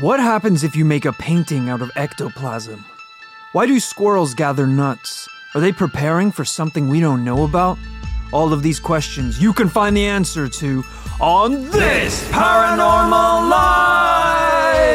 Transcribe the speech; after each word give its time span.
What 0.00 0.20
happens 0.20 0.62
if 0.62 0.76
you 0.76 0.84
make 0.84 1.06
a 1.06 1.12
painting 1.12 1.68
out 1.68 1.82
of 1.82 1.90
ectoplasm? 1.96 2.84
Why 3.50 3.66
do 3.66 3.80
squirrels 3.80 4.32
gather 4.32 4.64
nuts? 4.64 5.28
Are 5.56 5.60
they 5.60 5.72
preparing 5.72 6.30
for 6.30 6.44
something 6.44 6.88
we 6.88 7.00
don't 7.00 7.24
know 7.24 7.42
about? 7.42 7.78
All 8.32 8.52
of 8.52 8.62
these 8.62 8.78
questions 8.78 9.42
you 9.42 9.52
can 9.52 9.68
find 9.68 9.96
the 9.96 10.06
answer 10.06 10.48
to 10.48 10.84
on 11.20 11.68
this 11.70 12.24
Paranormal 12.28 13.50
Life! 13.50 14.94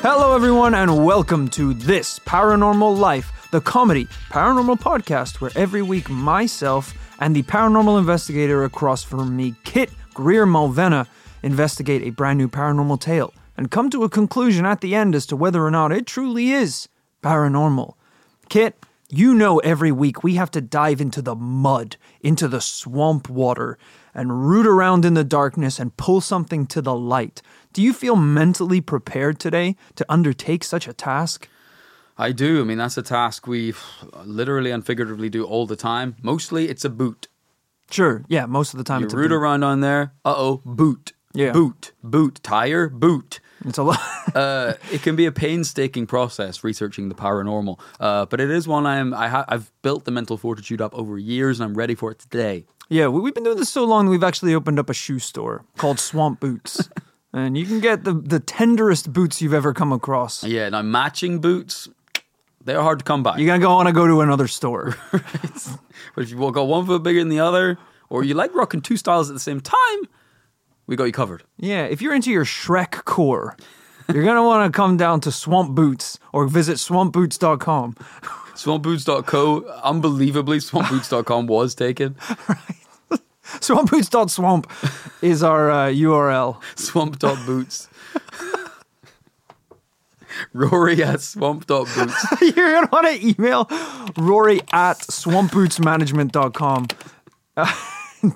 Hello, 0.00 0.36
everyone, 0.36 0.74
and 0.74 1.04
welcome 1.04 1.48
to 1.48 1.74
This 1.74 2.20
Paranormal 2.20 2.96
Life, 2.96 3.48
the 3.50 3.60
comedy 3.60 4.06
paranormal 4.30 4.78
podcast 4.78 5.40
where 5.40 5.50
every 5.56 5.82
week 5.82 6.08
myself 6.08 6.94
and 7.18 7.34
the 7.34 7.42
paranormal 7.42 7.98
investigator 7.98 8.62
across 8.62 9.02
from 9.02 9.34
me, 9.34 9.56
Kit 9.64 9.90
Grier 10.14 10.46
Mulvenna, 10.46 11.08
investigate 11.42 12.02
a 12.02 12.10
brand 12.10 12.38
new 12.38 12.46
paranormal 12.46 13.00
tale 13.00 13.34
and 13.62 13.70
come 13.70 13.88
to 13.88 14.02
a 14.02 14.08
conclusion 14.08 14.66
at 14.66 14.80
the 14.80 14.92
end 14.92 15.14
as 15.14 15.24
to 15.24 15.36
whether 15.36 15.64
or 15.64 15.70
not 15.70 15.92
it 15.92 16.04
truly 16.04 16.50
is 16.50 16.88
paranormal. 17.22 17.94
Kit, 18.48 18.84
you 19.08 19.36
know 19.36 19.60
every 19.60 19.92
week 19.92 20.24
we 20.24 20.34
have 20.34 20.50
to 20.50 20.60
dive 20.60 21.00
into 21.00 21.22
the 21.22 21.36
mud, 21.36 21.96
into 22.22 22.48
the 22.48 22.60
swamp 22.60 23.28
water, 23.28 23.78
and 24.12 24.48
root 24.48 24.66
around 24.66 25.04
in 25.04 25.14
the 25.14 25.22
darkness 25.22 25.78
and 25.78 25.96
pull 25.96 26.20
something 26.20 26.66
to 26.66 26.82
the 26.82 26.96
light. 26.96 27.40
Do 27.72 27.82
you 27.82 27.92
feel 27.92 28.16
mentally 28.16 28.80
prepared 28.80 29.38
today 29.38 29.76
to 29.94 30.04
undertake 30.08 30.64
such 30.64 30.88
a 30.88 30.92
task? 30.92 31.48
I 32.18 32.32
do. 32.32 32.62
I 32.62 32.64
mean, 32.64 32.78
that's 32.78 32.96
a 32.96 33.02
task 33.02 33.46
we 33.46 33.74
literally 34.24 34.72
and 34.72 34.84
figuratively 34.84 35.28
do 35.28 35.44
all 35.44 35.66
the 35.66 35.76
time. 35.76 36.16
Mostly 36.20 36.68
it's 36.68 36.84
a 36.84 36.90
boot. 36.90 37.28
Sure, 37.92 38.24
yeah, 38.26 38.46
most 38.46 38.74
of 38.74 38.78
the 38.78 38.84
time 38.84 39.02
You 39.02 39.04
it's 39.04 39.14
a 39.14 39.18
root 39.18 39.30
around 39.30 39.62
on 39.62 39.82
there. 39.82 40.14
Uh 40.24 40.34
oh, 40.36 40.62
boot. 40.64 41.12
Yeah. 41.34 41.52
Boot. 41.52 41.92
Boot. 42.02 42.40
Tire. 42.42 42.88
Boot. 42.88 43.40
It's 43.64 43.78
a 43.78 43.82
lot. 43.82 44.00
uh, 44.34 44.74
it 44.90 45.02
can 45.02 45.14
be 45.16 45.26
a 45.26 45.32
painstaking 45.32 46.06
process 46.06 46.64
researching 46.64 47.08
the 47.08 47.14
paranormal, 47.14 47.78
uh, 48.00 48.26
but 48.26 48.40
it 48.40 48.50
is 48.50 48.66
one 48.66 48.86
I'm 48.86 49.14
I 49.14 49.28
ha- 49.28 49.44
I've 49.48 49.70
built 49.82 50.04
the 50.04 50.10
mental 50.10 50.36
fortitude 50.36 50.80
up 50.80 50.94
over 50.94 51.18
years, 51.18 51.60
and 51.60 51.68
I'm 51.70 51.76
ready 51.76 51.94
for 51.94 52.10
it 52.10 52.18
today. 52.18 52.66
yeah, 52.88 53.06
we- 53.08 53.20
we've 53.20 53.34
been 53.34 53.44
doing 53.44 53.56
this 53.58 53.70
so 53.70 53.84
long 53.84 54.06
that 54.06 54.10
we've 54.10 54.24
actually 54.24 54.54
opened 54.54 54.78
up 54.78 54.90
a 54.90 54.94
shoe 54.94 55.18
store 55.18 55.64
called 55.76 55.98
Swamp 56.00 56.40
Boots. 56.40 56.88
and 57.32 57.56
you 57.56 57.64
can 57.64 57.80
get 57.80 58.04
the, 58.04 58.12
the 58.12 58.40
tenderest 58.40 59.12
boots 59.12 59.40
you've 59.40 59.54
ever 59.54 59.72
come 59.72 59.92
across. 59.92 60.44
Yeah, 60.44 60.68
now 60.68 60.82
matching 60.82 61.40
boots, 61.40 61.88
they're 62.64 62.82
hard 62.82 62.98
to 62.98 63.04
come 63.04 63.22
by. 63.22 63.38
You're 63.38 63.46
going 63.46 63.60
to 63.60 63.66
go 63.66 63.72
on 63.72 63.86
and 63.86 63.94
go 63.94 64.06
to 64.06 64.20
another 64.20 64.48
store. 64.48 64.96
But 66.14 66.24
if 66.24 66.30
you 66.30 66.50
got 66.52 66.64
one 66.66 66.84
foot 66.86 67.02
bigger 67.02 67.20
than 67.20 67.28
the 67.28 67.40
other, 67.40 67.78
or 68.10 68.24
you 68.24 68.34
like 68.34 68.54
rocking 68.54 68.80
two 68.82 68.96
styles 68.96 69.30
at 69.30 69.34
the 69.34 69.40
same 69.40 69.60
time, 69.60 69.98
we 70.86 70.96
got 70.96 71.04
you 71.04 71.12
covered. 71.12 71.44
Yeah, 71.58 71.84
if 71.84 72.02
you're 72.02 72.14
into 72.14 72.30
your 72.30 72.44
Shrek 72.44 73.04
core, 73.04 73.56
you're 74.12 74.24
going 74.24 74.36
to 74.36 74.42
want 74.42 74.72
to 74.72 74.76
come 74.76 74.96
down 74.96 75.20
to 75.20 75.32
Swamp 75.32 75.74
Boots 75.74 76.18
or 76.32 76.46
visit 76.46 76.76
swampboots.com. 76.76 77.96
Swampboots.co, 78.54 79.64
unbelievably, 79.82 80.58
swampboots.com 80.58 81.46
was 81.46 81.74
taken. 81.74 82.16
Right. 82.48 82.76
Swampboots.swamp 83.60 84.70
is 85.20 85.42
our 85.42 85.70
uh, 85.70 85.86
URL. 85.88 86.62
Swamp.boots. 86.78 87.88
Rory 90.54 91.02
at 91.02 91.20
swamp.boots. 91.20 92.26
you're 92.40 92.72
going 92.72 92.86
to 92.86 92.88
want 92.90 93.06
to 93.06 93.26
email 93.26 93.66
Rory 94.16 94.60
at 94.72 94.98
swampbootsmanagement.com 94.98 96.86
uh, 97.56 97.74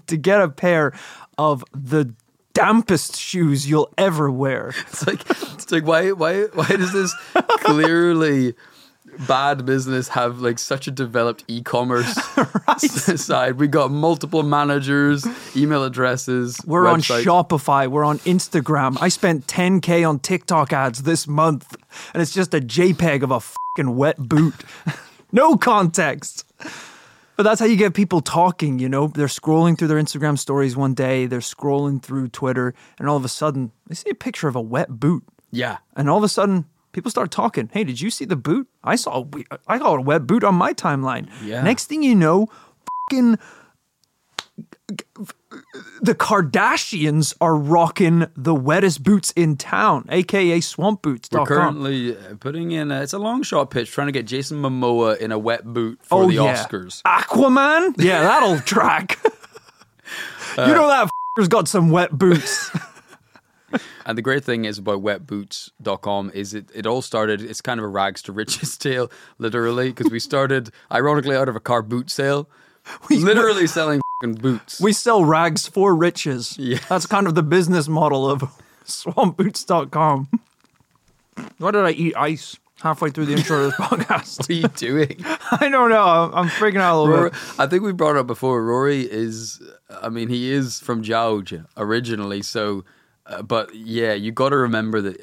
to 0.06 0.16
get 0.16 0.40
a 0.42 0.48
pair 0.48 0.92
of 1.38 1.64
the 1.72 2.12
dampest 2.56 3.18
shoes 3.18 3.68
you'll 3.68 3.92
ever 3.98 4.30
wear. 4.30 4.72
It's 4.88 5.06
like, 5.06 5.20
it's 5.28 5.70
like 5.70 5.84
why, 5.84 6.12
why, 6.12 6.44
why 6.44 6.68
does 6.68 6.92
this 6.92 7.14
clearly 7.60 8.54
bad 9.28 9.64
business 9.64 10.08
have 10.08 10.40
like 10.40 10.58
such 10.58 10.86
a 10.86 10.90
developed 10.90 11.44
e-commerce 11.48 12.14
side? 12.78 13.58
We 13.58 13.68
got 13.68 13.90
multiple 13.90 14.42
managers, 14.42 15.26
email 15.54 15.84
addresses. 15.84 16.58
We're 16.66 16.86
on. 16.86 17.00
Shopify. 17.00 17.88
We're 17.88 18.04
on 18.04 18.20
Instagram. 18.20 18.96
I 19.00 19.08
spent 19.08 19.46
10K 19.46 20.08
on 20.08 20.18
TikTok 20.20 20.72
ads 20.72 21.02
this 21.02 21.28
month, 21.28 21.76
and 22.14 22.22
it's 22.22 22.32
just 22.32 22.54
a 22.54 22.60
JPEG 22.60 23.22
of 23.22 23.30
a 23.30 23.40
fucking 23.40 23.96
wet 23.96 24.16
boot. 24.18 24.54
no 25.32 25.56
context. 25.56 26.44
But 27.36 27.42
that's 27.42 27.60
how 27.60 27.66
you 27.66 27.76
get 27.76 27.94
people 27.94 28.20
talking, 28.20 28.78
you 28.78 28.88
know? 28.88 29.08
They're 29.08 29.26
scrolling 29.26 29.78
through 29.78 29.88
their 29.88 30.00
Instagram 30.00 30.38
stories 30.38 30.76
one 30.76 30.94
day, 30.94 31.26
they're 31.26 31.40
scrolling 31.40 32.02
through 32.02 32.28
Twitter, 32.28 32.74
and 32.98 33.08
all 33.08 33.16
of 33.16 33.24
a 33.24 33.28
sudden, 33.28 33.72
they 33.86 33.94
see 33.94 34.10
a 34.10 34.14
picture 34.14 34.48
of 34.48 34.56
a 34.56 34.60
wet 34.60 34.88
boot. 34.88 35.22
Yeah. 35.50 35.78
And 35.94 36.08
all 36.08 36.18
of 36.18 36.24
a 36.24 36.28
sudden, 36.28 36.64
people 36.92 37.10
start 37.10 37.30
talking. 37.30 37.68
Hey, 37.72 37.84
did 37.84 38.00
you 38.00 38.10
see 38.10 38.24
the 38.24 38.36
boot? 38.36 38.68
I 38.82 38.96
saw 38.96 39.24
I 39.68 39.78
saw 39.78 39.96
a 39.96 40.00
wet 40.00 40.26
boot 40.26 40.44
on 40.44 40.54
my 40.54 40.72
timeline. 40.72 41.30
Yeah. 41.42 41.62
Next 41.62 41.86
thing 41.86 42.02
you 42.02 42.14
know, 42.14 42.48
fucking 43.10 43.38
the 46.00 46.14
Kardashians 46.14 47.34
are 47.40 47.54
rocking 47.54 48.26
the 48.36 48.54
wettest 48.54 49.02
boots 49.02 49.32
in 49.32 49.56
town, 49.56 50.06
aka 50.08 50.60
swamp 50.60 51.02
boots. 51.02 51.28
We're 51.30 51.46
currently 51.46 52.16
uh, 52.16 52.34
putting 52.40 52.72
in 52.72 52.90
a, 52.90 53.02
it's 53.02 53.12
a 53.12 53.18
long 53.18 53.42
shot 53.42 53.70
pitch 53.70 53.90
trying 53.90 54.08
to 54.08 54.12
get 54.12 54.26
Jason 54.26 54.62
Momoa 54.62 55.18
in 55.18 55.32
a 55.32 55.38
wet 55.38 55.64
boot 55.64 56.00
for 56.02 56.24
oh 56.24 56.26
the 56.28 56.34
yeah, 56.34 56.64
Oscars. 56.64 57.02
Aquaman. 57.02 57.94
Yeah, 57.98 58.22
that'll 58.22 58.60
track. 58.66 59.18
you 59.24 60.66
know 60.66 60.88
that 60.88 61.04
f***er's 61.04 61.48
got 61.48 61.68
some 61.68 61.90
wet 61.90 62.12
boots. 62.12 62.70
And 64.06 64.16
the 64.16 64.22
great 64.22 64.44
thing 64.44 64.64
is 64.66 64.78
about 64.78 65.02
wetboots.com 65.02 66.30
is 66.32 66.54
it, 66.54 66.70
it 66.72 66.86
all 66.86 67.02
started, 67.02 67.42
it's 67.42 67.60
kind 67.60 67.80
of 67.80 67.84
a 67.84 67.88
rags 67.88 68.22
to 68.22 68.32
riches 68.32 68.78
tale, 68.78 69.10
literally, 69.38 69.88
because 69.88 70.12
we 70.12 70.20
started, 70.20 70.70
ironically, 70.92 71.34
out 71.34 71.48
of 71.48 71.56
a 71.56 71.60
car 71.60 71.82
boot 71.82 72.08
sale, 72.08 72.48
we 73.10 73.16
literally 73.16 73.66
selling 73.66 73.96
fing 73.98 74.05
boots. 74.22 74.80
We 74.80 74.92
sell 74.92 75.24
rags 75.24 75.66
for 75.66 75.94
riches. 75.94 76.56
Yes. 76.58 76.86
That's 76.88 77.06
kind 77.06 77.26
of 77.26 77.34
the 77.34 77.42
business 77.42 77.88
model 77.88 78.28
of 78.28 78.40
swampboots.com. 78.84 80.28
Why 81.58 81.70
did 81.70 81.84
I 81.84 81.90
eat 81.90 82.16
ice 82.16 82.56
halfway 82.80 83.10
through 83.10 83.26
the 83.26 83.34
intro 83.34 83.64
of 83.64 83.70
this 83.70 83.80
podcast? 83.80 84.38
what 84.38 84.50
are 84.50 84.52
you 84.52 84.68
doing? 84.68 85.16
I 85.60 85.68
don't 85.68 85.90
know. 85.90 86.02
I'm, 86.02 86.34
I'm 86.34 86.48
freaking 86.48 86.80
out 86.80 86.96
a 86.96 87.00
little 87.00 87.14
Rory, 87.14 87.30
bit. 87.30 87.38
I 87.58 87.66
think 87.66 87.82
we 87.82 87.92
brought 87.92 88.16
up 88.16 88.26
before. 88.26 88.64
Rory 88.64 89.02
is, 89.02 89.60
I 89.90 90.08
mean, 90.08 90.28
he 90.28 90.50
is 90.50 90.80
from 90.80 91.02
Jauge 91.02 91.54
originally, 91.76 92.42
so, 92.42 92.84
uh, 93.26 93.42
but 93.42 93.74
yeah, 93.74 94.14
you 94.14 94.32
got 94.32 94.50
to 94.50 94.56
remember 94.56 95.00
that 95.02 95.20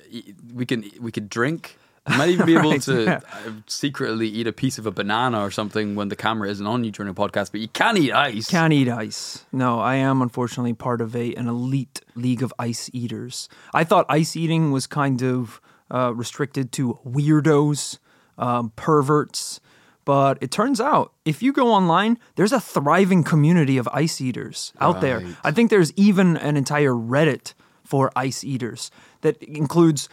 we 0.53 0.65
can 0.65 0.83
we 0.99 1.11
could 1.11 1.29
drink. 1.29 1.77
You 2.11 2.17
might 2.17 2.29
even 2.29 2.45
be 2.45 2.55
able 2.57 2.71
Right, 2.71 2.81
to 2.91 3.03
yeah. 3.03 3.19
uh, 3.31 3.51
secretly 3.67 4.27
eat 4.27 4.45
a 4.45 4.51
piece 4.51 4.77
of 4.77 4.85
a 4.85 4.91
banana 4.91 5.39
or 5.41 5.49
something 5.51 5.95
when 5.95 6.09
the 6.09 6.15
camera 6.17 6.49
isn't 6.49 6.65
on 6.67 6.83
you 6.83 6.91
during 6.91 7.09
a 7.09 7.13
podcast, 7.13 7.51
but 7.51 7.61
you 7.61 7.69
can't 7.69 7.97
eat 7.97 8.11
ice. 8.11 8.49
Can't 8.49 8.73
eat 8.73 8.89
ice. 8.89 9.45
No, 9.53 9.79
I 9.79 9.95
am 9.95 10.21
unfortunately 10.21 10.73
part 10.73 10.99
of 11.01 11.15
a 11.15 11.33
an 11.35 11.47
elite 11.47 12.01
league 12.15 12.43
of 12.43 12.53
ice 12.59 12.89
eaters. 12.93 13.47
I 13.73 13.83
thought 13.85 14.05
ice 14.09 14.35
eating 14.35 14.71
was 14.71 14.85
kind 14.85 15.23
of 15.23 15.61
uh, 15.89 16.13
restricted 16.13 16.71
to 16.73 16.99
weirdos, 17.07 17.99
um, 18.37 18.71
perverts. 18.75 19.59
But 20.05 20.37
it 20.41 20.51
turns 20.51 20.81
out, 20.81 21.13
if 21.23 21.41
you 21.41 21.53
go 21.53 21.71
online, 21.71 22.19
there's 22.35 22.51
a 22.51 22.59
thriving 22.59 23.23
community 23.23 23.77
of 23.77 23.87
ice 23.93 24.19
eaters 24.19 24.73
out 24.81 24.99
there. 24.99 25.23
I 25.45 25.51
think 25.51 25.69
there's 25.69 25.93
even 25.95 26.35
an 26.35 26.57
entire 26.57 26.91
Reddit 26.91 27.53
for 27.85 28.11
ice 28.13 28.43
eaters 28.43 28.91
that 29.21 29.41
includes 29.41 30.09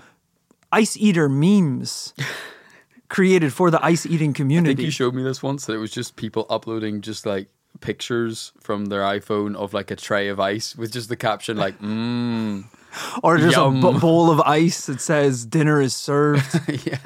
ice 0.72 0.96
eater 0.96 1.28
memes 1.28 2.14
created 3.08 3.52
for 3.52 3.70
the 3.70 3.84
ice 3.84 4.06
eating 4.06 4.32
community. 4.32 4.72
I 4.72 4.76
think 4.76 4.84
you 4.86 4.90
showed 4.90 5.14
me 5.14 5.22
this 5.22 5.42
once 5.42 5.66
that 5.66 5.74
it 5.74 5.78
was 5.78 5.90
just 5.90 6.16
people 6.16 6.46
uploading 6.48 7.00
just 7.00 7.26
like 7.26 7.48
pictures 7.80 8.52
from 8.60 8.86
their 8.86 9.02
iPhone 9.02 9.56
of 9.56 9.72
like 9.72 9.90
a 9.90 9.96
tray 9.96 10.28
of 10.28 10.38
ice 10.40 10.76
with 10.76 10.92
just 10.92 11.08
the 11.08 11.16
caption 11.16 11.56
like 11.56 11.78
mmm 11.80 12.64
or 13.22 13.38
just 13.38 13.56
a 13.56 13.60
Yum. 13.60 13.80
b- 13.80 13.98
bowl 14.00 14.28
of 14.30 14.40
ice 14.40 14.86
that 14.86 15.00
says 15.00 15.46
dinner 15.46 15.80
is 15.80 15.94
served. 15.94 16.60
yeah 16.84 16.98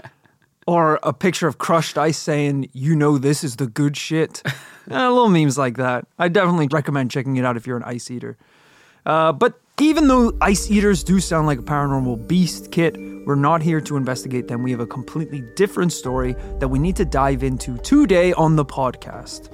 or 0.67 0.99
a 1.03 1.13
picture 1.13 1.47
of 1.47 1.59
crushed 1.59 1.99
ice 1.99 2.17
saying, 2.17 2.71
you 2.73 2.97
know, 2.97 3.19
this 3.19 3.45
is 3.45 3.57
the 3.57 3.67
good 3.67 3.97
shit. 3.99 4.43
Eh, 4.91 5.09
little 5.09 5.29
memes 5.29 5.59
like 5.59 5.77
that. 5.77 6.07
I 6.19 6.29
definitely 6.29 6.69
recommend 6.71 7.11
checking 7.11 7.37
it 7.37 7.45
out 7.45 7.57
if 7.57 7.67
you're 7.67 7.77
an 7.77 7.83
ice 7.85 8.11
eater. 8.11 8.37
Uh, 9.05 9.33
but 9.33 9.61
even 9.81 10.07
though 10.07 10.33
ice 10.41 10.71
eaters 10.71 11.03
do 11.03 11.19
sound 11.19 11.49
like 11.49 11.59
a 11.59 11.63
paranormal 11.63 12.29
beast 12.29 12.71
kit, 12.71 12.97
we're 13.27 13.35
not 13.35 13.61
here 13.61 13.81
to 13.81 13.97
investigate 13.97 14.47
them. 14.47 14.63
We 14.63 14.71
have 14.71 14.79
a 14.79 14.87
completely 14.87 15.43
different 15.57 15.93
story 15.93 16.35
that 16.61 16.69
we 16.69 16.79
need 16.79 16.95
to 16.97 17.05
dive 17.05 17.43
into 17.43 17.77
today 17.79 18.33
on 18.35 18.55
the 18.55 18.65
podcast. 18.65 19.51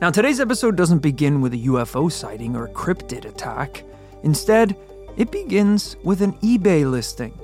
Now, 0.00 0.10
today's 0.10 0.40
episode 0.40 0.76
doesn't 0.76 0.98
begin 0.98 1.40
with 1.40 1.54
a 1.54 1.58
UFO 1.58 2.10
sighting 2.10 2.56
or 2.56 2.64
a 2.64 2.72
cryptid 2.72 3.26
attack. 3.26 3.84
Instead, 4.24 4.76
it 5.16 5.30
begins 5.30 5.96
with 6.02 6.20
an 6.20 6.32
eBay 6.38 6.90
listing. 6.90 7.38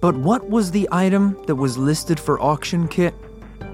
But 0.00 0.14
what 0.14 0.48
was 0.48 0.70
the 0.70 0.88
item 0.92 1.36
that 1.46 1.56
was 1.56 1.76
listed 1.76 2.20
for 2.20 2.40
auction 2.40 2.86
kit? 2.86 3.14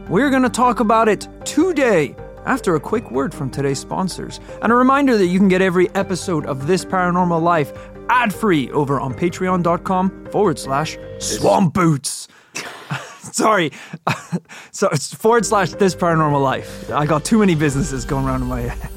We're 0.08 0.30
going 0.30 0.42
to 0.42 0.48
talk 0.48 0.80
about 0.80 1.06
it 1.06 1.28
today 1.44 2.16
after 2.46 2.74
a 2.74 2.80
quick 2.80 3.10
word 3.10 3.34
from 3.34 3.50
today's 3.50 3.78
sponsors. 3.78 4.40
And 4.62 4.72
a 4.72 4.74
reminder 4.74 5.16
that 5.16 5.26
you 5.26 5.38
can 5.38 5.48
get 5.48 5.62
every 5.62 5.88
episode 5.94 6.46
of 6.46 6.66
This 6.66 6.84
Paranormal 6.84 7.42
Life 7.42 7.72
ad 8.08 8.34
free 8.34 8.70
over 8.70 9.00
on 9.00 9.14
patreon.com 9.14 10.26
forward 10.26 10.58
slash 10.58 10.96
swamp 11.18 11.74
boots. 11.74 12.28
Sorry. 13.18 13.70
so 14.72 14.88
it's 14.88 15.14
forward 15.14 15.46
slash 15.46 15.70
this 15.72 15.94
paranormal 15.94 16.42
life. 16.42 16.90
I 16.90 17.06
got 17.06 17.24
too 17.24 17.38
many 17.38 17.54
businesses 17.54 18.04
going 18.04 18.26
around 18.26 18.42
in 18.42 18.48
my 18.48 18.62
head. 18.62 18.90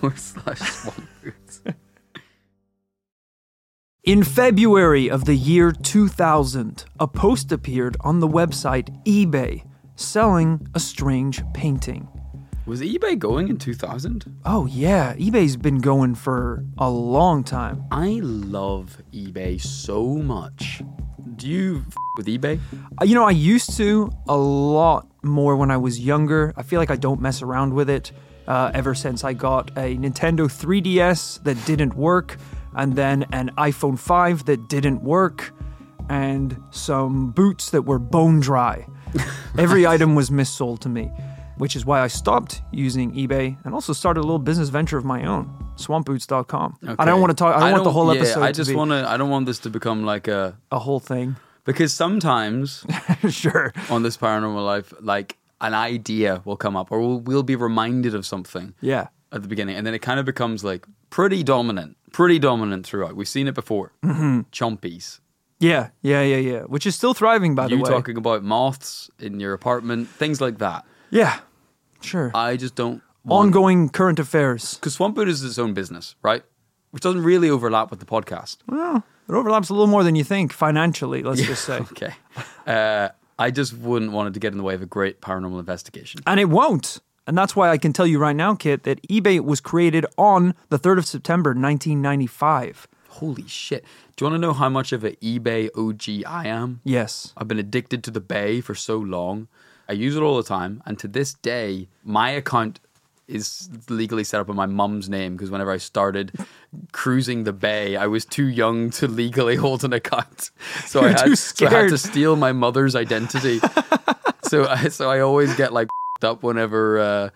Forward 0.00 0.18
slash 0.18 0.60
swamp 0.60 1.08
boots. 1.22 1.62
In 4.04 4.22
February 4.22 5.10
of 5.10 5.24
the 5.24 5.34
year 5.34 5.72
2000, 5.72 6.84
a 7.00 7.08
post 7.08 7.50
appeared 7.50 7.96
on 8.00 8.20
the 8.20 8.28
website 8.28 9.02
eBay 9.04 9.64
selling 9.96 10.66
a 10.74 10.80
strange 10.80 11.42
painting. 11.52 12.08
Was 12.66 12.80
eBay 12.80 13.18
going 13.18 13.48
in 13.48 13.58
2000? 13.58 14.24
Oh, 14.46 14.64
yeah, 14.66 15.14
eBay's 15.16 15.56
been 15.56 15.80
going 15.80 16.14
for 16.14 16.64
a 16.78 16.88
long 16.88 17.44
time. 17.44 17.84
I 17.90 18.20
love 18.22 18.96
eBay 19.12 19.60
so 19.60 20.06
much. 20.06 20.82
Do 21.36 21.46
you 21.48 21.84
f- 21.86 21.94
with 22.16 22.26
eBay? 22.26 22.58
Uh, 23.00 23.04
You 23.04 23.14
know, 23.16 23.24
I 23.24 23.32
used 23.32 23.76
to 23.76 24.10
a 24.28 24.36
lot 24.36 25.06
more 25.22 25.56
when 25.56 25.70
I 25.70 25.76
was 25.76 26.00
younger. 26.00 26.54
I 26.56 26.62
feel 26.62 26.80
like 26.80 26.90
I 26.90 26.96
don't 26.96 27.20
mess 27.20 27.42
around 27.42 27.74
with 27.74 27.90
it 27.90 28.12
uh, 28.48 28.70
ever 28.72 28.94
since 28.94 29.24
I 29.24 29.34
got 29.34 29.70
a 29.76 29.96
Nintendo 29.96 30.46
3DS 30.48 31.42
that 31.44 31.62
didn't 31.66 31.94
work, 31.96 32.38
and 32.74 32.96
then 32.96 33.26
an 33.32 33.50
iPhone 33.58 33.98
5 33.98 34.46
that 34.46 34.68
didn't 34.68 35.02
work, 35.02 35.52
and 36.08 36.58
some 36.70 37.30
boots 37.32 37.70
that 37.70 37.82
were 37.82 37.98
bone 37.98 38.40
dry. 38.40 38.86
Every 39.58 39.86
item 39.86 40.14
was 40.14 40.30
missold 40.30 40.80
to 40.80 40.88
me, 40.88 41.10
which 41.58 41.76
is 41.76 41.84
why 41.86 42.00
I 42.00 42.08
stopped 42.08 42.62
using 42.72 43.12
eBay 43.14 43.56
and 43.64 43.74
also 43.74 43.92
started 43.92 44.20
a 44.20 44.22
little 44.22 44.38
business 44.38 44.68
venture 44.68 44.98
of 44.98 45.04
my 45.04 45.24
own, 45.24 45.48
swampboots.com. 45.76 46.76
I 46.86 46.90
Okay. 46.92 47.04
don't 47.04 47.20
want 47.20 47.30
to 47.30 47.34
talk, 47.34 47.56
I 47.56 47.60
don't 47.60 47.72
want 47.72 47.84
the 47.84 47.92
whole 47.92 48.12
yeah, 48.14 48.20
episode 48.20 48.42
I 48.42 48.52
just 48.52 48.74
want 48.74 48.90
to. 48.90 49.08
I 49.08 49.16
don't 49.16 49.30
want 49.30 49.46
this 49.46 49.58
to 49.60 49.70
become 49.70 50.04
like 50.04 50.28
a 50.28 50.56
a 50.72 50.78
whole 50.78 51.00
thing. 51.00 51.36
because 51.64 51.92
sometimes 51.92 52.84
sure. 53.30 53.72
on 53.90 54.02
this 54.02 54.16
paranormal 54.16 54.64
life, 54.64 54.92
like 55.00 55.38
an 55.60 55.74
idea 55.74 56.42
will 56.44 56.56
come 56.56 56.76
up, 56.76 56.90
or 56.92 57.00
we'll, 57.00 57.20
we'll 57.20 57.42
be 57.42 57.56
reminded 57.56 58.14
of 58.14 58.26
something 58.26 58.74
Yeah. 58.80 59.06
at 59.32 59.42
the 59.42 59.48
beginning, 59.48 59.76
and 59.76 59.86
then 59.86 59.94
it 59.94 60.00
kind 60.02 60.18
of 60.20 60.26
becomes 60.26 60.62
like 60.64 60.86
pretty 61.10 61.42
dominant, 61.42 61.96
pretty 62.12 62.38
dominant 62.38 62.84
throughout. 62.86 63.14
We've 63.16 63.28
seen 63.28 63.46
it 63.48 63.54
before. 63.54 63.92
Mm-hmm. 64.04 64.40
Chompies. 64.52 65.20
Yeah, 65.60 65.90
yeah, 66.02 66.22
yeah, 66.22 66.36
yeah. 66.36 66.60
Which 66.62 66.86
is 66.86 66.94
still 66.94 67.14
thriving, 67.14 67.54
by 67.54 67.68
the 67.68 67.74
way. 67.74 67.78
You 67.78 67.84
way. 67.84 67.90
talking 67.90 68.16
about 68.16 68.42
moths 68.42 69.10
in 69.18 69.40
your 69.40 69.52
apartment, 69.54 70.08
things 70.08 70.40
like 70.40 70.58
that. 70.58 70.84
Yeah, 71.10 71.38
sure. 72.00 72.30
I 72.34 72.56
just 72.56 72.74
don't. 72.74 73.02
Want, 73.24 73.46
Ongoing 73.46 73.88
current 73.88 74.18
affairs. 74.18 74.74
because 74.74 74.94
Swamp 74.94 75.14
Boot 75.14 75.28
is 75.28 75.42
its 75.42 75.58
own 75.58 75.72
business, 75.72 76.14
right? 76.22 76.42
Which 76.90 77.02
doesn't 77.02 77.22
really 77.22 77.48
overlap 77.48 77.90
with 77.90 78.00
the 78.00 78.04
podcast. 78.06 78.58
Well, 78.68 79.02
it 79.28 79.32
overlaps 79.32 79.70
a 79.70 79.72
little 79.72 79.86
more 79.86 80.04
than 80.04 80.14
you 80.14 80.24
think 80.24 80.52
financially. 80.52 81.22
Let's 81.22 81.40
just 81.40 81.64
say, 81.64 81.78
Okay. 81.92 82.12
Uh, 82.66 83.08
I 83.38 83.50
just 83.50 83.72
wouldn't 83.78 84.12
want 84.12 84.28
it 84.28 84.34
to 84.34 84.40
get 84.40 84.52
in 84.52 84.58
the 84.58 84.62
way 84.64 84.74
of 84.74 84.82
a 84.82 84.86
great 84.86 85.20
paranormal 85.22 85.58
investigation. 85.58 86.20
and 86.26 86.38
it 86.38 86.50
won't. 86.50 87.00
And 87.26 87.38
that's 87.38 87.56
why 87.56 87.70
I 87.70 87.78
can 87.78 87.94
tell 87.94 88.06
you 88.06 88.18
right 88.18 88.36
now, 88.36 88.54
Kit, 88.54 88.82
that 88.82 89.00
eBay 89.08 89.40
was 89.40 89.58
created 89.62 90.04
on 90.18 90.54
the 90.68 90.76
third 90.76 90.98
of 90.98 91.06
September, 91.06 91.50
1995. 91.50 92.86
Holy 93.14 93.46
shit. 93.46 93.84
Do 94.16 94.24
you 94.24 94.30
want 94.30 94.40
to 94.40 94.46
know 94.46 94.52
how 94.52 94.68
much 94.68 94.92
of 94.92 95.04
an 95.04 95.16
eBay 95.22 95.70
OG 95.76 96.24
I 96.26 96.48
am? 96.48 96.80
Yes. 96.82 97.32
I've 97.36 97.46
been 97.46 97.60
addicted 97.60 98.02
to 98.04 98.10
the 98.10 98.20
Bay 98.20 98.60
for 98.60 98.74
so 98.74 98.96
long. 98.98 99.46
I 99.88 99.92
use 99.92 100.16
it 100.16 100.20
all 100.20 100.36
the 100.36 100.42
time. 100.42 100.82
And 100.84 100.98
to 100.98 101.06
this 101.06 101.34
day, 101.34 101.88
my 102.02 102.30
account 102.30 102.80
is 103.28 103.70
legally 103.88 104.24
set 104.24 104.40
up 104.40 104.48
in 104.48 104.56
my 104.56 104.66
mum's 104.66 105.08
name 105.08 105.36
because 105.36 105.50
whenever 105.50 105.70
I 105.70 105.76
started 105.76 106.32
cruising 106.92 107.44
the 107.44 107.52
Bay, 107.52 107.96
I 107.96 108.06
was 108.08 108.24
too 108.24 108.46
young 108.46 108.90
to 108.90 109.06
legally 109.06 109.56
hold 109.64 109.84
an 109.84 109.92
account. 109.92 110.50
So, 110.86 111.04
I 111.04 111.10
had, 111.10 111.38
so 111.38 111.66
I 111.66 111.70
had 111.70 111.90
to 111.90 111.98
steal 111.98 112.34
my 112.34 112.52
mother's 112.52 112.96
identity. 112.96 113.60
so, 114.42 114.66
I, 114.66 114.88
so 114.88 115.08
I 115.08 115.20
always 115.20 115.54
get 115.54 115.72
like 115.72 115.88
up 116.22 116.42
whenever. 116.42 116.98
Uh, 116.98 117.30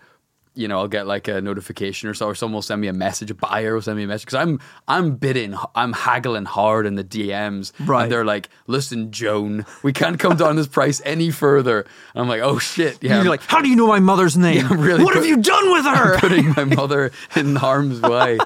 you 0.59 0.67
know, 0.67 0.79
I'll 0.79 0.87
get 0.89 1.07
like 1.07 1.27
a 1.29 1.39
notification 1.41 2.09
or 2.09 2.13
so, 2.13 2.25
or 2.27 2.35
someone 2.35 2.55
will 2.55 2.61
send 2.61 2.81
me 2.81 2.87
a 2.87 2.93
message, 2.93 3.31
a 3.31 3.33
buyer 3.33 3.73
will 3.75 3.81
send 3.81 3.97
me 3.97 4.03
a 4.03 4.07
message 4.07 4.25
because 4.25 4.39
I'm 4.39 4.59
I'm 4.87 5.15
bidding, 5.15 5.55
I'm 5.73 5.93
haggling 5.93 6.45
hard 6.45 6.85
in 6.85 6.95
the 6.95 7.03
DMs, 7.03 7.71
Right. 7.79 8.03
And 8.03 8.11
they're 8.11 8.25
like, 8.25 8.49
"Listen, 8.67 9.11
Joan, 9.11 9.65
we 9.83 9.93
can't 9.93 10.19
come 10.19 10.35
down 10.35 10.57
this 10.57 10.67
price 10.67 11.01
any 11.05 11.31
further." 11.31 11.79
And 12.13 12.21
I'm 12.21 12.27
like, 12.27 12.41
"Oh 12.41 12.59
shit, 12.59 13.01
yeah." 13.01 13.21
You're 13.21 13.29
like, 13.31 13.41
how 13.43 13.61
do 13.61 13.69
you 13.69 13.75
know 13.77 13.87
my 13.87 13.99
mother's 13.99 14.37
name? 14.37 14.57
Yeah, 14.57 14.73
really 14.75 15.03
what 15.03 15.15
have 15.15 15.25
you 15.25 15.37
done 15.37 15.71
with 15.71 15.85
her? 15.85 16.19
putting 16.19 16.53
my 16.55 16.63
mother 16.75 17.11
in 17.35 17.55
harm's 17.55 18.01
way. 18.01 18.37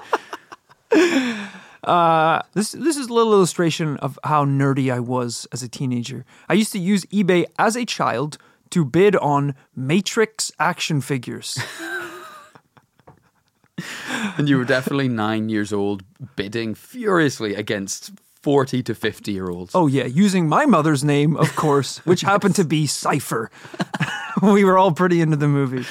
Uh, 1.82 2.40
this 2.54 2.72
this 2.72 2.96
is 2.96 3.08
a 3.08 3.12
little 3.12 3.32
illustration 3.34 3.96
of 3.98 4.18
how 4.24 4.44
nerdy 4.44 4.92
I 4.92 5.00
was 5.00 5.46
as 5.52 5.62
a 5.62 5.68
teenager. 5.68 6.24
I 6.48 6.54
used 6.54 6.72
to 6.72 6.78
use 6.78 7.04
eBay 7.06 7.44
as 7.58 7.76
a 7.76 7.84
child 7.84 8.38
to 8.70 8.84
bid 8.84 9.14
on 9.16 9.54
Matrix 9.76 10.50
action 10.58 11.00
figures. 11.00 11.58
And 14.36 14.48
you 14.48 14.58
were 14.58 14.64
definitely 14.64 15.08
nine 15.08 15.48
years 15.48 15.72
old, 15.72 16.02
bidding 16.34 16.74
furiously 16.74 17.54
against 17.54 18.10
forty 18.42 18.82
to 18.82 18.94
fifty 18.94 19.32
year 19.32 19.48
olds. 19.48 19.72
Oh 19.74 19.86
yeah, 19.86 20.04
using 20.06 20.48
my 20.48 20.66
mother's 20.66 21.04
name, 21.04 21.36
of 21.36 21.54
course, 21.64 21.98
which 22.06 22.22
happened 22.22 22.56
to 22.56 22.64
be 22.64 22.86
Cypher. 22.86 23.50
we 24.42 24.64
were 24.64 24.76
all 24.76 24.92
pretty 24.92 25.20
into 25.20 25.36
the 25.36 25.46
movie. 25.48 25.84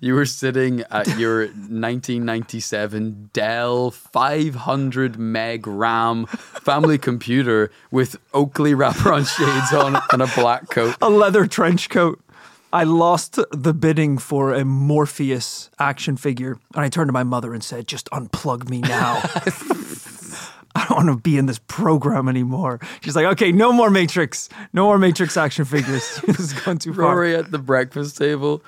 you 0.00 0.14
were 0.14 0.24
sitting 0.24 0.82
at 0.90 1.06
your 1.18 1.46
1997 1.46 3.30
Dell 3.32 3.90
500 3.90 5.18
meg 5.18 5.66
RAM 5.66 6.26
family 6.26 6.98
computer 6.98 7.70
with 7.90 8.16
Oakley 8.32 8.72
wraparound 8.72 9.28
shades 9.28 9.72
on 9.72 10.00
and 10.12 10.22
a 10.22 10.26
black 10.34 10.70
coat. 10.70 10.96
A 11.02 11.10
leather 11.10 11.46
trench 11.46 11.90
coat. 11.90 12.20
I 12.72 12.84
lost 12.84 13.38
the 13.50 13.72
bidding 13.72 14.18
for 14.18 14.52
a 14.52 14.64
Morpheus 14.64 15.70
action 15.78 16.16
figure, 16.16 16.58
and 16.74 16.84
I 16.84 16.88
turned 16.88 17.08
to 17.08 17.12
my 17.12 17.24
mother 17.24 17.54
and 17.54 17.64
said, 17.64 17.86
"Just 17.86 18.10
unplug 18.10 18.68
me 18.68 18.80
now." 18.80 19.20
I 20.74 20.86
don't 20.86 21.06
want 21.06 21.08
to 21.08 21.16
be 21.16 21.38
in 21.38 21.46
this 21.46 21.58
program 21.66 22.28
anymore. 22.28 22.78
She's 23.00 23.16
like, 23.16 23.24
"Okay, 23.24 23.52
no 23.52 23.72
more 23.72 23.90
Matrix, 23.90 24.48
no 24.72 24.84
more 24.84 24.98
Matrix 24.98 25.36
action 25.36 25.64
figures. 25.64 26.20
this 26.26 26.38
is 26.38 26.52
going 26.52 26.78
too 26.78 26.92
far." 26.92 27.14
Rory 27.14 27.34
at 27.34 27.50
the 27.50 27.58
breakfast 27.58 28.18
table, 28.18 28.62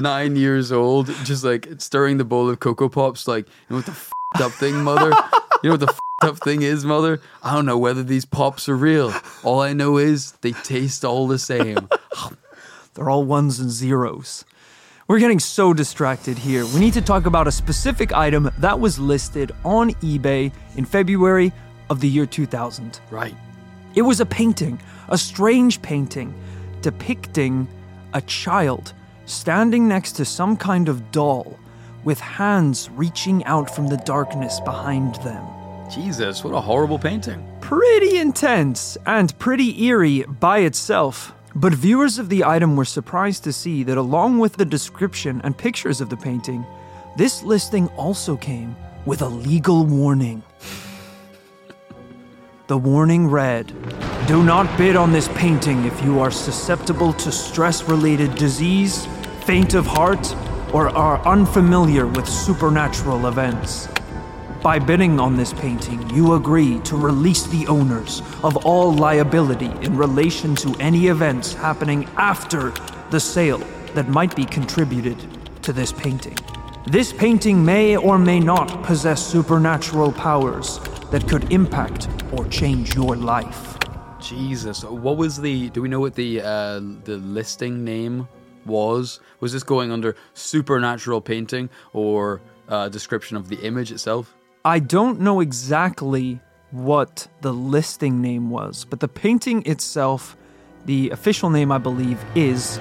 nine 0.00 0.36
years 0.36 0.70
old, 0.70 1.08
just 1.24 1.42
like 1.42 1.68
stirring 1.78 2.18
the 2.18 2.24
bowl 2.24 2.48
of 2.48 2.60
Cocoa 2.60 2.88
Pops, 2.88 3.26
like, 3.26 3.46
you 3.46 3.52
know 3.70 3.76
what 3.76 3.86
the 3.86 3.92
f***ed 3.92 4.42
up 4.42 4.52
thing, 4.52 4.82
mother? 4.84 5.10
You 5.62 5.68
know 5.68 5.72
what 5.72 5.80
the 5.80 5.88
f***ed 5.88 6.28
up 6.28 6.38
thing 6.38 6.62
is, 6.62 6.84
mother? 6.84 7.20
I 7.42 7.54
don't 7.54 7.66
know 7.66 7.78
whether 7.78 8.04
these 8.04 8.24
pops 8.24 8.68
are 8.68 8.76
real. 8.76 9.12
All 9.42 9.60
I 9.60 9.72
know 9.72 9.96
is 9.98 10.32
they 10.42 10.52
taste 10.52 11.04
all 11.04 11.26
the 11.26 11.38
same. 11.38 11.88
Oh, 12.14 12.30
They're 12.94 13.08
all 13.08 13.24
ones 13.24 13.58
and 13.58 13.70
zeros. 13.70 14.44
We're 15.08 15.18
getting 15.18 15.40
so 15.40 15.72
distracted 15.72 16.38
here. 16.38 16.66
We 16.66 16.80
need 16.80 16.92
to 16.94 17.02
talk 17.02 17.26
about 17.26 17.48
a 17.48 17.52
specific 17.52 18.12
item 18.12 18.50
that 18.58 18.78
was 18.78 18.98
listed 18.98 19.52
on 19.64 19.90
eBay 19.94 20.52
in 20.76 20.84
February 20.84 21.52
of 21.90 22.00
the 22.00 22.08
year 22.08 22.26
2000. 22.26 23.00
Right. 23.10 23.34
It 23.94 24.02
was 24.02 24.20
a 24.20 24.26
painting, 24.26 24.80
a 25.08 25.18
strange 25.18 25.80
painting, 25.82 26.34
depicting 26.82 27.66
a 28.14 28.20
child 28.22 28.92
standing 29.24 29.88
next 29.88 30.12
to 30.12 30.24
some 30.24 30.56
kind 30.56 30.88
of 30.88 31.10
doll 31.12 31.58
with 32.04 32.20
hands 32.20 32.90
reaching 32.90 33.44
out 33.44 33.74
from 33.74 33.86
the 33.86 33.96
darkness 33.98 34.60
behind 34.60 35.14
them. 35.16 35.44
Jesus, 35.90 36.42
what 36.42 36.54
a 36.54 36.60
horrible 36.60 36.98
painting. 36.98 37.46
Pretty 37.60 38.18
intense 38.18 38.96
and 39.06 39.38
pretty 39.38 39.84
eerie 39.84 40.22
by 40.22 40.58
itself. 40.58 41.34
But 41.54 41.74
viewers 41.74 42.18
of 42.18 42.28
the 42.30 42.44
item 42.44 42.76
were 42.76 42.84
surprised 42.84 43.44
to 43.44 43.52
see 43.52 43.82
that 43.82 43.98
along 43.98 44.38
with 44.38 44.54
the 44.54 44.64
description 44.64 45.40
and 45.44 45.56
pictures 45.56 46.00
of 46.00 46.08
the 46.08 46.16
painting, 46.16 46.64
this 47.16 47.42
listing 47.42 47.88
also 47.88 48.36
came 48.36 48.74
with 49.04 49.20
a 49.20 49.28
legal 49.28 49.84
warning. 49.84 50.42
The 52.68 52.78
warning 52.78 53.28
read 53.28 53.66
Do 54.26 54.42
not 54.42 54.78
bid 54.78 54.96
on 54.96 55.12
this 55.12 55.28
painting 55.34 55.84
if 55.84 56.02
you 56.02 56.20
are 56.20 56.30
susceptible 56.30 57.12
to 57.14 57.30
stress 57.30 57.82
related 57.82 58.34
disease, 58.36 59.06
faint 59.44 59.74
of 59.74 59.84
heart, 59.86 60.34
or 60.72 60.88
are 60.88 61.20
unfamiliar 61.26 62.06
with 62.06 62.26
supernatural 62.26 63.26
events. 63.26 63.88
By 64.62 64.78
bidding 64.78 65.18
on 65.18 65.36
this 65.36 65.52
painting, 65.52 66.08
you 66.10 66.34
agree 66.34 66.78
to 66.84 66.96
release 66.96 67.48
the 67.48 67.66
owners 67.66 68.22
of 68.44 68.64
all 68.64 68.94
liability 68.94 69.72
in 69.84 69.96
relation 69.96 70.54
to 70.54 70.72
any 70.78 71.08
events 71.08 71.52
happening 71.52 72.04
after 72.16 72.72
the 73.10 73.18
sale 73.18 73.58
that 73.94 74.08
might 74.08 74.36
be 74.36 74.44
contributed 74.44 75.18
to 75.64 75.72
this 75.72 75.90
painting. 75.90 76.36
This 76.86 77.12
painting 77.12 77.64
may 77.64 77.96
or 77.96 78.18
may 78.18 78.38
not 78.38 78.84
possess 78.84 79.20
supernatural 79.26 80.12
powers 80.12 80.78
that 81.10 81.28
could 81.28 81.52
impact 81.52 82.06
or 82.30 82.46
change 82.46 82.94
your 82.94 83.16
life. 83.16 83.76
Jesus, 84.20 84.84
what 84.84 85.16
was 85.16 85.40
the? 85.40 85.70
Do 85.70 85.82
we 85.82 85.88
know 85.88 85.98
what 85.98 86.14
the 86.14 86.40
uh, 86.40 86.78
the 87.02 87.16
listing 87.20 87.84
name 87.84 88.28
was? 88.64 89.18
Was 89.40 89.52
this 89.52 89.64
going 89.64 89.90
under 89.90 90.14
supernatural 90.34 91.20
painting 91.20 91.68
or 91.92 92.40
uh, 92.68 92.88
description 92.88 93.36
of 93.36 93.48
the 93.48 93.56
image 93.56 93.90
itself? 93.90 94.36
I 94.64 94.78
don't 94.78 95.20
know 95.20 95.40
exactly 95.40 96.40
what 96.70 97.26
the 97.40 97.52
listing 97.52 98.20
name 98.22 98.50
was, 98.50 98.84
but 98.88 99.00
the 99.00 99.08
painting 99.08 99.62
itself, 99.66 100.36
the 100.86 101.10
official 101.10 101.50
name 101.50 101.72
I 101.72 101.78
believe 101.78 102.24
is 102.34 102.78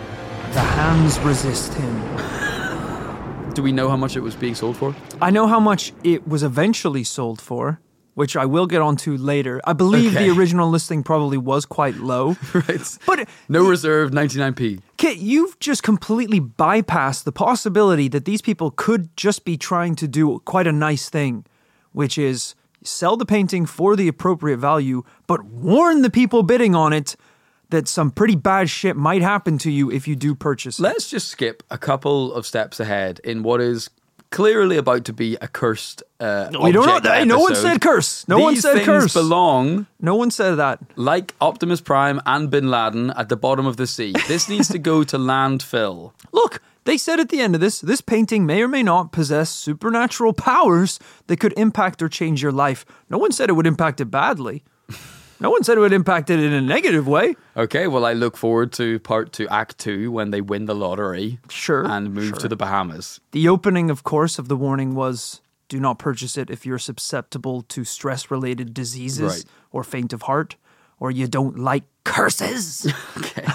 The 0.53 0.59
Hands 0.61 1.19
Resist 1.19 1.73
Him. 1.73 3.53
Do 3.53 3.63
we 3.63 3.71
know 3.71 3.89
how 3.89 3.97
much 3.97 4.15
it 4.15 4.21
was 4.21 4.35
being 4.35 4.55
sold 4.55 4.77
for? 4.77 4.95
I 5.21 5.29
know 5.31 5.47
how 5.47 5.59
much 5.59 5.91
it 6.03 6.27
was 6.27 6.43
eventually 6.43 7.03
sold 7.03 7.41
for, 7.41 7.81
which 8.13 8.37
I 8.37 8.45
will 8.45 8.67
get 8.67 8.81
onto 8.81 9.17
later. 9.17 9.59
I 9.65 9.73
believe 9.73 10.15
Okay. 10.15 10.27
the 10.29 10.37
original 10.37 10.69
listing 10.69 11.03
probably 11.03 11.37
was 11.37 11.65
quite 11.65 11.95
low. 11.97 12.37
right. 12.53 12.97
But 13.07 13.27
No 13.49 13.67
reserve, 13.67 14.11
99p. 14.11 14.79
Kit, 14.97 15.17
you've 15.17 15.59
just 15.59 15.81
completely 15.83 16.39
bypassed 16.39 17.23
the 17.23 17.31
possibility 17.31 18.07
that 18.09 18.25
these 18.25 18.41
people 18.41 18.71
could 18.71 19.15
just 19.17 19.43
be 19.45 19.57
trying 19.57 19.95
to 19.95 20.07
do 20.07 20.39
quite 20.45 20.67
a 20.67 20.71
nice 20.71 21.09
thing, 21.09 21.43
which 21.91 22.17
is 22.17 22.55
sell 22.83 23.15
the 23.17 23.25
painting 23.25 23.65
for 23.65 23.95
the 23.95 24.07
appropriate 24.07 24.57
value, 24.57 25.03
but 25.27 25.43
warn 25.43 26.01
the 26.01 26.09
people 26.09 26.43
bidding 26.43 26.75
on 26.75 26.93
it 26.93 27.15
that 27.69 27.87
some 27.87 28.11
pretty 28.11 28.35
bad 28.35 28.69
shit 28.69 28.95
might 28.95 29.21
happen 29.21 29.57
to 29.59 29.71
you 29.71 29.89
if 29.91 30.07
you 30.07 30.15
do 30.15 30.35
purchase 30.35 30.79
it. 30.79 30.83
Let's 30.83 31.09
just 31.09 31.29
skip 31.29 31.63
a 31.69 31.77
couple 31.77 32.33
of 32.33 32.45
steps 32.45 32.79
ahead 32.79 33.19
in 33.23 33.43
what 33.43 33.61
is 33.61 33.89
clearly 34.29 34.77
about 34.77 35.05
to 35.05 35.13
be 35.13 35.37
a 35.41 35.47
cursed. 35.47 36.03
Uh, 36.19 36.49
we 36.63 36.71
don't 36.71 36.85
know. 36.85 36.97
object 36.97 37.15
Hey, 37.15 37.25
no 37.25 37.39
one 37.39 37.55
said 37.55 37.81
curse. 37.81 38.27
No 38.27 38.39
one 38.39 38.55
said 38.55 38.75
things 38.75 38.85
curse. 38.85 39.13
belong 39.13 39.87
no 39.99 40.15
one 40.15 40.31
said 40.31 40.55
that. 40.55 40.79
like 40.95 41.35
Optimus 41.41 41.81
Prime 41.81 42.21
and 42.25 42.49
Bin 42.49 42.69
Laden 42.69 43.11
at 43.11 43.29
the 43.29 43.37
bottom 43.37 43.65
of 43.65 43.77
the 43.77 43.87
sea. 43.87 44.13
This 44.27 44.49
needs 44.49 44.67
to 44.69 44.79
go 44.79 45.03
to 45.03 45.17
landfill. 45.17 46.13
Look, 46.31 46.61
they 46.85 46.97
said 46.97 47.19
at 47.19 47.29
the 47.29 47.39
end 47.41 47.55
of 47.55 47.61
this, 47.61 47.79
this 47.81 48.01
painting 48.01 48.45
may 48.45 48.61
or 48.61 48.67
may 48.67 48.83
not 48.83 49.11
possess 49.11 49.49
supernatural 49.49 50.33
powers 50.33 50.99
that 51.27 51.37
could 51.39 51.53
impact 51.57 52.01
or 52.01 52.09
change 52.09 52.41
your 52.41 52.51
life. 52.51 52.85
No 53.09 53.17
one 53.17 53.31
said 53.31 53.49
it 53.49 53.53
would 53.53 53.67
impact 53.67 54.01
it 54.01 54.05
badly. 54.05 54.63
No 55.39 55.49
one 55.49 55.63
said 55.63 55.77
it 55.77 55.81
would 55.81 55.93
impact 55.93 56.29
it 56.29 56.39
in 56.39 56.53
a 56.53 56.61
negative 56.61 57.07
way. 57.07 57.35
Okay, 57.57 57.87
well, 57.87 58.05
I 58.05 58.13
look 58.13 58.37
forward 58.37 58.71
to 58.73 58.99
part 58.99 59.33
two, 59.33 59.47
Act 59.49 59.79
Two, 59.79 60.11
when 60.11 60.29
they 60.29 60.39
win 60.41 60.65
the 60.65 60.75
lottery. 60.75 61.39
Sure, 61.49 61.83
And 61.83 62.13
move 62.13 62.29
sure. 62.29 62.37
to 62.37 62.47
the 62.47 62.55
Bahamas. 62.55 63.19
The 63.31 63.47
opening, 63.49 63.89
of 63.89 64.03
course, 64.03 64.37
of 64.37 64.47
the 64.49 64.55
warning 64.55 64.93
was 64.93 65.41
do 65.67 65.79
not 65.79 65.97
purchase 65.97 66.37
it 66.37 66.49
if 66.51 66.63
you're 66.65 66.77
susceptible 66.77 67.63
to 67.63 67.83
stress 67.83 68.29
related 68.29 68.73
diseases 68.73 69.21
Right. 69.37 69.45
or 69.71 69.83
faint 69.83 70.13
of 70.13 70.23
heart 70.23 70.57
or 70.99 71.09
you 71.09 71.27
don't 71.27 71.57
like 71.57 71.83
curses. 72.03 72.85
Okay. 73.17 73.45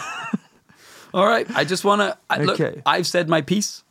All 1.16 1.26
right. 1.26 1.46
I 1.56 1.64
just 1.64 1.82
want 1.82 2.02
to 2.02 2.40
look. 2.42 2.60
Okay. 2.60 2.82
I've 2.84 3.06
said 3.06 3.26
my 3.26 3.40
piece. 3.40 3.82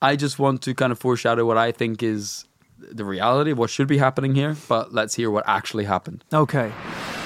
I 0.00 0.14
just 0.14 0.38
want 0.38 0.62
to 0.62 0.74
kind 0.74 0.92
of 0.92 0.98
foreshadow 1.00 1.44
what 1.44 1.58
I 1.58 1.72
think 1.72 2.04
is 2.04 2.44
the 2.78 3.04
reality 3.04 3.50
of 3.50 3.58
what 3.58 3.68
should 3.68 3.88
be 3.88 3.98
happening 3.98 4.36
here. 4.36 4.56
But 4.68 4.94
let's 4.94 5.16
hear 5.16 5.28
what 5.28 5.42
actually 5.48 5.84
happened. 5.86 6.24
Okay. 6.32 6.70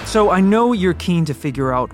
So 0.06 0.30
I 0.30 0.40
know 0.40 0.72
you're 0.72 0.94
keen 0.94 1.26
to 1.26 1.34
figure 1.34 1.70
out 1.70 1.92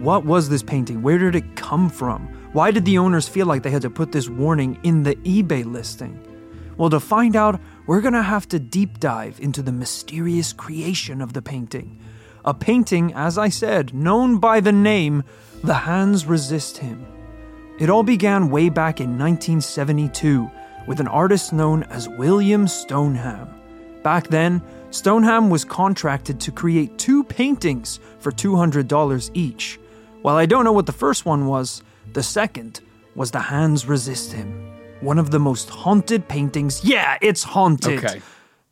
what 0.00 0.24
was 0.24 0.48
this 0.48 0.62
painting? 0.62 1.02
Where 1.02 1.18
did 1.18 1.34
it 1.34 1.56
come 1.56 1.90
from? 1.90 2.26
Why 2.54 2.70
did 2.70 2.86
the 2.86 2.96
owners 2.96 3.28
feel 3.28 3.44
like 3.44 3.62
they 3.62 3.70
had 3.70 3.82
to 3.82 3.90
put 3.90 4.12
this 4.12 4.30
warning 4.30 4.78
in 4.82 5.02
the 5.02 5.16
eBay 5.16 5.70
listing? 5.70 6.18
Well, 6.78 6.88
to 6.88 7.00
find 7.00 7.36
out, 7.36 7.60
we're 7.86 8.00
going 8.00 8.14
to 8.14 8.22
have 8.22 8.48
to 8.48 8.58
deep 8.58 8.98
dive 8.98 9.38
into 9.40 9.60
the 9.60 9.72
mysterious 9.72 10.54
creation 10.54 11.20
of 11.20 11.34
the 11.34 11.42
painting. 11.42 12.00
A 12.46 12.52
painting, 12.52 13.12
as 13.14 13.38
I 13.38 13.48
said, 13.48 13.94
known 13.94 14.38
by 14.38 14.60
the 14.60 14.72
name 14.72 15.24
The 15.62 15.74
Hands 15.74 16.26
Resist 16.26 16.76
Him. 16.78 17.06
It 17.78 17.88
all 17.88 18.02
began 18.02 18.50
way 18.50 18.68
back 18.68 19.00
in 19.00 19.18
1972 19.18 20.50
with 20.86 21.00
an 21.00 21.08
artist 21.08 21.52
known 21.54 21.84
as 21.84 22.08
William 22.08 22.68
Stoneham. 22.68 23.48
Back 24.02 24.28
then, 24.28 24.62
Stoneham 24.90 25.48
was 25.48 25.64
contracted 25.64 26.38
to 26.40 26.52
create 26.52 26.98
two 26.98 27.24
paintings 27.24 27.98
for 28.18 28.30
$200 28.30 29.30
each. 29.32 29.80
While 30.20 30.36
I 30.36 30.44
don't 30.44 30.64
know 30.64 30.72
what 30.72 30.86
the 30.86 30.92
first 30.92 31.24
one 31.24 31.46
was, 31.46 31.82
the 32.12 32.22
second 32.22 32.80
was 33.14 33.30
The 33.30 33.40
Hands 33.40 33.86
Resist 33.86 34.32
Him. 34.32 34.70
One 35.00 35.18
of 35.18 35.30
the 35.30 35.40
most 35.40 35.70
haunted 35.70 36.28
paintings. 36.28 36.84
Yeah, 36.84 37.16
it's 37.22 37.42
haunted. 37.42 38.04
Okay. 38.04 38.20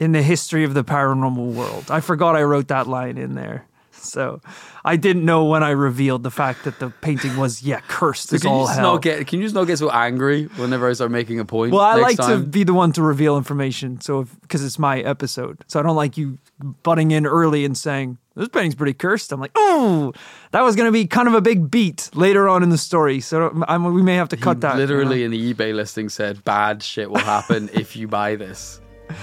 In 0.00 0.12
the 0.12 0.22
history 0.22 0.64
of 0.64 0.74
the 0.74 0.82
paranormal 0.82 1.52
world. 1.52 1.90
I 1.90 2.00
forgot 2.00 2.34
I 2.34 2.42
wrote 2.42 2.68
that 2.68 2.86
line 2.88 3.18
in 3.18 3.34
there. 3.34 3.66
So 3.92 4.40
I 4.84 4.96
didn't 4.96 5.24
know 5.24 5.44
when 5.44 5.62
I 5.62 5.70
revealed 5.70 6.24
the 6.24 6.30
fact 6.30 6.64
that 6.64 6.80
the 6.80 6.90
painting 6.90 7.36
was, 7.36 7.62
yeah, 7.62 7.80
cursed 7.86 8.30
So 8.30 8.34
as 8.36 8.44
all 8.44 8.66
just 8.66 8.78
hell. 8.78 8.94
not 8.94 9.02
get? 9.02 9.26
Can 9.28 9.38
you 9.38 9.44
just 9.46 9.54
not 9.54 9.64
get 9.64 9.78
so 9.78 9.90
angry 9.90 10.46
whenever 10.56 10.88
I 10.88 10.92
start 10.94 11.12
making 11.12 11.38
a 11.38 11.44
point? 11.44 11.72
Well, 11.72 11.82
I 11.82 11.94
like 11.96 12.16
to 12.16 12.38
be 12.38 12.64
the 12.64 12.74
one 12.74 12.92
to 12.94 13.02
reveal 13.02 13.36
information, 13.36 14.00
so 14.00 14.24
because 14.40 14.64
it's 14.64 14.78
my 14.78 14.98
episode, 15.00 15.62
so 15.68 15.78
I 15.78 15.84
don't 15.84 15.94
like 15.94 16.16
you 16.16 16.38
butting 16.82 17.12
in 17.12 17.26
early 17.26 17.64
and 17.64 17.78
saying 17.78 18.18
this 18.34 18.48
painting's 18.48 18.74
pretty 18.74 18.94
cursed. 18.94 19.30
I'm 19.30 19.40
like, 19.40 19.52
oh, 19.54 20.12
that 20.50 20.62
was 20.62 20.74
going 20.74 20.88
to 20.88 20.92
be 20.92 21.06
kind 21.06 21.28
of 21.28 21.34
a 21.34 21.40
big 21.40 21.70
beat 21.70 22.10
later 22.14 22.48
on 22.48 22.64
in 22.64 22.70
the 22.70 22.78
story, 22.78 23.20
so 23.20 23.62
I'm, 23.68 23.84
we 23.94 24.02
may 24.02 24.16
have 24.16 24.30
to 24.30 24.36
cut 24.36 24.62
that. 24.62 24.72
you 24.72 24.74
know? 24.78 24.80
Literally 24.80 25.22
in 25.22 25.30
the 25.30 25.54
eBay 25.54 25.72
listing 25.74 26.08
said 26.08 26.42
bad 26.44 26.82
shit 26.82 27.08
will 27.08 27.18
happen 27.20 27.70
if 27.72 27.94
you 27.94 28.08
buy 28.08 28.34
this. 28.34 28.80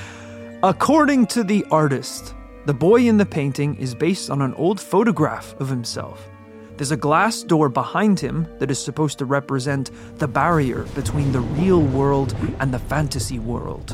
According 0.61 1.27
to 1.27 1.45
the 1.45 1.65
artist, 1.71 2.35
the 2.65 2.73
boy 2.73 3.07
in 3.07 3.15
the 3.15 3.25
painting 3.25 3.75
is 3.75 3.95
based 3.95 4.29
on 4.29 4.41
an 4.41 4.53
old 4.55 4.77
photograph 4.77 5.55
of 5.61 5.69
himself. 5.69 6.29
There's 6.75 6.91
a 6.91 6.97
glass 6.97 7.43
door 7.43 7.69
behind 7.69 8.19
him 8.19 8.45
that 8.59 8.69
is 8.69 8.77
supposed 8.77 9.17
to 9.19 9.25
represent 9.25 9.89
the 10.19 10.27
barrier 10.27 10.83
between 10.95 11.31
the 11.31 11.39
real 11.39 11.81
world 11.81 12.35
and 12.59 12.73
the 12.73 12.79
fantasy 12.79 13.39
world, 13.39 13.91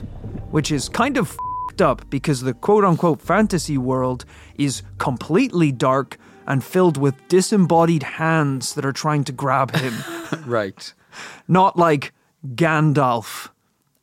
which 0.49 0.71
is 0.71 0.89
kind 0.89 1.17
of 1.17 1.37
fed 1.69 1.83
up 1.83 2.09
because 2.09 2.41
the 2.41 2.55
quote 2.55 2.83
unquote 2.83 3.21
fantasy 3.21 3.77
world 3.77 4.25
is 4.55 4.81
completely 4.97 5.71
dark 5.71 6.17
and 6.47 6.63
filled 6.63 6.97
with 6.97 7.27
disembodied 7.27 8.01
hands 8.01 8.73
that 8.73 8.85
are 8.85 8.91
trying 8.91 9.23
to 9.25 9.31
grab 9.31 9.75
him. 9.75 9.93
right. 10.47 10.95
Not 11.47 11.77
like 11.77 12.11
Gandalf 12.55 13.49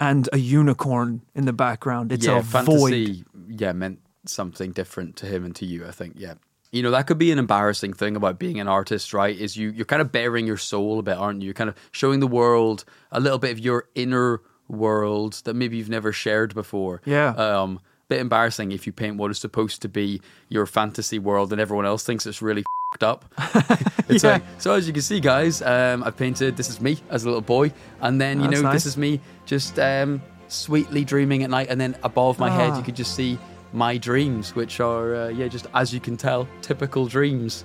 and 0.02 0.28
a 0.32 0.38
unicorn 0.38 1.22
in 1.32 1.44
the 1.44 1.52
background. 1.52 2.10
It's 2.10 2.26
yeah, 2.26 2.38
a 2.38 2.42
void. 2.42 2.66
fantasy. 2.66 3.24
Yeah, 3.48 3.72
meant 3.72 4.00
something 4.26 4.72
different 4.72 5.16
to 5.16 5.26
him 5.26 5.44
and 5.44 5.54
to 5.56 5.66
you. 5.66 5.86
I 5.86 5.92
think. 5.92 6.14
Yeah. 6.16 6.34
You 6.72 6.82
know 6.82 6.90
that 6.90 7.06
could 7.06 7.18
be 7.18 7.30
an 7.30 7.38
embarrassing 7.38 7.92
thing 7.92 8.16
about 8.16 8.38
being 8.38 8.58
an 8.58 8.66
artist, 8.66 9.14
right? 9.14 9.36
Is 9.36 9.56
you 9.56 9.70
you're 9.70 9.84
kind 9.84 10.02
of 10.02 10.10
bearing 10.10 10.46
your 10.46 10.56
soul 10.56 10.98
a 10.98 11.02
bit, 11.02 11.16
aren't 11.16 11.40
you? 11.40 11.46
You're 11.46 11.54
kind 11.54 11.70
of 11.70 11.76
showing 11.92 12.20
the 12.20 12.26
world 12.26 12.84
a 13.12 13.20
little 13.20 13.38
bit 13.38 13.52
of 13.52 13.60
your 13.60 13.88
inner 13.94 14.40
world 14.68 15.40
that 15.44 15.54
maybe 15.54 15.76
you've 15.76 15.90
never 15.90 16.12
shared 16.12 16.54
before. 16.54 17.02
Yeah. 17.04 17.28
Um, 17.28 17.80
bit 18.08 18.20
embarrassing 18.20 18.72
if 18.72 18.86
you 18.86 18.92
paint 18.92 19.16
what 19.16 19.30
is 19.30 19.38
supposed 19.38 19.82
to 19.82 19.88
be 19.88 20.20
your 20.48 20.66
fantasy 20.66 21.18
world 21.18 21.52
and 21.52 21.60
everyone 21.60 21.86
else 21.86 22.04
thinks 22.04 22.26
it's 22.26 22.42
really 22.42 22.64
up. 23.00 23.24
it's 24.08 24.24
Yeah. 24.24 24.32
like 24.32 24.42
so 24.58 24.74
as 24.74 24.86
you 24.86 24.92
can 24.92 25.02
see, 25.02 25.20
guys, 25.20 25.62
um, 25.62 26.02
I've 26.04 26.16
painted 26.16 26.56
this 26.56 26.68
is 26.68 26.80
me 26.80 26.98
as 27.10 27.24
a 27.24 27.26
little 27.26 27.40
boy, 27.56 27.72
and 28.00 28.20
then 28.20 28.40
you 28.40 28.48
That's 28.48 28.60
know 28.60 28.68
nice. 28.68 28.74
this 28.74 28.86
is 28.86 28.96
me 28.96 29.20
just 29.46 29.78
um, 29.78 30.20
sweetly 30.48 31.04
dreaming 31.04 31.42
at 31.44 31.50
night, 31.50 31.68
and 31.70 31.80
then 31.80 31.96
above 32.02 32.38
my 32.38 32.50
head 32.50 32.70
Ah. 32.72 32.76
you 32.78 32.82
could 32.84 32.96
just 32.96 33.14
see 33.14 33.38
my 33.72 33.96
dreams, 33.96 34.54
which 34.54 34.80
are 34.80 35.14
uh, 35.14 35.28
yeah, 35.28 35.48
just 35.48 35.66
as 35.72 35.94
you 35.94 36.00
can 36.00 36.16
tell, 36.16 36.46
typical 36.60 37.06
dreams. 37.06 37.64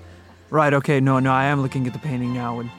Right. 0.50 0.74
Okay. 0.74 1.00
No. 1.02 1.20
No. 1.20 1.32
I 1.32 1.46
am 1.46 1.62
looking 1.62 1.86
at 1.88 1.94
the 1.94 2.00
painting 2.00 2.34
now. 2.34 2.60
And 2.62 2.70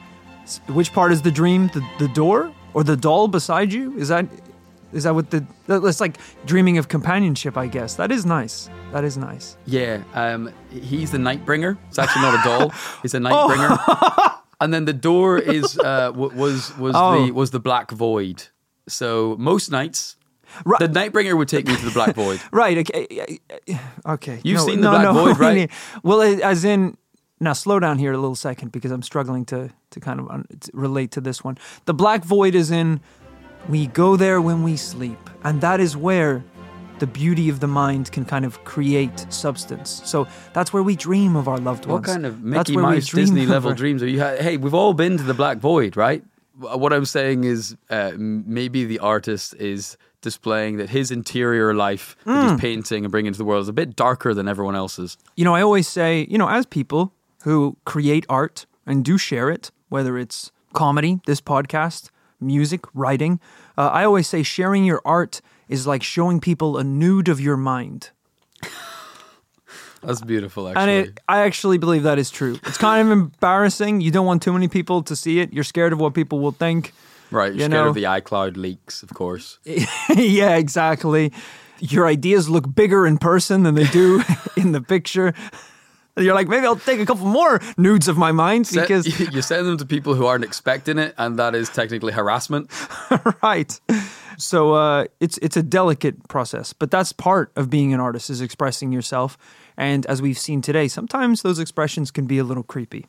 which 0.73 0.91
part 0.93 1.11
is 1.11 1.21
the 1.21 1.31
dream? 1.31 1.67
The 1.73 1.81
the 1.99 2.07
door 2.07 2.51
or 2.73 2.83
the 2.83 2.97
doll 2.97 3.27
beside 3.27 3.71
you? 3.71 3.95
Is 3.99 4.07
that 4.07 4.25
is 4.93 5.03
that 5.03 5.13
what 5.15 5.29
the? 5.31 5.45
That's 5.67 5.99
like 5.99 6.17
dreaming 6.45 6.77
of 6.77 6.87
companionship. 6.87 7.57
I 7.57 7.67
guess 7.67 7.95
that 7.95 8.11
is 8.11 8.25
nice. 8.25 8.69
That 8.91 9.03
is 9.03 9.17
nice. 9.17 9.57
Yeah, 9.65 10.01
um, 10.13 10.51
he's 10.71 11.11
the 11.11 11.17
Nightbringer. 11.17 11.77
It's 11.89 11.99
actually 11.99 12.23
not 12.23 12.33
a 12.39 12.43
doll; 12.49 12.69
he's 13.01 13.13
Oh. 13.13 13.17
a 13.17 13.21
Nightbringer. 13.21 14.33
and 14.61 14.73
then 14.73 14.85
the 14.85 14.93
door 14.93 15.37
is 15.37 15.77
uh, 15.79 16.11
was 16.15 16.75
was 16.77 16.93
Oh. 16.95 17.25
the 17.25 17.31
was 17.31 17.51
the 17.51 17.59
Black 17.59 17.91
Void. 17.91 18.47
So 18.87 19.35
most 19.37 19.69
nights, 19.71 20.15
Right. 20.65 20.79
the 20.79 20.87
Nightbringer 20.89 21.37
would 21.37 21.47
take 21.47 21.67
me 21.67 21.75
to 21.75 21.85
the 21.85 21.91
Black 21.91 22.15
Void. 22.15 22.41
Right. 22.51 22.77
Okay. 22.79 23.39
Okay. 24.05 24.41
You've 24.43 24.57
no, 24.59 24.65
seen 24.65 24.81
the 24.81 24.91
no, 24.91 24.91
Black 24.91 25.03
no, 25.03 25.13
Void, 25.13 25.39
right? 25.39 25.71
Well, 26.03 26.21
as 26.21 26.63
in. 26.65 26.97
Now 27.41 27.53
slow 27.53 27.79
down 27.79 27.99
here 27.99 28.11
a 28.11 28.17
little 28.17 28.35
second 28.35 28.73
because 28.73 28.91
I'm 28.91 29.01
struggling 29.01 29.45
to 29.45 29.69
to 29.91 29.99
kind 30.01 30.19
of 30.19 30.45
relate 30.73 31.11
to 31.11 31.21
this 31.21 31.41
one. 31.41 31.57
The 31.85 31.93
black 31.93 32.25
void 32.25 32.53
is 32.53 32.69
in 32.69 32.99
we 33.67 33.87
go 33.87 34.15
there 34.15 34.41
when 34.41 34.63
we 34.63 34.75
sleep, 34.77 35.19
and 35.43 35.61
that 35.61 35.79
is 35.79 35.95
where 35.97 36.43
the 36.99 37.07
beauty 37.07 37.47
of 37.49 37.59
the 37.61 37.67
mind 37.67 38.11
can 38.11 38.25
kind 38.25 38.43
of 38.43 38.63
create 38.65 39.25
substance. 39.31 40.01
So 40.05 40.27
that's 40.53 40.73
where 40.73 40.83
we 40.83 40.95
dream 40.95 41.35
of 41.35 41.47
our 41.47 41.57
loved 41.57 41.85
ones. 41.85 42.05
What 42.07 42.13
kind 42.13 42.25
of 42.25 42.41
Mickey 42.43 42.75
Mouse 42.75 43.09
Disney 43.09 43.45
level 43.45 43.73
dreams 43.73 44.03
are 44.03 44.07
you? 44.07 44.19
Ha- 44.19 44.35
hey, 44.39 44.57
we've 44.57 44.73
all 44.73 44.93
been 44.93 45.17
to 45.17 45.23
the 45.23 45.33
Black 45.33 45.59
Void, 45.59 45.95
right? 45.95 46.23
What 46.57 46.91
I'm 46.91 47.05
saying 47.05 47.45
is, 47.45 47.77
uh, 47.89 48.11
maybe 48.17 48.83
the 48.83 48.99
artist 48.99 49.55
is 49.55 49.95
displaying 50.21 50.75
that 50.75 50.89
his 50.89 51.09
interior 51.09 51.73
life 51.73 52.17
that 52.25 52.33
Hmm. 52.43 52.49
he's 52.51 52.59
painting 52.59 53.05
and 53.05 53.11
bringing 53.11 53.31
to 53.31 53.37
the 53.37 53.45
world 53.45 53.61
is 53.61 53.69
a 53.69 53.73
bit 53.73 53.95
darker 53.95 54.33
than 54.33 54.49
everyone 54.49 54.75
else's. 54.75 55.17
You 55.37 55.45
know, 55.45 55.55
I 55.55 55.61
always 55.61 55.87
say, 55.87 56.27
you 56.29 56.37
know, 56.37 56.49
as 56.49 56.65
people 56.65 57.13
who 57.43 57.77
create 57.85 58.25
art 58.27 58.65
and 58.85 59.05
do 59.05 59.17
share 59.17 59.49
it, 59.49 59.71
whether 59.87 60.17
it's 60.17 60.51
comedy, 60.73 61.21
this 61.25 61.39
podcast, 61.39 62.09
music, 62.39 62.81
writing. 62.93 63.39
Uh, 63.77 63.87
I 63.87 64.03
always 64.05 64.27
say 64.27 64.43
sharing 64.43 64.85
your 64.85 65.01
art 65.05 65.41
is 65.67 65.85
like 65.85 66.03
showing 66.03 66.39
people 66.39 66.77
a 66.77 66.83
nude 66.83 67.27
of 67.29 67.39
your 67.39 67.57
mind. 67.57 68.09
That's 70.01 70.21
beautiful, 70.21 70.67
actually. 70.69 70.81
And 70.81 71.07
it, 71.07 71.19
I 71.27 71.41
actually 71.41 71.77
believe 71.77 72.03
that 72.03 72.17
is 72.17 72.29
true. 72.31 72.57
It's 72.65 72.77
kind 72.77 73.05
of 73.05 73.11
embarrassing. 73.11 73.99
You 73.99 74.11
don't 74.11 74.25
want 74.25 74.41
too 74.41 74.53
many 74.53 74.69
people 74.69 75.03
to 75.03 75.15
see 75.15 75.39
it. 75.41 75.51
You're 75.51 75.65
scared 75.65 75.91
of 75.91 75.99
what 75.99 76.13
people 76.13 76.39
will 76.39 76.53
think. 76.53 76.93
right, 77.31 77.47
you're 77.47 77.55
you 77.55 77.59
scared 77.65 77.71
know- 77.71 77.89
of 77.89 77.95
the 77.95 78.03
iCloud 78.03 78.55
leaks, 78.55 79.03
of 79.03 79.13
course. 79.13 79.59
yeah, 79.65 80.55
exactly. 80.55 81.33
Your 81.81 82.07
ideas 82.07 82.49
look 82.49 82.73
bigger 82.73 83.05
in 83.05 83.17
person 83.17 83.63
than 83.63 83.75
they 83.75 83.85
do 83.85 84.21
in 84.57 84.71
the 84.71 84.81
picture. 84.81 85.33
You're 86.19 86.35
like, 86.35 86.47
maybe 86.47 86.65
I'll 86.65 86.75
take 86.75 86.99
a 86.99 87.05
couple 87.05 87.25
more 87.25 87.59
nudes 87.77 88.07
of 88.07 88.17
my 88.17 88.31
mind 88.31 88.67
Se- 88.67 88.81
because, 88.81 89.19
you 89.33 89.41
send 89.41 89.65
them 89.67 89.77
to 89.77 89.85
people 89.85 90.15
who 90.15 90.25
aren't 90.25 90.43
expecting 90.43 90.97
it, 90.97 91.13
and 91.17 91.39
that 91.39 91.55
is 91.55 91.69
technically 91.69 92.13
harassment. 92.13 92.69
right. 93.43 93.79
So 94.37 94.73
uh, 94.73 95.05
it's 95.19 95.37
it's 95.39 95.57
a 95.57 95.63
delicate 95.63 96.27
process, 96.29 96.71
but 96.71 96.91
that's 96.91 97.11
part 97.11 97.51
of 97.55 97.69
being 97.69 97.93
an 97.93 97.99
artist 97.99 98.29
is 98.29 98.41
expressing 98.41 98.91
yourself. 98.91 99.37
And 99.75 100.05
as 100.05 100.21
we've 100.21 100.37
seen 100.37 100.61
today, 100.61 100.87
sometimes 100.87 101.41
those 101.41 101.59
expressions 101.59 102.11
can 102.11 102.25
be 102.25 102.37
a 102.37 102.43
little 102.43 102.63
creepy. 102.63 103.07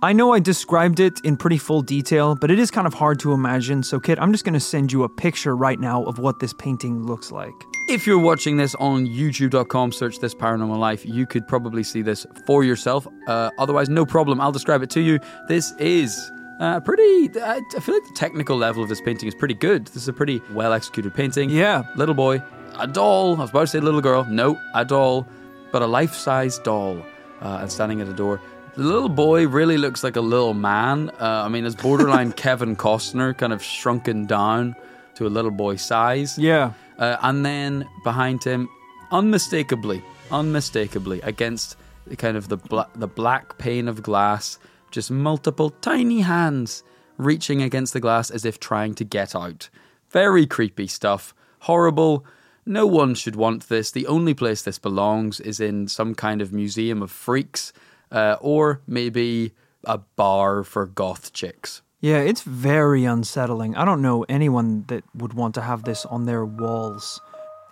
I 0.00 0.12
know 0.12 0.32
I 0.32 0.38
described 0.38 1.00
it 1.00 1.20
in 1.24 1.36
pretty 1.36 1.58
full 1.58 1.82
detail, 1.82 2.36
but 2.36 2.52
it 2.52 2.60
is 2.60 2.70
kind 2.70 2.86
of 2.86 2.94
hard 2.94 3.18
to 3.20 3.32
imagine. 3.32 3.82
So, 3.82 3.98
Kit, 3.98 4.16
I'm 4.20 4.30
just 4.30 4.44
going 4.44 4.54
to 4.54 4.60
send 4.60 4.92
you 4.92 5.02
a 5.02 5.08
picture 5.08 5.56
right 5.56 5.80
now 5.80 6.04
of 6.04 6.20
what 6.20 6.38
this 6.38 6.52
painting 6.52 7.04
looks 7.04 7.32
like. 7.32 7.52
If 7.88 8.06
you're 8.06 8.20
watching 8.20 8.56
this 8.56 8.76
on 8.76 9.08
youtube.com, 9.08 9.90
search 9.90 10.20
this 10.20 10.36
paranormal 10.36 10.78
life, 10.78 11.04
you 11.04 11.26
could 11.26 11.48
probably 11.48 11.82
see 11.82 12.02
this 12.02 12.24
for 12.46 12.62
yourself. 12.62 13.08
Uh, 13.26 13.50
otherwise, 13.58 13.88
no 13.88 14.06
problem. 14.06 14.40
I'll 14.40 14.52
describe 14.52 14.82
it 14.82 14.90
to 14.90 15.00
you. 15.00 15.18
This 15.48 15.72
is 15.80 16.30
uh, 16.60 16.78
pretty. 16.78 17.28
I, 17.40 17.60
I 17.76 17.80
feel 17.80 17.96
like 17.96 18.04
the 18.04 18.14
technical 18.14 18.56
level 18.56 18.84
of 18.84 18.88
this 18.88 19.00
painting 19.00 19.26
is 19.26 19.34
pretty 19.34 19.54
good. 19.54 19.88
This 19.88 19.96
is 19.96 20.08
a 20.08 20.12
pretty 20.12 20.40
well 20.52 20.72
executed 20.72 21.12
painting. 21.12 21.50
Yeah. 21.50 21.82
Little 21.96 22.14
boy, 22.14 22.40
a 22.78 22.86
doll. 22.86 23.34
I 23.36 23.40
was 23.40 23.50
about 23.50 23.60
to 23.62 23.66
say 23.66 23.80
little 23.80 24.00
girl. 24.00 24.24
No, 24.26 24.60
a 24.74 24.84
doll, 24.84 25.26
but 25.72 25.82
a 25.82 25.86
life 25.88 26.14
size 26.14 26.60
doll, 26.60 27.02
uh, 27.40 27.58
and 27.62 27.72
standing 27.72 28.00
at 28.00 28.06
a 28.06 28.12
door. 28.12 28.40
The 28.78 28.84
little 28.84 29.08
boy 29.08 29.48
really 29.48 29.76
looks 29.76 30.04
like 30.04 30.14
a 30.14 30.20
little 30.20 30.54
man. 30.54 31.10
Uh, 31.18 31.42
I 31.44 31.48
mean, 31.48 31.66
it's 31.66 31.74
borderline 31.74 32.30
Kevin 32.44 32.76
Costner, 32.76 33.36
kind 33.36 33.52
of 33.52 33.60
shrunken 33.60 34.24
down 34.24 34.76
to 35.16 35.26
a 35.26 35.28
little 35.28 35.50
boy 35.50 35.74
size. 35.74 36.38
Yeah. 36.38 36.74
Uh, 36.96 37.16
and 37.22 37.44
then 37.44 37.88
behind 38.04 38.44
him, 38.44 38.68
unmistakably, 39.10 40.00
unmistakably 40.30 41.20
against 41.22 41.76
the 42.06 42.14
kind 42.14 42.36
of 42.36 42.50
the 42.50 42.56
bla- 42.56 42.88
the 42.94 43.08
black 43.08 43.58
pane 43.58 43.88
of 43.88 44.00
glass, 44.00 44.60
just 44.92 45.10
multiple 45.10 45.70
tiny 45.70 46.20
hands 46.20 46.84
reaching 47.16 47.60
against 47.60 47.94
the 47.94 48.00
glass 48.00 48.30
as 48.30 48.44
if 48.44 48.60
trying 48.60 48.94
to 48.94 49.02
get 49.02 49.34
out. 49.34 49.70
Very 50.10 50.46
creepy 50.46 50.86
stuff. 50.86 51.34
Horrible. 51.62 52.24
No 52.64 52.86
one 52.86 53.16
should 53.16 53.34
want 53.34 53.68
this. 53.68 53.90
The 53.90 54.06
only 54.06 54.34
place 54.34 54.62
this 54.62 54.78
belongs 54.78 55.40
is 55.40 55.58
in 55.58 55.88
some 55.88 56.14
kind 56.14 56.40
of 56.40 56.52
museum 56.52 57.02
of 57.02 57.10
freaks, 57.10 57.72
uh, 58.10 58.36
or 58.40 58.80
maybe 58.86 59.52
a 59.84 59.98
bar 59.98 60.64
for 60.64 60.86
goth 60.86 61.32
chicks. 61.32 61.82
Yeah, 62.00 62.18
it's 62.18 62.42
very 62.42 63.04
unsettling. 63.04 63.76
I 63.76 63.84
don't 63.84 64.02
know 64.02 64.24
anyone 64.28 64.84
that 64.86 65.02
would 65.14 65.32
want 65.32 65.54
to 65.56 65.62
have 65.62 65.82
this 65.82 66.06
on 66.06 66.26
their 66.26 66.44
walls. 66.44 67.20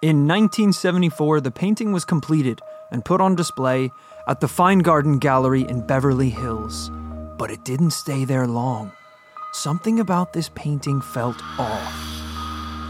In 0.02 0.26
1974, 0.26 1.40
the 1.40 1.50
painting 1.50 1.92
was 1.92 2.04
completed 2.04 2.60
and 2.90 3.04
put 3.04 3.20
on 3.20 3.36
display 3.36 3.90
at 4.26 4.40
the 4.40 4.48
Feingarten 4.48 5.18
Gallery 5.18 5.62
in 5.62 5.86
Beverly 5.86 6.30
Hills. 6.30 6.90
But 7.38 7.50
it 7.50 7.64
didn't 7.64 7.92
stay 7.92 8.24
there 8.24 8.46
long. 8.46 8.92
Something 9.52 10.00
about 10.00 10.32
this 10.32 10.50
painting 10.54 11.00
felt 11.00 11.40
off. 11.58 12.16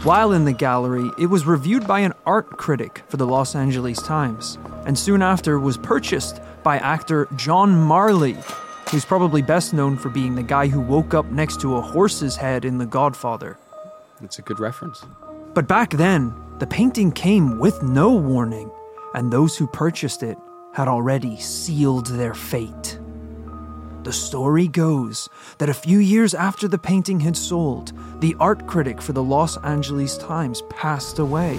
While 0.03 0.31
in 0.31 0.45
the 0.45 0.53
gallery, 0.53 1.09
it 1.19 1.27
was 1.27 1.45
reviewed 1.45 1.87
by 1.87 1.99
an 2.01 2.13
art 2.25 2.49
critic 2.57 3.03
for 3.07 3.17
the 3.17 3.27
Los 3.27 3.55
Angeles 3.55 4.01
Times, 4.01 4.57
and 4.85 4.97
soon 4.97 5.21
after 5.21 5.59
was 5.59 5.77
purchased 5.77 6.39
by 6.67 6.79
actor 6.79 7.29
John 7.37 7.73
Marley, 7.73 8.35
who's 8.91 9.05
probably 9.05 9.41
best 9.41 9.73
known 9.73 9.95
for 9.95 10.09
being 10.09 10.35
the 10.35 10.43
guy 10.43 10.67
who 10.67 10.81
woke 10.81 11.13
up 11.13 11.25
next 11.27 11.61
to 11.61 11.77
a 11.77 11.81
horse's 11.81 12.35
head 12.35 12.65
in 12.65 12.77
The 12.77 12.85
Godfather. 12.85 13.57
It's 14.21 14.37
a 14.37 14.41
good 14.41 14.59
reference. 14.59 15.05
But 15.53 15.65
back 15.65 15.91
then, 15.91 16.33
the 16.59 16.67
painting 16.67 17.13
came 17.13 17.57
with 17.57 17.81
no 17.83 18.13
warning, 18.13 18.69
and 19.13 19.31
those 19.31 19.55
who 19.55 19.65
purchased 19.67 20.23
it 20.23 20.37
had 20.73 20.89
already 20.89 21.37
sealed 21.37 22.07
their 22.07 22.33
fate. 22.33 22.99
The 24.03 24.11
story 24.11 24.67
goes 24.67 25.29
that 25.59 25.69
a 25.69 25.73
few 25.73 25.99
years 25.99 26.33
after 26.33 26.67
the 26.67 26.77
painting 26.77 27.21
had 27.21 27.37
sold, 27.37 27.93
the 28.19 28.35
art 28.41 28.67
critic 28.67 29.01
for 29.01 29.13
the 29.13 29.23
Los 29.23 29.55
Angeles 29.63 30.17
Times 30.17 30.63
passed 30.63 31.17
away. 31.17 31.55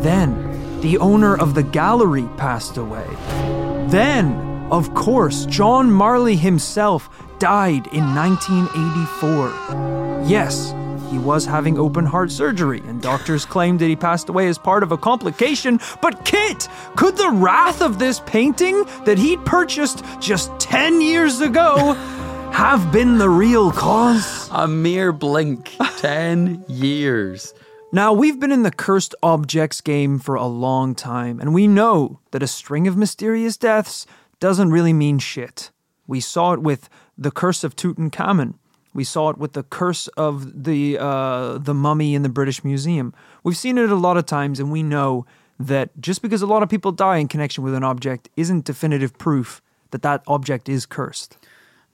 Then, 0.00 0.80
the 0.82 0.98
owner 0.98 1.34
of 1.34 1.54
the 1.54 1.62
gallery 1.62 2.28
passed 2.36 2.76
away. 2.76 3.57
Then, 3.90 4.68
of 4.70 4.92
course, 4.92 5.46
John 5.46 5.90
Marley 5.90 6.36
himself 6.36 7.08
died 7.38 7.86
in 7.86 8.14
1984. 8.14 10.24
Yes, 10.26 10.74
he 11.10 11.18
was 11.18 11.46
having 11.46 11.78
open 11.78 12.04
heart 12.04 12.30
surgery, 12.30 12.80
and 12.80 13.00
doctors 13.00 13.46
claimed 13.46 13.80
that 13.80 13.86
he 13.86 13.96
passed 13.96 14.28
away 14.28 14.46
as 14.48 14.58
part 14.58 14.82
of 14.82 14.92
a 14.92 14.98
complication. 14.98 15.80
But 16.02 16.26
Kit, 16.26 16.68
could 16.96 17.16
the 17.16 17.30
wrath 17.30 17.80
of 17.80 17.98
this 17.98 18.20
painting 18.26 18.84
that 19.06 19.16
he'd 19.16 19.42
purchased 19.46 20.04
just 20.20 20.50
10 20.60 21.00
years 21.00 21.40
ago 21.40 21.94
have 22.52 22.92
been 22.92 23.16
the 23.16 23.30
real 23.30 23.72
cause? 23.72 24.50
A 24.52 24.68
mere 24.68 25.12
blink. 25.12 25.74
10 25.96 26.66
years. 26.68 27.54
Now, 27.90 28.12
we've 28.12 28.38
been 28.38 28.52
in 28.52 28.64
the 28.64 28.70
cursed 28.70 29.14
objects 29.22 29.80
game 29.80 30.18
for 30.18 30.34
a 30.34 30.46
long 30.46 30.94
time, 30.94 31.40
and 31.40 31.54
we 31.54 31.66
know 31.66 32.20
that 32.32 32.42
a 32.42 32.46
string 32.46 32.86
of 32.86 32.98
mysterious 32.98 33.56
deaths 33.56 34.04
doesn't 34.40 34.70
really 34.70 34.92
mean 34.92 35.18
shit. 35.18 35.70
We 36.06 36.20
saw 36.20 36.52
it 36.52 36.60
with 36.60 36.90
the 37.16 37.30
curse 37.30 37.64
of 37.64 37.74
Tutankhamun. 37.76 38.54
We 38.92 39.04
saw 39.04 39.30
it 39.30 39.38
with 39.38 39.54
the 39.54 39.62
curse 39.62 40.06
of 40.08 40.64
the 40.64 40.98
uh, 40.98 41.56
the 41.56 41.72
mummy 41.72 42.14
in 42.14 42.22
the 42.22 42.28
British 42.28 42.62
Museum. 42.62 43.14
We've 43.42 43.56
seen 43.56 43.78
it 43.78 43.90
a 43.90 43.94
lot 43.94 44.18
of 44.18 44.26
times, 44.26 44.60
and 44.60 44.70
we 44.70 44.82
know 44.82 45.24
that 45.58 45.90
just 45.98 46.20
because 46.20 46.42
a 46.42 46.46
lot 46.46 46.62
of 46.62 46.68
people 46.68 46.92
die 46.92 47.16
in 47.16 47.26
connection 47.26 47.64
with 47.64 47.74
an 47.74 47.84
object 47.84 48.28
isn't 48.36 48.66
definitive 48.66 49.16
proof 49.16 49.62
that 49.92 50.02
that 50.02 50.22
object 50.26 50.68
is 50.68 50.84
cursed. 50.84 51.38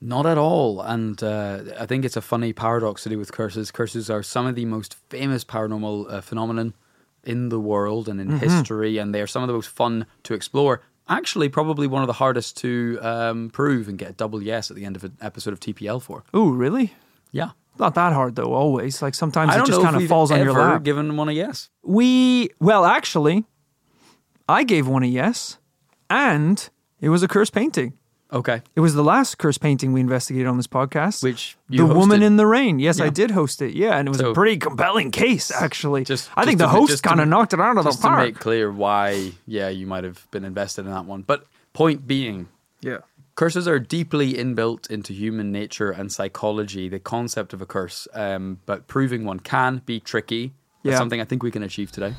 Not 0.05 0.27
at 0.27 0.37
all. 0.37 0.81
And 0.81 1.21
uh, 1.23 1.63
I 1.79 1.87
think 1.87 2.05
it's 2.05 2.15
a 2.15 2.21
funny 2.21 2.53
paradox 2.53 3.03
to 3.03 3.09
do 3.09 3.17
with 3.17 3.31
curses. 3.31 3.71
Curses 3.71 4.07
are 4.07 4.21
some 4.21 4.45
of 4.45 4.53
the 4.53 4.65
most 4.65 4.95
famous 5.09 5.43
paranormal 5.43 6.11
uh, 6.11 6.21
phenomenon 6.21 6.75
in 7.23 7.49
the 7.49 7.59
world 7.59 8.07
and 8.07 8.21
in 8.21 8.37
history, 8.37 8.99
and 8.99 9.15
they 9.15 9.21
are 9.21 9.25
some 9.25 9.41
of 9.41 9.47
the 9.47 9.53
most 9.53 9.69
fun 9.69 10.05
to 10.21 10.35
explore. 10.35 10.81
Actually, 11.09 11.49
probably 11.49 11.87
one 11.87 12.03
of 12.03 12.07
the 12.07 12.13
hardest 12.13 12.55
to 12.57 12.99
um, 13.01 13.49
prove 13.49 13.87
and 13.87 13.97
get 13.97 14.11
a 14.11 14.13
double 14.13 14.43
yes 14.43 14.69
at 14.69 14.77
the 14.77 14.85
end 14.85 14.95
of 14.95 15.03
an 15.03 15.17
episode 15.21 15.53
of 15.53 15.59
TPL 15.59 15.99
for. 15.99 16.23
Ooh, 16.35 16.51
really? 16.53 16.93
Yeah. 17.31 17.51
Not 17.79 17.95
that 17.95 18.13
hard 18.13 18.35
though. 18.35 18.53
Always 18.53 19.01
like 19.01 19.15
sometimes 19.15 19.55
it 19.55 19.65
just 19.65 19.81
kind 19.81 19.95
of 19.95 20.07
falls 20.07 20.31
on 20.31 20.39
your 20.39 20.53
lap. 20.53 20.83
given 20.83 21.17
one 21.17 21.29
a 21.29 21.31
yes. 21.31 21.69
We 21.83 22.51
well, 22.59 22.85
actually, 22.85 23.43
I 24.47 24.63
gave 24.63 24.87
one 24.87 25.03
a 25.03 25.07
yes, 25.07 25.57
and 26.09 26.69
it 27.01 27.09
was 27.09 27.23
a 27.23 27.27
curse 27.27 27.49
painting. 27.49 27.97
Okay. 28.33 28.61
It 28.75 28.79
was 28.79 28.95
the 28.95 29.03
last 29.03 29.37
curse 29.37 29.57
painting 29.57 29.93
we 29.93 30.01
investigated 30.01 30.47
on 30.47 30.57
this 30.57 30.67
podcast. 30.67 31.23
Which 31.23 31.55
you 31.69 31.87
the 31.87 31.93
woman 31.93 32.23
in 32.23 32.37
the 32.37 32.47
rain. 32.47 32.79
Yes, 32.79 32.99
I 32.99 33.09
did 33.09 33.31
host 33.31 33.61
it. 33.61 33.73
Yeah, 33.75 33.97
and 33.97 34.07
it 34.07 34.11
was 34.11 34.19
a 34.19 34.33
pretty 34.33 34.57
compelling 34.57 35.11
case, 35.11 35.51
actually. 35.51 36.03
Just- 36.05 36.29
I 36.35 36.43
think 36.43 36.59
just 36.59 36.71
the 36.71 36.77
host 36.77 37.03
kind 37.03 37.21
of 37.21 37.27
knocked 37.27 37.53
it 37.53 37.59
out 37.61 37.77
of 37.77 37.83
the 37.83 37.91
Just 37.91 38.01
to 38.01 38.07
park. 38.07 38.19
make 38.25 38.35
clear 38.39 38.71
why, 38.71 39.31
yeah, 39.45 39.69
you 39.69 39.85
might 39.85 40.03
have 40.03 40.27
been 40.31 40.43
invested 40.43 40.85
in 40.85 40.91
that 40.91 41.05
one. 41.05 41.21
But 41.21 41.45
point 41.73 42.07
being, 42.07 42.47
yeah. 42.81 42.97
Curses 43.35 43.67
are 43.67 43.79
deeply 43.79 44.33
inbuilt 44.33 44.89
into 44.89 45.11
human 45.11 45.51
nature 45.51 45.91
and 45.91 46.09
psychology, 46.11 46.87
the 46.87 46.99
concept 46.99 47.51
of 47.53 47.61
a 47.61 47.65
curse. 47.65 48.07
Um, 48.13 48.59
but 48.65 48.87
proving 48.87 49.25
one 49.25 49.41
can 49.41 49.81
be 49.85 49.99
tricky. 49.99 50.53
That's 50.83 50.93
Yeah. 50.93 50.97
something 50.97 51.19
I 51.19 51.25
think 51.25 51.43
we 51.43 51.51
can 51.51 51.61
achieve 51.61 51.91
today. 51.91 52.15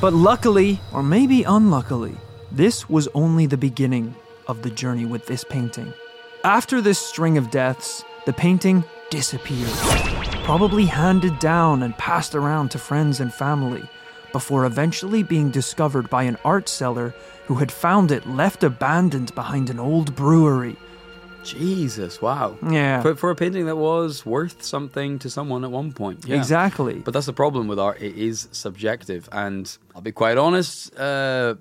But 0.00 0.12
luckily, 0.12 0.80
or 0.92 1.02
maybe 1.04 1.44
unluckily, 1.44 2.16
this 2.50 2.88
was 2.90 3.06
only 3.14 3.46
the 3.46 3.56
beginning 3.56 4.16
of 4.50 4.62
the 4.62 4.70
journey 4.70 5.06
with 5.06 5.26
this 5.26 5.44
painting. 5.44 5.92
After 6.44 6.80
this 6.80 6.98
string 6.98 7.38
of 7.38 7.50
deaths, 7.50 8.04
the 8.26 8.32
painting 8.32 8.84
disappeared, 9.08 9.70
probably 10.44 10.84
handed 10.84 11.38
down 11.38 11.82
and 11.82 11.96
passed 11.96 12.34
around 12.34 12.70
to 12.72 12.78
friends 12.78 13.20
and 13.20 13.32
family, 13.32 13.82
before 14.32 14.64
eventually 14.64 15.22
being 15.22 15.50
discovered 15.50 16.10
by 16.10 16.24
an 16.24 16.36
art 16.44 16.68
seller 16.68 17.14
who 17.46 17.56
had 17.56 17.72
found 17.72 18.10
it 18.10 18.28
left 18.28 18.62
abandoned 18.62 19.34
behind 19.34 19.70
an 19.70 19.80
old 19.80 20.14
brewery. 20.14 20.76
Jesus, 21.42 22.20
wow. 22.20 22.56
Yeah. 22.70 23.02
For, 23.02 23.16
for 23.16 23.30
a 23.30 23.34
painting 23.34 23.66
that 23.66 23.76
was 23.76 24.26
worth 24.26 24.62
something 24.62 25.18
to 25.20 25.30
someone 25.30 25.64
at 25.64 25.70
one 25.70 25.92
point. 25.92 26.26
Yeah. 26.26 26.36
Exactly. 26.36 27.00
But 27.00 27.14
that's 27.14 27.26
the 27.26 27.32
problem 27.32 27.66
with 27.66 27.78
art. 27.78 28.00
It 28.00 28.16
is 28.16 28.48
subjective. 28.52 29.28
And 29.32 29.76
I'll 29.94 30.02
be 30.02 30.12
quite 30.12 30.36
honest, 30.36 30.94
uh, 30.96 31.54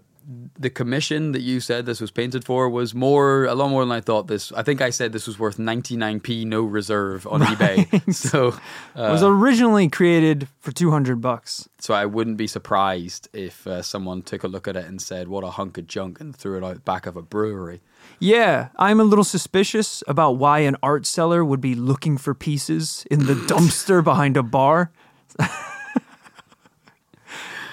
the 0.59 0.69
commission 0.69 1.31
that 1.31 1.41
you 1.41 1.59
said 1.59 1.87
this 1.87 1.99
was 1.99 2.11
painted 2.11 2.45
for 2.45 2.69
was 2.69 2.93
more 2.93 3.45
a 3.45 3.55
lot 3.55 3.69
more 3.69 3.83
than 3.83 3.91
I 3.91 3.99
thought. 3.99 4.27
This 4.27 4.51
I 4.51 4.61
think 4.61 4.79
I 4.79 4.91
said 4.91 5.11
this 5.11 5.25
was 5.25 5.39
worth 5.39 5.57
99p 5.57 6.45
no 6.45 6.61
reserve 6.61 7.25
on 7.27 7.41
eBay. 7.41 7.87
So 8.13 8.49
it 8.95 9.11
was 9.11 9.23
originally 9.23 9.89
created 9.89 10.47
for 10.59 10.71
200 10.71 11.19
bucks. 11.19 11.67
so 11.79 11.93
I 11.95 12.05
wouldn't 12.05 12.37
be 12.37 12.45
surprised 12.47 13.27
if 13.33 13.65
uh, 13.65 13.81
someone 13.81 14.21
took 14.21 14.43
a 14.43 14.47
look 14.47 14.67
at 14.67 14.75
it 14.75 14.85
and 14.85 15.01
said, 15.01 15.27
"What 15.27 15.43
a 15.43 15.49
hunk 15.49 15.77
of 15.79 15.87
junk," 15.87 16.19
and 16.19 16.35
threw 16.35 16.57
it 16.57 16.63
out 16.63 16.85
back 16.85 17.07
of 17.07 17.15
a 17.17 17.21
brewery. 17.23 17.81
Yeah, 18.19 18.69
I'm 18.77 18.99
a 18.99 19.03
little 19.03 19.23
suspicious 19.23 20.03
about 20.07 20.33
why 20.37 20.59
an 20.59 20.75
art 20.83 21.05
seller 21.05 21.43
would 21.43 21.61
be 21.61 21.73
looking 21.75 22.17
for 22.17 22.33
pieces 22.35 23.05
in 23.09 23.25
the 23.25 23.33
dumpster 23.49 24.03
behind 24.03 24.37
a 24.37 24.43
bar. 24.43 24.91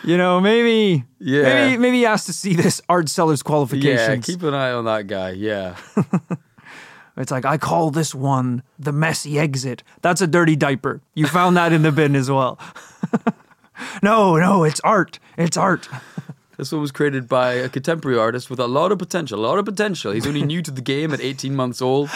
you 0.07 0.17
know, 0.17 0.41
maybe, 0.41 1.05
Yeah. 1.19 1.43
maybe, 1.43 1.77
maybe 1.79 1.97
he 1.99 2.03
has 2.05 2.25
to 2.27 2.33
see 2.33 2.55
this 2.55 2.81
art 2.89 3.09
seller's 3.09 3.43
qualifications. 3.43 4.29
Yeah, 4.29 4.35
keep 4.35 4.43
an 4.43 4.55
eye 4.55 4.73
on 4.73 4.85
that 4.87 5.07
guy. 5.07 5.31
Yeah. 5.33 5.77
it's 7.17 7.31
like 7.31 7.45
I 7.45 7.59
call 7.59 7.91
this 7.91 8.15
one 8.15 8.63
the 8.79 8.93
messy 8.93 9.39
exit. 9.39 9.83
That's 10.03 10.21
a 10.21 10.27
dirty 10.27 10.57
diaper. 10.57 11.01
You 11.15 11.27
found 11.27 11.57
that 11.57 11.73
in 11.73 11.83
the 11.83 11.93
bin 11.93 12.15
as 12.17 12.31
well. 12.31 12.59
no, 14.03 14.37
no, 14.37 14.65
it's 14.65 14.81
art. 14.81 15.19
It's 15.37 15.57
art. 15.57 15.89
This 16.59 16.73
one 16.73 16.81
was 16.81 16.91
created 16.91 17.29
by 17.29 17.53
a 17.53 17.69
contemporary 17.69 18.17
artist 18.19 18.49
with 18.49 18.59
a 18.59 18.67
lot 18.67 18.91
of 18.91 18.99
potential. 18.99 19.39
A 19.39 19.45
lot 19.47 19.59
of 19.59 19.67
potential. 19.67 20.13
He's 20.13 20.27
only 20.27 20.43
new 20.43 20.63
to 20.63 20.71
the 20.71 20.81
game 20.81 21.13
at 21.13 21.21
18 21.21 21.55
months 21.55 21.83
old. 21.83 22.09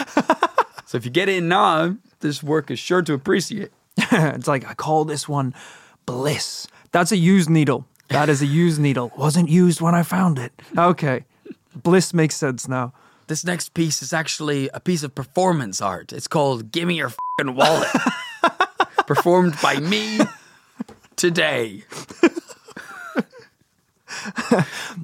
So 0.87 0.97
if 0.97 1.05
you 1.05 1.11
get 1.11 1.29
in 1.29 1.47
now, 1.47 1.95
this 2.21 2.41
work 2.41 2.71
is 2.71 2.79
sure 2.79 3.03
to 3.03 3.13
appreciate. 3.13 3.69
it's 3.97 4.47
like 4.47 4.67
I 4.67 4.73
call 4.73 5.05
this 5.05 5.29
one 5.29 5.53
bliss. 6.07 6.65
That's 6.91 7.11
a 7.11 7.17
used 7.17 7.49
needle. 7.49 7.85
That 8.09 8.27
is 8.29 8.41
a 8.41 8.45
used 8.45 8.79
needle. 8.79 9.11
Wasn't 9.17 9.49
used 9.49 9.79
when 9.79 9.95
I 9.95 10.03
found 10.03 10.37
it. 10.37 10.51
Okay. 10.77 11.25
Bliss 11.75 12.13
makes 12.13 12.35
sense 12.35 12.67
now. 12.67 12.93
This 13.27 13.45
next 13.45 13.73
piece 13.73 14.01
is 14.01 14.11
actually 14.11 14.69
a 14.73 14.81
piece 14.81 15.03
of 15.03 15.15
performance 15.15 15.81
art. 15.81 16.11
It's 16.11 16.27
called 16.27 16.71
Gimme 16.71 16.97
Your 16.97 17.09
Fucking 17.09 17.55
Wallet. 17.55 17.87
Performed 19.07 19.55
by 19.63 19.79
me 19.79 20.19
today. 21.15 21.85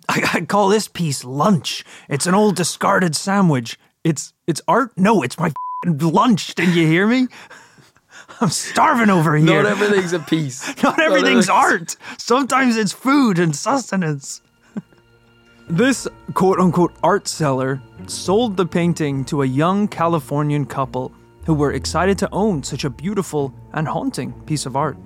I, 0.10 0.30
I 0.34 0.46
call 0.46 0.68
this 0.68 0.90
piece 0.90 1.24
lunch. 1.24 1.86
It's 2.10 2.28
an 2.28 2.36
old 2.36 2.58
discarded 2.58 3.16
sandwich. 3.16 3.80
It's 4.04 4.34
it's 4.46 4.62
art? 4.68 4.92
No, 4.98 5.22
it's 5.22 5.40
my 5.40 5.54
fing 5.84 5.98
lunch. 6.00 6.54
Didn't 6.56 6.76
you 6.76 6.86
hear 6.86 7.08
me? 7.08 7.28
I'm 8.42 8.50
starving 8.50 9.10
over 9.10 9.36
here. 9.36 9.64
Not 9.64 9.66
everything's 9.66 10.14
a 10.14 10.20
piece. 10.20 10.68
Not 10.84 11.00
everything's 11.00 11.50
everything's- 11.50 11.50
art. 11.50 11.96
Sometimes 12.18 12.78
it's 12.78 12.92
food 12.94 13.40
and 13.40 13.56
sustenance. 13.56 14.42
this 15.70 16.08
quote 16.34 16.60
unquote 16.60 16.94
art 17.02 17.28
seller 17.28 17.82
sold 18.06 18.56
the 18.56 18.66
painting 18.66 19.26
to 19.26 19.42
a 19.42 19.46
young 19.46 19.88
Californian 19.88 20.66
couple 20.66 21.12
who 21.46 21.54
were 21.54 21.72
excited 21.72 22.18
to 22.20 22.30
own 22.32 22.62
such 22.62 22.84
a 22.84 22.90
beautiful 22.90 23.54
and 23.74 23.88
haunting 23.88 24.34
piece 24.42 24.66
of 24.66 24.76
art. 24.76 24.98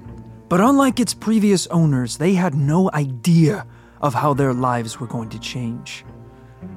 But 0.50 0.60
unlike 0.60 1.00
its 1.00 1.13
previous 1.13 1.67
owners, 1.67 2.17
they 2.17 2.34
had 2.34 2.54
no 2.56 2.89
idea 2.94 3.65
of 4.02 4.13
how 4.13 4.34
their 4.34 4.54
lives 4.54 5.00
were 5.00 5.08
going 5.08 5.30
to 5.30 5.39
change. 5.39 6.04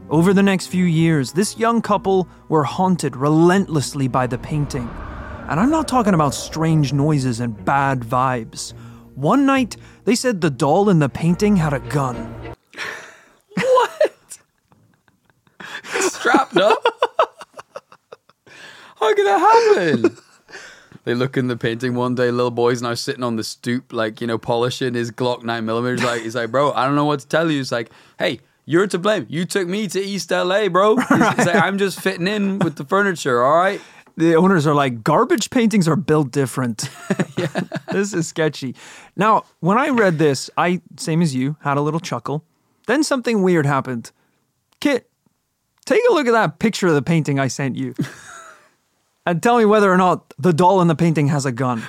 Over 0.08 0.32
the 0.32 0.42
next 0.42 0.68
few 0.68 0.84
years, 0.84 1.32
this 1.32 1.58
young 1.58 1.82
couple 1.82 2.28
were 2.48 2.62
haunted 2.62 3.16
relentlessly 3.16 4.06
by 4.06 4.26
the 4.26 4.38
painting. 4.38 4.88
And 5.48 5.60
I'm 5.60 5.70
not 5.70 5.86
talking 5.86 6.14
about 6.14 6.34
strange 6.34 6.92
noises 6.92 7.40
and 7.40 7.64
bad 7.64 8.00
vibes. 8.00 8.72
One 9.14 9.44
night, 9.46 9.76
they 10.04 10.14
said 10.14 10.40
the 10.40 10.50
doll 10.50 10.88
in 10.88 10.98
the 10.98 11.08
painting 11.08 11.56
had 11.56 11.72
a 11.72 11.80
gun. 11.80 12.34
What? 13.56 14.38
Strapped 16.00 16.56
up. 16.56 16.82
How 18.96 19.14
could 19.14 19.26
that 19.26 19.74
happen? 19.76 20.16
They 21.04 21.14
look 21.14 21.36
in 21.36 21.48
the 21.48 21.56
painting 21.56 21.94
one 21.94 22.14
day. 22.14 22.30
Little 22.30 22.50
boy's 22.50 22.80
now 22.80 22.94
sitting 22.94 23.22
on 23.22 23.36
the 23.36 23.44
stoop, 23.44 23.92
like 23.92 24.20
you 24.20 24.26
know, 24.26 24.38
polishing 24.38 24.94
his 24.94 25.10
Glock 25.10 25.44
nine 25.44 25.66
millimeters. 25.66 26.02
Like 26.02 26.22
he's 26.22 26.34
like, 26.34 26.50
bro, 26.50 26.72
I 26.72 26.86
don't 26.86 26.96
know 26.96 27.04
what 27.04 27.20
to 27.20 27.28
tell 27.28 27.50
you. 27.50 27.60
It's 27.60 27.70
like, 27.70 27.90
hey, 28.18 28.40
you're 28.64 28.86
to 28.86 28.98
blame. 28.98 29.26
You 29.28 29.44
took 29.44 29.68
me 29.68 29.86
to 29.88 30.00
East 30.00 30.30
LA, 30.30 30.68
bro. 30.68 30.96
He's, 30.96 31.08
he's 31.08 31.46
like, 31.46 31.54
I'm 31.62 31.76
just 31.76 32.00
fitting 32.00 32.26
in 32.26 32.58
with 32.58 32.76
the 32.76 32.84
furniture. 32.84 33.44
All 33.44 33.56
right. 33.56 33.80
The 34.16 34.36
owners 34.36 34.66
are 34.66 34.74
like, 34.74 35.02
garbage 35.02 35.50
paintings 35.50 35.88
are 35.88 35.96
built 35.96 36.30
different. 36.30 36.88
this 37.92 38.14
is 38.14 38.28
sketchy. 38.28 38.74
Now, 39.16 39.44
when 39.60 39.76
I 39.78 39.88
read 39.88 40.18
this, 40.18 40.50
I, 40.56 40.80
same 40.96 41.20
as 41.20 41.34
you, 41.34 41.56
had 41.60 41.76
a 41.76 41.80
little 41.80 42.00
chuckle. 42.00 42.44
Then 42.86 43.02
something 43.02 43.42
weird 43.42 43.66
happened. 43.66 44.12
Kit, 44.80 45.10
take 45.84 46.02
a 46.10 46.12
look 46.12 46.26
at 46.26 46.32
that 46.32 46.58
picture 46.58 46.86
of 46.86 46.94
the 46.94 47.02
painting 47.02 47.38
I 47.38 47.48
sent 47.48 47.76
you. 47.76 47.94
and 49.26 49.42
tell 49.42 49.58
me 49.58 49.64
whether 49.64 49.92
or 49.92 49.96
not 49.96 50.32
the 50.38 50.52
doll 50.52 50.80
in 50.80 50.88
the 50.88 50.94
painting 50.94 51.28
has 51.28 51.46
a 51.46 51.52
gun. 51.52 51.82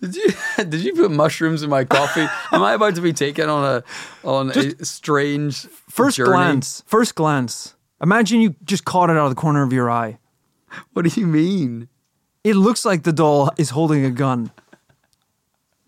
Did 0.00 0.16
you 0.16 0.32
did 0.56 0.80
you 0.80 0.94
put 0.94 1.10
mushrooms 1.10 1.62
in 1.62 1.68
my 1.68 1.84
coffee? 1.84 2.26
Am 2.52 2.62
I 2.62 2.72
about 2.72 2.94
to 2.94 3.02
be 3.02 3.12
taken 3.12 3.50
on 3.50 3.64
a 3.64 4.26
on 4.26 4.50
a 4.50 4.84
strange 4.84 5.66
First 5.90 6.16
journey? 6.16 6.30
glance, 6.30 6.82
first 6.86 7.14
glance. 7.14 7.74
Imagine 8.02 8.40
you 8.40 8.54
just 8.64 8.86
caught 8.86 9.10
it 9.10 9.16
out 9.16 9.26
of 9.26 9.30
the 9.30 9.36
corner 9.36 9.62
of 9.62 9.74
your 9.74 9.90
eye. 9.90 10.18
What 10.92 11.04
do 11.04 11.20
you 11.20 11.26
mean? 11.26 11.88
It 12.44 12.54
looks 12.54 12.84
like 12.84 13.02
the 13.02 13.12
doll 13.12 13.50
is 13.58 13.70
holding 13.70 14.04
a 14.04 14.10
gun. 14.10 14.52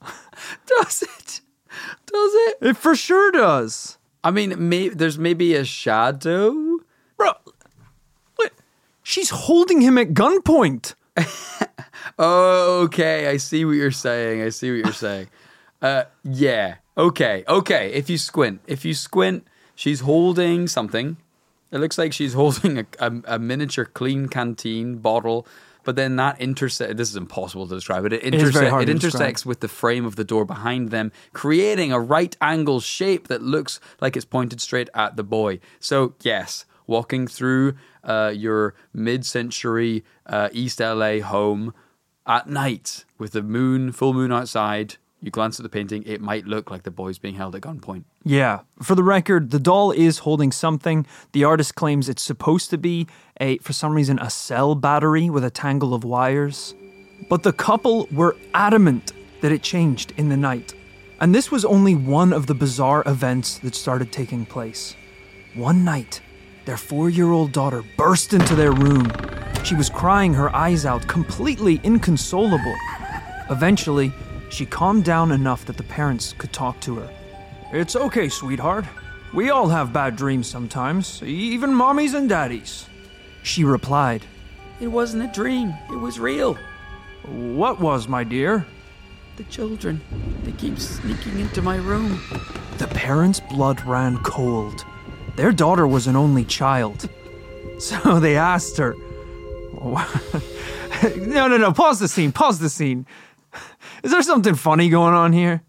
Does 0.67 1.03
it? 1.03 1.41
Does 2.07 2.33
it? 2.35 2.59
It 2.61 2.77
for 2.77 2.95
sure 2.95 3.31
does. 3.33 3.97
I 4.23 4.31
mean, 4.31 4.69
may, 4.69 4.89
there's 4.89 5.19
maybe 5.19 5.55
a 5.55 5.65
shadow. 5.65 6.79
Bro, 7.17 7.33
what? 8.37 8.53
She's 9.03 9.31
holding 9.31 9.81
him 9.81 9.97
at 9.97 10.09
gunpoint. 10.09 10.95
Oh, 12.19 12.83
okay. 12.85 13.29
I 13.29 13.39
see 13.39 13.65
what 13.65 13.73
you're 13.73 13.91
saying. 13.91 14.43
I 14.43 14.51
see 14.51 14.71
what 14.71 14.85
you're 14.85 14.93
saying. 14.93 15.29
Uh, 15.81 16.05
yeah. 16.23 16.77
Okay. 16.97 17.45
Okay. 17.49 17.93
If 17.93 18.11
you 18.11 18.19
squint, 18.19 18.61
if 18.67 18.85
you 18.85 18.95
squint, 18.95 19.47
she's 19.75 20.01
holding 20.01 20.69
something. 20.69 21.17
It 21.73 21.79
looks 21.79 21.99
like 21.99 22.13
she's 22.13 22.33
holding 22.43 22.79
a, 22.79 22.87
a, 22.99 23.13
a 23.25 23.39
miniature 23.39 23.85
Klean 23.87 24.29
Kanteen 24.29 25.01
bottle. 25.03 25.47
But 25.85 25.97
then 25.97 26.15
that 26.17 26.41
intersect. 26.41 26.97
This 26.97 27.11
is 27.11 27.17
impossible 27.17 27.67
to 27.67 27.75
describe. 27.75 28.05
But 28.05 28.13
it, 28.13 28.23
intersect, 28.23 28.71
hard 28.71 28.85
it 28.85 28.87
to 28.87 28.93
describe. 28.95 29.15
intersects 29.15 29.45
with 29.45 29.61
the 29.61 29.69
frame 29.69 30.05
of 30.05 30.15
the 30.15 30.23
door 30.23 30.45
behind 30.45 30.91
them, 30.91 31.11
creating 31.33 31.91
a 31.91 31.99
right 31.99 32.37
angle 32.41 32.79
shape 32.79 33.27
that 33.27 33.43
looks 33.43 33.81
like 34.01 34.17
it's 34.17 34.25
pointed 34.25 34.61
straight 34.61 34.89
at 34.95 35.17
the 35.17 35.25
boy. 35.25 35.59
So 35.81 36.15
yes, 36.23 36.67
walking 36.87 37.27
through 37.27 37.75
uh, 38.05 38.33
your 38.35 38.75
mid-century 38.93 40.05
uh, 40.27 40.51
East 40.53 40.79
LA 40.79 41.19
home 41.19 41.75
at 42.27 42.49
night 42.49 43.05
with 43.19 43.33
the 43.33 43.43
moon, 43.43 43.91
full 43.91 44.13
moon 44.15 44.31
outside, 44.33 44.97
you 45.23 45.31
glance 45.31 45.59
at 45.59 45.63
the 45.63 45.69
painting, 45.69 46.03
it 46.05 46.21
might 46.21 46.47
look 46.47 46.71
like 46.71 46.83
the 46.83 46.91
boy's 46.91 47.19
being 47.19 47.35
held 47.35 47.55
at 47.55 47.63
gunpoint. 47.63 48.05
Yeah. 48.25 48.61
For 48.83 48.97
the 48.97 49.05
record, 49.05 49.53
the 49.53 49.61
doll 49.61 49.93
is 49.93 50.19
holding 50.19 50.51
something. 50.51 51.07
The 51.31 51.45
artist 51.45 51.77
claims 51.77 52.09
it's 52.09 52.23
supposed 52.23 52.71
to 52.71 52.79
be 52.79 53.07
a, 53.41 53.59
for 53.59 53.73
some 53.73 53.93
reason, 53.93 54.19
a 54.19 54.29
cell 54.29 54.75
battery 54.75 55.31
with 55.31 55.45
a 55.45 55.51
tangle 55.51 55.95
of 55.95 56.03
wires. 56.03 56.75
But 57.29 57.45
the 57.45 57.53
couple 57.53 58.09
were 58.11 58.37
adamant 58.53 59.13
that 59.43 59.53
it 59.53 59.63
changed 59.63 60.13
in 60.17 60.29
the 60.29 60.37
night. 60.37 60.75
And 61.21 61.33
this 61.33 61.53
was 61.53 61.65
only 61.65 61.95
one 61.95 62.33
of 62.33 62.49
the 62.49 62.55
bizarre 62.55 63.05
events 63.07 63.59
that 63.59 63.77
started 63.77 64.11
taking 64.11 64.45
place. 64.45 64.97
One 65.55 65.85
night, 65.85 66.21
their 66.65 66.77
four 66.77 67.11
year 67.11 67.31
old 67.31 67.53
daughter 67.53 67.85
burst 67.97 68.33
into 68.33 68.57
their 68.57 68.73
room. 68.73 69.11
She 69.63 69.77
was 69.77 69.89
crying 69.89 70.35
her 70.35 70.55
eyes 70.55 70.85
out, 70.85 71.07
completely 71.07 71.81
inconsolable. 71.85 72.75
Eventually, 73.51 74.13
she 74.53 74.67
calmed 74.67 75.03
down 75.03 75.33
enough 75.33 75.65
that 75.65 75.79
the 75.79 75.83
parents 75.83 76.35
could 76.37 76.53
talk 76.53 76.79
to 76.81 76.97
her. 76.97 77.11
It's 77.73 77.97
okay, 77.97 78.29
sweetheart. 78.29 78.85
We 79.33 79.49
all 79.49 79.69
have 79.69 79.95
bad 79.95 80.15
dreams 80.15 80.47
sometimes, 80.47 81.23
even 81.23 81.71
mommies 81.71 82.13
and 82.13 82.29
daddies. 82.29 82.87
She 83.43 83.65
replied, 83.65 84.27
It 84.79 84.89
wasn't 84.89 85.25
a 85.25 85.33
dream, 85.33 85.73
it 85.91 85.97
was 85.97 86.21
real. 86.21 86.59
What 87.25 87.81
was, 87.81 88.09
my 88.09 88.25
dear? 88.25 88.67
The 89.37 89.45
children, 89.45 90.03
they 90.45 90.53
keep 90.53 90.79
sneaking 90.79 91.41
into 91.41 91.63
my 91.63 91.77
room. 91.77 92.21
The 92.77 92.89
parents' 92.89 93.41
blood 93.41 93.81
ran 93.87 94.19
cold. 94.19 94.85
Their 95.37 95.53
daughter 95.53 95.87
was 95.87 96.07
an 96.07 96.17
only 96.17 96.45
child. 96.45 97.09
So 97.79 98.21
they 98.21 98.37
asked 98.37 98.77
her. 98.77 98.95
no, 99.83 101.49
no, 101.49 101.57
no, 101.57 101.73
pause 101.73 101.99
the 101.99 102.07
scene, 102.07 102.31
pause 102.31 102.61
the 102.61 102.69
scene. 102.69 103.07
Is 104.03 104.11
there 104.11 104.23
something 104.23 104.55
funny 104.55 104.89
going 104.89 105.15
on 105.15 105.33
here? 105.33 105.63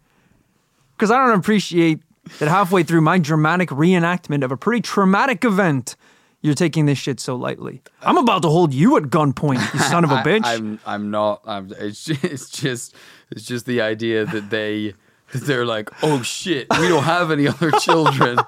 Because 0.95 1.11
I 1.11 1.25
don't 1.25 1.37
appreciate 1.37 2.01
that 2.39 2.47
halfway 2.47 2.83
through 2.83 3.01
my 3.01 3.19
dramatic 3.19 3.69
reenactment 3.69 4.43
of 4.43 4.51
a 4.51 4.57
pretty 4.57 4.81
traumatic 4.81 5.43
event, 5.43 5.95
you're 6.41 6.53
taking 6.53 6.85
this 6.85 6.97
shit 6.97 7.19
so 7.19 7.35
lightly. 7.35 7.81
I'm 8.01 8.17
about 8.17 8.41
to 8.43 8.49
hold 8.49 8.73
you 8.73 8.97
at 8.97 9.03
gunpoint, 9.03 9.73
you 9.73 9.79
son 9.89 10.03
of 10.03 10.11
a 10.11 10.17
bitch. 10.17 10.45
I, 10.45 10.55
am 10.55 10.79
I'm 10.85 11.11
not. 11.11 11.41
I'm, 11.45 11.73
it's, 11.77 12.05
just, 12.05 12.23
it's 12.23 12.49
just 12.49 12.95
it's 13.31 13.45
just 13.45 13.65
the 13.65 13.81
idea 13.81 14.25
that 14.25 14.49
they 14.49 14.93
they're 15.33 15.65
like, 15.65 15.89
"Oh 16.03 16.21
shit, 16.21 16.67
we 16.79 16.87
don't 16.87 17.03
have 17.03 17.31
any 17.31 17.47
other 17.47 17.71
children." 17.71 18.39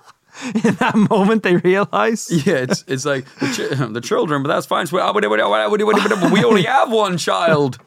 In 0.53 0.75
that 0.75 0.95
moment, 1.09 1.43
they 1.43 1.55
realize. 1.55 2.29
Yeah, 2.29 2.55
it's 2.55 2.83
it's 2.87 3.05
like 3.05 3.25
the, 3.35 3.47
ch- 3.47 3.77
the 3.93 4.01
children, 4.01 4.43
but 4.43 4.49
that's 4.49 4.65
fine. 4.65 4.85
So, 4.85 4.97
uh, 4.97 5.13
We 5.13 6.43
only 6.43 6.63
have 6.63 6.91
one 6.91 7.17
child. 7.17 7.79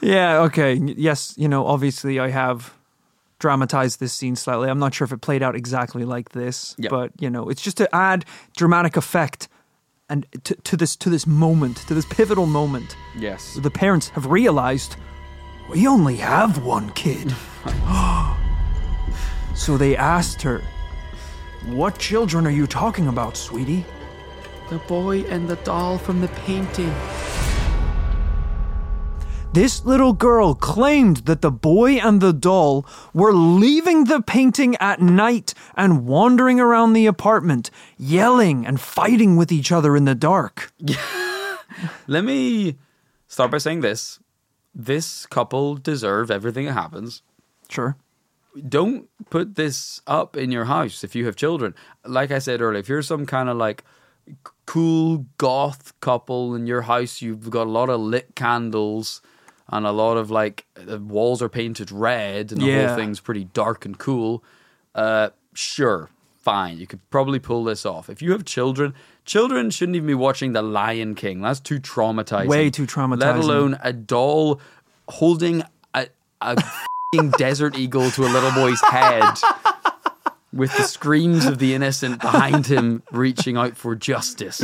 Yeah, 0.00 0.40
okay. 0.42 0.74
Yes, 0.74 1.34
you 1.36 1.48
know, 1.48 1.66
obviously 1.66 2.18
I 2.18 2.30
have 2.30 2.74
dramatized 3.38 4.00
this 4.00 4.12
scene 4.12 4.36
slightly. 4.36 4.68
I'm 4.68 4.78
not 4.78 4.94
sure 4.94 5.04
if 5.04 5.12
it 5.12 5.20
played 5.20 5.42
out 5.42 5.54
exactly 5.56 6.04
like 6.04 6.30
this, 6.30 6.74
Yeah. 6.78 6.90
but 6.90 7.12
you 7.18 7.30
know, 7.30 7.48
it's 7.48 7.62
just 7.62 7.76
to 7.78 7.94
add 7.94 8.24
dramatic 8.56 8.96
effect 8.96 9.48
and 10.08 10.26
to, 10.44 10.54
to 10.56 10.76
this 10.76 10.96
to 10.96 11.10
this 11.10 11.26
moment, 11.26 11.78
to 11.88 11.94
this 11.94 12.04
pivotal 12.06 12.46
moment. 12.46 12.96
Yes. 13.16 13.54
The 13.62 13.70
parents 13.70 14.08
have 14.10 14.26
realized 14.26 14.96
we 15.70 15.86
only 15.86 16.16
have 16.16 16.64
one 16.64 16.90
kid. 16.90 17.32
so 19.54 19.76
they 19.78 19.96
asked 19.96 20.42
her, 20.42 20.62
"What 21.66 21.98
children 21.98 22.46
are 22.46 22.50
you 22.50 22.66
talking 22.66 23.06
about, 23.06 23.36
sweetie?" 23.36 23.84
The 24.68 24.78
boy 24.78 25.20
and 25.28 25.48
the 25.48 25.56
doll 25.56 25.98
from 25.98 26.20
the 26.20 26.28
painting. 26.46 26.92
This 29.52 29.84
little 29.84 30.12
girl 30.12 30.54
claimed 30.54 31.26
that 31.26 31.42
the 31.42 31.50
boy 31.50 31.94
and 31.94 32.20
the 32.20 32.32
doll 32.32 32.86
were 33.12 33.32
leaving 33.32 34.04
the 34.04 34.22
painting 34.22 34.76
at 34.76 35.00
night 35.00 35.54
and 35.74 36.06
wandering 36.06 36.60
around 36.60 36.92
the 36.92 37.06
apartment, 37.06 37.68
yelling 37.98 38.64
and 38.64 38.80
fighting 38.80 39.36
with 39.36 39.50
each 39.50 39.72
other 39.72 39.96
in 39.96 40.04
the 40.04 40.14
dark. 40.14 40.72
Let 42.06 42.22
me 42.22 42.76
start 43.26 43.50
by 43.50 43.58
saying 43.58 43.80
this: 43.80 44.20
this 44.72 45.26
couple 45.26 45.74
deserve 45.74 46.30
everything 46.30 46.66
that 46.66 46.74
happens. 46.74 47.22
Sure. 47.68 47.96
don't 48.68 49.08
put 49.30 49.56
this 49.56 50.00
up 50.06 50.36
in 50.36 50.52
your 50.52 50.66
house 50.66 51.02
if 51.02 51.16
you 51.16 51.26
have 51.26 51.34
children. 51.34 51.74
Like 52.04 52.30
I 52.30 52.38
said 52.38 52.60
earlier, 52.60 52.78
if 52.78 52.88
you're 52.88 53.02
some 53.02 53.26
kind 53.26 53.48
of 53.48 53.56
like 53.56 53.82
cool 54.66 55.26
goth 55.38 55.98
couple 55.98 56.54
in 56.54 56.68
your 56.68 56.82
house, 56.82 57.20
you've 57.20 57.50
got 57.50 57.66
a 57.66 57.70
lot 57.70 57.90
of 57.90 58.00
lit 58.00 58.36
candles 58.36 59.20
and 59.70 59.86
a 59.86 59.92
lot 59.92 60.16
of 60.16 60.30
like 60.30 60.66
the 60.74 60.98
walls 60.98 61.40
are 61.42 61.48
painted 61.48 61.90
red 61.92 62.52
and 62.52 62.60
the 62.60 62.66
Yeah. 62.66 62.88
whole 62.88 62.96
thing's 62.96 63.20
pretty 63.20 63.44
dark 63.44 63.84
and 63.84 63.98
cool. 63.98 64.42
Uh, 64.94 65.30
sure, 65.54 66.10
fine, 66.40 66.78
you 66.78 66.86
could 66.86 67.00
probably 67.10 67.38
pull 67.38 67.64
this 67.64 67.86
off. 67.86 68.10
If 68.10 68.20
you 68.20 68.32
have 68.32 68.44
children, 68.44 68.94
children 69.24 69.70
shouldn't 69.70 69.96
even 69.96 70.06
be 70.08 70.14
watching 70.14 70.52
The 70.52 70.62
Lion 70.62 71.14
King. 71.14 71.40
That's 71.40 71.60
too 71.60 71.78
traumatizing. 71.80 72.48
Way 72.48 72.70
too 72.70 72.86
traumatizing. 72.86 73.20
Let 73.20 73.36
alone 73.36 73.78
a 73.82 73.92
doll 73.92 74.60
holding 75.08 75.62
a, 75.94 76.08
a 76.40 76.62
desert 77.38 77.78
eagle 77.78 78.10
to 78.12 78.22
a 78.22 78.30
little 78.30 78.52
boy's 78.52 78.80
head 78.82 79.24
with 80.52 80.76
the 80.76 80.82
screams 80.82 81.46
of 81.46 81.58
the 81.58 81.74
innocent 81.74 82.20
behind 82.20 82.66
him 82.66 83.02
reaching 83.12 83.56
out 83.56 83.76
for 83.76 83.94
justice. 83.94 84.60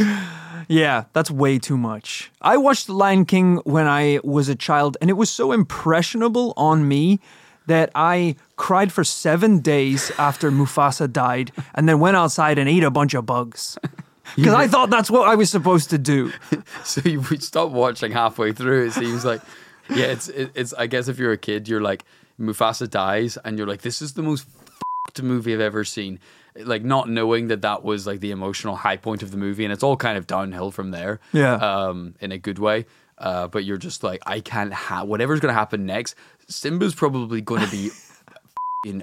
Yeah, 0.69 1.05
that's 1.13 1.31
way 1.31 1.59
too 1.59 1.77
much. 1.77 2.31
I 2.43 2.57
watched 2.57 2.87
The 2.87 2.93
Lion 2.93 3.25
King 3.25 3.59
when 3.65 3.87
I 3.87 4.21
was 4.25 4.49
a 4.49 4.55
child, 4.57 4.97
and 5.01 5.11
it 5.11 5.15
was 5.15 5.31
so 5.31 5.53
impressionable 5.53 6.53
on 6.57 6.89
me 6.89 7.21
that 7.67 7.91
I 7.95 8.37
cried 8.57 8.93
for 8.93 9.05
seven 9.05 9.61
days 9.61 10.11
after 10.19 10.51
Mufasa 10.51 11.13
died 11.13 11.53
and 11.75 11.89
then 11.89 11.99
went 12.01 12.17
outside 12.17 12.59
and 12.59 12.69
ate 12.69 12.85
a 12.85 12.91
bunch 12.91 13.15
of 13.15 13.27
bugs. 13.27 13.79
Because 14.35 14.55
I 14.55 14.67
thought 14.67 14.91
that's 14.91 15.09
what 15.09 15.29
I 15.29 15.37
was 15.37 15.51
supposed 15.51 15.91
to 15.91 15.99
do. 15.99 16.33
So 16.85 17.01
you 17.05 17.21
would 17.31 17.45
stop 17.45 17.71
watching 17.71 18.11
halfway 18.11 18.53
through. 18.53 18.89
It 18.89 18.93
seems 18.93 19.25
like, 19.25 19.41
yeah, 19.89 20.07
it's 20.07 20.29
it, 20.29 20.51
it's. 20.57 20.73
I 20.75 20.89
guess 20.89 21.07
if 21.07 21.17
you're 21.17 21.31
a 21.31 21.39
kid, 21.39 21.69
you're 21.69 21.81
like 21.81 22.05
Mufasa 22.39 22.91
dies, 22.91 23.39
and 23.45 23.57
you're 23.57 23.69
like, 23.69 23.83
this 23.83 24.03
is 24.03 24.15
the 24.15 24.23
most 24.23 24.47
f***ed 24.49 25.23
movie 25.23 25.55
I've 25.55 25.61
ever 25.61 25.85
seen. 25.85 26.19
Like 26.64 26.85
not 26.85 27.09
knowing 27.09 27.49
that 27.49 27.62
that 27.62 27.85
was 27.85 28.07
like 28.07 28.21
the 28.21 28.31
emotional 28.31 28.77
high 28.77 28.97
point 28.97 29.23
of 29.23 29.31
the 29.31 29.37
movie, 29.37 29.64
and 29.64 29.73
it's 29.73 29.83
all 29.83 29.97
kind 29.97 30.16
of 30.19 30.27
downhill 30.27 30.71
from 30.71 30.90
there. 30.90 31.21
Yeah. 31.33 31.55
um, 31.55 32.14
in 32.21 32.33
a 32.33 32.38
good 32.38 32.59
way. 32.59 32.87
Uh, 33.19 33.49
but 33.49 33.64
you're 33.64 33.79
just 33.79 34.03
like, 34.03 34.23
I 34.27 34.40
can't 34.40 34.75
have 34.75 35.09
whatever's 35.09 35.40
going 35.40 35.53
to 35.53 35.59
happen 35.59 35.87
next. 35.87 36.14
Simba's 36.49 36.95
probably 36.95 37.40
going 37.40 37.64
to 37.64 37.71
be 37.71 37.90
in 38.87 39.03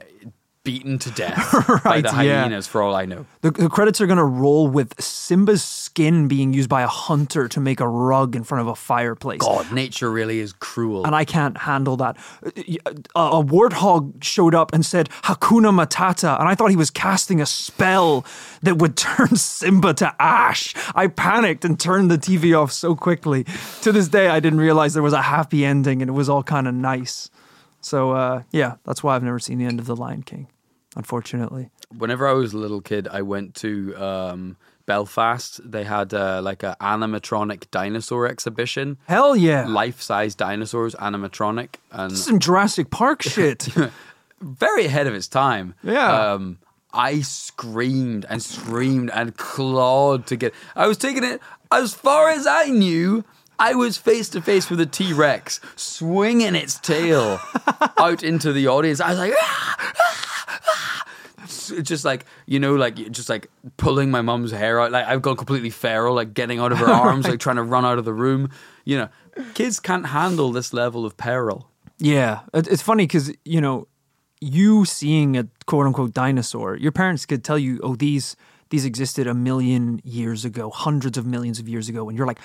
beaten 0.63 0.97
to 0.99 1.11
death 1.11 1.51
by 1.83 1.89
Right, 1.89 2.03
the 2.03 2.09
yeah. 2.23 2.41
hyenas, 2.43 2.67
for 2.67 2.81
all 2.81 2.95
I 2.95 3.05
know. 3.05 3.25
The, 3.41 3.51
the 3.51 3.69
credits 3.69 3.99
are 3.99 4.07
going 4.07 4.17
to 4.17 4.23
roll 4.23 4.67
with 4.67 4.99
Simba's 5.01 5.63
skin 5.63 6.27
being 6.27 6.53
used 6.53 6.69
by 6.69 6.81
a 6.83 6.87
hunter 6.87 7.47
to 7.49 7.59
make 7.59 7.79
a 7.81 7.87
rug 7.87 8.35
in 8.35 8.43
front 8.43 8.61
of 8.61 8.67
a 8.67 8.75
fireplace. 8.75 9.39
God, 9.39 9.71
nature 9.73 10.09
really 10.09 10.39
is 10.39 10.53
cruel. 10.53 11.05
and 11.05 11.13
I 11.15 11.25
can't 11.25 11.57
handle 11.57 11.97
that. 11.97 12.17
Uh, 12.45 12.49
uh, 12.85 12.91
a, 13.15 13.39
a 13.39 13.43
warthog 13.43 14.23
showed 14.23 14.55
up 14.55 14.73
and 14.73 14.85
said 14.85 15.09
Hakuna 15.23 15.71
Matata, 15.73 16.39
and 16.39 16.47
I 16.47 16.55
thought 16.55 16.69
he 16.69 16.77
was 16.77 16.89
casting 16.89 17.41
a 17.41 17.45
spell 17.45 18.25
that 18.61 18.77
would 18.77 18.95
turn 19.07 19.35
Simba 19.35 19.93
to 19.95 20.15
ash. 20.19 20.73
I 20.95 21.07
panicked 21.07 21.65
and 21.65 21.77
turned 21.79 22.09
the 22.09 22.17
TV 22.17 22.57
off 22.57 22.71
so 22.71 22.95
quickly. 22.95 23.45
To 23.81 23.91
this 23.91 24.07
day, 24.07 24.29
I 24.29 24.39
didn't 24.39 24.59
realize 24.59 24.93
there 24.93 25.03
was 25.03 25.13
a 25.13 25.21
happy 25.23 25.65
ending 25.65 26.01
and 26.01 26.09
it 26.09 26.13
was 26.13 26.29
all 26.29 26.43
kind 26.43 26.67
of 26.69 26.73
nice. 26.73 27.29
So, 27.83 28.11
uh, 28.11 28.43
yeah, 28.51 28.75
that's 28.85 29.03
why 29.03 29.15
I've 29.15 29.23
never 29.23 29.39
seen 29.39 29.59
the 29.59 29.65
end 29.65 29.79
of 29.79 29.85
The 29.85 29.95
Lion 29.95 30.23
King, 30.23 30.47
unfortunately. 30.95 31.69
Whenever 31.95 32.27
I 32.27 32.33
was 32.33 32.53
a 32.53 32.57
little 32.57 32.81
kid, 32.81 33.07
I 33.07 33.21
went 33.21 33.53
to 33.55 33.95
um, 33.97 34.57
Belfast. 34.85 35.59
They 35.63 35.83
had 35.83 36.13
uh, 36.13 36.41
like 36.41 36.63
an 36.63 36.75
animatronic 36.81 37.69
dinosaur 37.71 38.27
exhibition. 38.27 38.97
Hell 39.07 39.35
yeah. 39.35 39.67
Life-size 39.67 40.33
dinosaurs, 40.33 40.95
animatronic, 40.95 41.75
and 41.91 42.17
Some 42.17 42.39
Jurassic 42.39 42.89
Park 42.89 43.21
shit. 43.21 43.67
very 44.41 44.85
ahead 44.85 45.07
of 45.07 45.13
its 45.13 45.27
time. 45.27 45.75
Yeah. 45.83 46.33
Um, 46.33 46.59
I 46.93 47.21
screamed 47.21 48.25
and 48.29 48.41
screamed 48.41 49.09
and 49.11 49.35
clawed 49.35 50.27
to 50.27 50.35
get. 50.35 50.53
I 50.75 50.87
was 50.87 50.97
taking 50.97 51.23
it 51.23 51.41
as 51.71 51.93
far 51.93 52.29
as 52.29 52.45
I 52.45 52.65
knew. 52.65 53.23
I 53.59 53.75
was 53.75 53.97
face 53.97 54.29
to 54.29 54.41
face 54.41 54.69
with 54.69 54.79
a 54.79 54.85
T 54.85 55.13
Rex, 55.13 55.59
swinging 55.75 56.55
its 56.55 56.79
tail 56.79 57.39
out 57.99 58.23
into 58.23 58.51
the 58.51 58.67
audience. 58.67 58.99
I 58.99 59.09
was 59.09 59.19
like, 59.19 59.33
"Ah, 59.37 59.75
ah, 59.79 60.59
ah." 60.67 61.05
Just 61.81 62.03
like 62.03 62.25
you 62.45 62.59
know, 62.59 62.75
like 62.75 62.95
just 63.11 63.29
like 63.29 63.49
pulling 63.77 64.11
my 64.11 64.21
mum's 64.21 64.51
hair 64.51 64.81
out. 64.81 64.91
Like 64.91 65.05
I've 65.05 65.21
gone 65.21 65.37
completely 65.37 65.69
feral, 65.69 66.15
like 66.15 66.33
getting 66.33 66.59
out 66.59 66.71
of 66.71 66.79
her 66.79 66.89
arms, 66.91 67.27
like 67.27 67.39
trying 67.39 67.55
to 67.57 67.63
run 67.63 67.85
out 67.85 67.97
of 67.97 68.05
the 68.05 68.13
room. 68.13 68.49
You 68.85 68.97
know, 68.97 69.09
kids 69.53 69.79
can't 69.79 70.07
handle 70.07 70.51
this 70.51 70.73
level 70.73 71.05
of 71.05 71.15
peril. 71.15 71.69
Yeah, 71.99 72.41
it's 72.53 72.81
funny 72.81 73.05
because 73.05 73.31
you 73.45 73.61
know, 73.61 73.87
you 74.41 74.83
seeing 74.85 75.37
a 75.37 75.47
quote 75.65 75.85
unquote 75.85 76.13
dinosaur, 76.13 76.75
your 76.75 76.91
parents 76.91 77.25
could 77.25 77.43
tell 77.43 77.57
you, 77.57 77.79
oh, 77.83 77.95
these 77.95 78.35
these 78.73 78.85
existed 78.85 79.27
a 79.27 79.35
million 79.35 80.01
years 80.03 80.45
ago, 80.45 80.71
hundreds 80.71 81.15
of 81.15 81.27
millions 81.27 81.59
of 81.59 81.69
years 81.69 81.89
ago, 81.89 82.09
and 82.09 82.17
you're 82.17 82.25
like, 82.25 82.39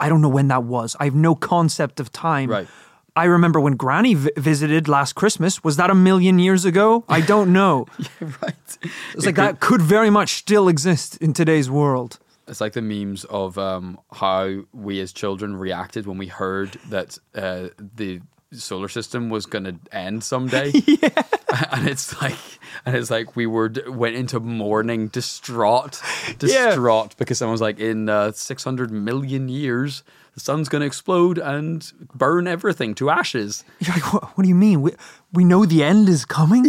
I 0.00 0.08
don't 0.08 0.22
know 0.22 0.30
when 0.30 0.48
that 0.48 0.64
was. 0.64 0.96
I 0.98 1.04
have 1.04 1.14
no 1.14 1.34
concept 1.34 2.00
of 2.00 2.10
time. 2.10 2.48
Right. 2.48 2.66
I 3.14 3.24
remember 3.24 3.60
when 3.60 3.76
Granny 3.76 4.14
vi- 4.14 4.30
visited 4.38 4.88
last 4.88 5.12
Christmas. 5.12 5.62
Was 5.62 5.76
that 5.76 5.90
a 5.90 5.94
million 5.94 6.38
years 6.38 6.64
ago? 6.64 7.04
I 7.06 7.20
don't 7.20 7.52
know. 7.52 7.84
yeah, 7.98 8.30
right. 8.40 8.78
It's 9.12 9.26
like 9.26 9.34
that 9.34 9.60
could 9.60 9.82
very 9.82 10.08
much 10.08 10.36
still 10.36 10.68
exist 10.68 11.18
in 11.18 11.34
today's 11.34 11.68
world. 11.70 12.18
It's 12.48 12.62
like 12.62 12.72
the 12.72 12.80
memes 12.80 13.24
of 13.24 13.58
um, 13.58 13.98
how 14.10 14.64
we 14.72 15.00
as 15.00 15.12
children 15.12 15.54
reacted 15.54 16.06
when 16.06 16.16
we 16.16 16.28
heard 16.28 16.78
that 16.88 17.18
uh, 17.34 17.68
the 17.78 18.22
solar 18.58 18.88
system 18.88 19.30
was 19.30 19.46
going 19.46 19.64
to 19.64 19.76
end 19.92 20.24
someday. 20.24 20.70
yeah. 20.86 21.22
And 21.70 21.88
it's 21.88 22.20
like, 22.20 22.36
and 22.84 22.96
it's 22.96 23.12
like 23.12 23.36
we 23.36 23.46
were 23.46 23.72
went 23.86 24.16
into 24.16 24.40
mourning, 24.40 25.06
distraught, 25.06 26.02
Yeah. 26.28 26.66
distraught 26.66 27.16
because 27.16 27.38
someone 27.38 27.52
was 27.52 27.60
like, 27.60 27.78
in 27.78 28.08
uh, 28.08 28.32
six 28.32 28.64
hundred 28.64 28.90
million 28.90 29.48
years, 29.48 30.02
the 30.34 30.40
sun's 30.40 30.68
going 30.68 30.80
to 30.80 30.86
explode 30.86 31.38
and 31.38 31.92
burn 32.12 32.48
everything 32.48 32.92
to 32.96 33.08
ashes. 33.08 33.62
You're 33.78 33.94
like, 33.94 34.12
what, 34.12 34.24
what 34.36 34.42
do 34.42 34.48
you 34.48 34.54
mean? 34.56 34.82
We, 34.82 34.92
we 35.32 35.44
know 35.44 35.64
the 35.64 35.84
end 35.84 36.08
is 36.08 36.24
coming? 36.24 36.64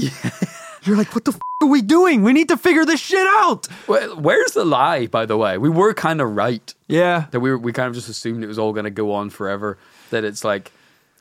You're 0.84 0.98
like, 0.98 1.15
what 1.15 1.26
the 1.26 1.32
f- 1.32 1.39
are 1.63 1.67
we 1.67 1.82
doing? 1.82 2.21
We 2.21 2.32
need 2.34 2.50
to 2.50 2.58
figure 2.58 2.86
this 2.86 3.00
shit 3.00 3.26
out. 3.38 3.67
Well, 3.88 4.17
where's 4.17 4.52
the 4.52 4.65
lie? 4.65 5.08
By 5.08 5.26
the 5.26 5.36
way, 5.36 5.58
we 5.58 5.69
were 5.69 5.95
kind 5.95 6.21
of 6.21 6.36
right. 6.36 6.71
Yeah. 6.88 7.26
that 7.32 7.39
we 7.39 7.50
were, 7.50 7.58
we 7.58 7.74
kind 7.74 7.88
of 7.88 7.95
just 7.95 8.08
assumed 8.08 8.43
it 8.43 8.48
was 8.48 8.60
all 8.60 8.71
going 8.71 8.84
to 8.86 8.91
go 8.91 9.12
on 9.13 9.32
forever. 9.32 9.80
That 10.12 10.24
it's 10.24 10.43
like 10.43 10.71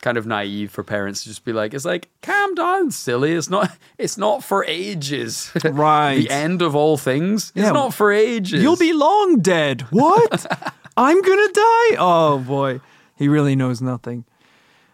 kind 0.01 0.17
of 0.17 0.25
naive 0.27 0.71
for 0.71 0.83
parents 0.83 1.23
to 1.23 1.29
just 1.29 1.45
be 1.45 1.53
like, 1.53 1.73
it's 1.73 1.85
like, 1.85 2.09
calm 2.21 2.53
down, 2.55 2.91
silly. 2.91 3.33
It's 3.33 3.49
not. 3.49 3.75
It's 3.97 4.17
not 4.17 4.43
for 4.43 4.63
ages. 4.65 5.51
Right. 5.63 6.15
the 6.17 6.29
end 6.29 6.61
of 6.61 6.75
all 6.75 6.97
things. 6.97 7.51
It's 7.55 7.71
not 7.71 7.93
for 7.93 8.11
ages. 8.11 8.61
You'll 8.61 8.77
be 8.77 8.93
long 8.93 9.39
dead. 9.39 9.81
What? 9.89 10.45
I'm 10.97 11.21
gonna 11.21 11.51
die? 11.53 11.95
Oh 11.97 12.43
boy. 12.45 12.81
He 13.17 13.27
really 13.27 13.55
knows 13.55 13.81
nothing. 13.81 14.25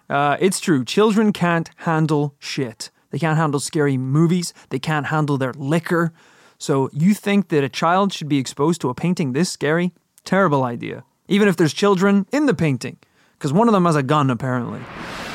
Uh, 0.09 0.37
it's 0.39 0.59
true. 0.59 0.83
Children 0.85 1.31
can't 1.33 1.69
handle 1.77 2.35
shit. 2.39 2.89
They 3.11 3.19
can't 3.19 3.37
handle 3.37 3.59
scary 3.59 3.97
movies. 3.97 4.53
They 4.69 4.79
can't 4.79 5.07
handle 5.07 5.37
their 5.37 5.53
liquor. 5.53 6.13
So 6.57 6.89
you 6.93 7.13
think 7.13 7.49
that 7.49 7.63
a 7.63 7.69
child 7.69 8.13
should 8.13 8.29
be 8.29 8.37
exposed 8.37 8.81
to 8.81 8.89
a 8.89 8.93
painting 8.93 9.33
this 9.33 9.49
scary? 9.49 9.91
Terrible 10.23 10.63
idea. 10.63 11.03
Even 11.27 11.47
if 11.47 11.55
there's 11.57 11.73
children 11.73 12.25
in 12.31 12.45
the 12.45 12.53
painting. 12.53 12.97
Because 13.41 13.53
one 13.53 13.67
of 13.67 13.71
them 13.71 13.85
has 13.85 13.95
a 13.95 14.03
gun, 14.03 14.29
apparently. 14.29 14.79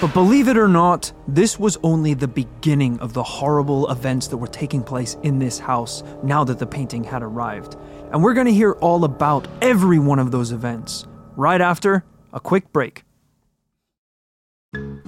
But 0.00 0.14
believe 0.14 0.46
it 0.46 0.56
or 0.56 0.68
not, 0.68 1.12
this 1.26 1.58
was 1.58 1.76
only 1.82 2.14
the 2.14 2.28
beginning 2.28 3.00
of 3.00 3.14
the 3.14 3.22
horrible 3.24 3.90
events 3.90 4.28
that 4.28 4.36
were 4.36 4.46
taking 4.46 4.84
place 4.84 5.16
in 5.24 5.40
this 5.40 5.58
house 5.58 6.04
now 6.22 6.44
that 6.44 6.60
the 6.60 6.68
painting 6.68 7.02
had 7.02 7.24
arrived. 7.24 7.74
And 8.12 8.22
we're 8.22 8.34
going 8.34 8.46
to 8.46 8.52
hear 8.52 8.74
all 8.74 9.04
about 9.04 9.48
every 9.60 9.98
one 9.98 10.20
of 10.20 10.30
those 10.30 10.52
events 10.52 11.04
right 11.34 11.60
after 11.60 12.04
a 12.32 12.38
quick 12.38 12.72
break. 12.72 13.05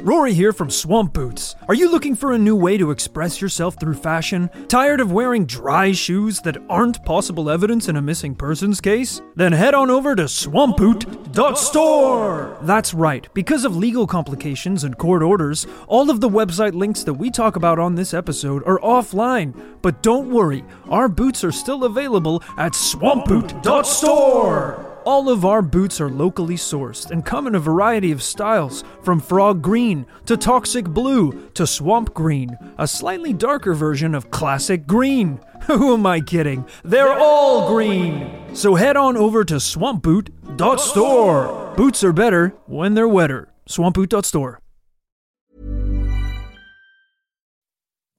Rory 0.08 0.32
here 0.32 0.54
from 0.54 0.70
Swamp 0.70 1.12
Boots. 1.12 1.54
Are 1.68 1.74
you 1.74 1.90
looking 1.90 2.14
for 2.14 2.32
a 2.32 2.38
new 2.38 2.56
way 2.56 2.78
to 2.78 2.92
express 2.92 3.42
yourself 3.42 3.78
through 3.78 3.92
fashion? 3.94 4.48
Tired 4.68 5.00
of 5.00 5.12
wearing 5.12 5.44
dry 5.44 5.92
shoes 5.92 6.40
that 6.40 6.56
aren't 6.70 7.04
possible 7.04 7.50
evidence 7.50 7.88
in 7.88 7.96
a 7.96 8.00
missing 8.00 8.34
persons 8.34 8.80
case? 8.80 9.20
Then 9.34 9.52
head 9.52 9.74
on 9.74 9.90
over 9.90 10.16
to 10.16 10.22
swampboot.store. 10.22 12.56
That's 12.62 12.94
right. 12.94 13.28
Because 13.34 13.66
of 13.66 13.76
legal 13.76 14.06
complications 14.06 14.84
and 14.84 14.96
court 14.96 15.22
orders, 15.22 15.66
all 15.88 16.10
of 16.10 16.22
the 16.22 16.30
website 16.30 16.74
links 16.74 17.02
that 17.02 17.12
we 17.12 17.30
talk 17.30 17.56
about 17.56 17.78
on 17.78 17.94
this 17.94 18.14
episode 18.14 18.62
are 18.66 18.78
offline. 18.78 19.76
But 19.82 20.02
don't 20.02 20.30
worry, 20.30 20.64
our 20.88 21.08
boots 21.08 21.44
are 21.44 21.52
still 21.52 21.84
available 21.84 22.42
at 22.56 22.72
swampboot.store. 22.72 24.87
All 25.08 25.30
of 25.30 25.46
our 25.46 25.62
boots 25.62 26.02
are 26.02 26.10
locally 26.10 26.56
sourced 26.56 27.10
and 27.10 27.24
come 27.24 27.46
in 27.46 27.54
a 27.54 27.58
variety 27.58 28.12
of 28.12 28.22
styles, 28.22 28.84
from 29.02 29.20
frog 29.20 29.62
green 29.62 30.04
to 30.26 30.36
toxic 30.36 30.84
blue 30.84 31.48
to 31.54 31.66
swamp 31.66 32.12
green, 32.12 32.58
a 32.76 32.86
slightly 32.86 33.32
darker 33.32 33.72
version 33.72 34.14
of 34.14 34.30
classic 34.30 34.86
green. 34.86 35.40
Who 35.62 35.94
am 35.94 36.04
I 36.04 36.20
kidding? 36.20 36.66
They're 36.84 37.18
all 37.18 37.74
green! 37.74 38.54
So 38.54 38.74
head 38.74 38.98
on 38.98 39.16
over 39.16 39.44
to 39.44 39.54
swampboot.store. 39.54 41.74
Boots 41.74 42.04
are 42.04 42.12
better 42.12 42.48
when 42.66 42.92
they're 42.92 43.08
wetter. 43.08 43.48
Swampboot.store. 43.66 44.60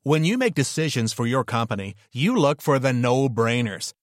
When 0.02 0.26
you 0.26 0.40
make 0.40 0.56
decisions 0.56 1.14
for 1.14 1.28
your 1.28 1.44
company, 1.44 1.94
you 2.12 2.36
look 2.36 2.64
for 2.64 2.80
the 2.80 2.94
no 2.94 3.30
brainers. 3.30 3.94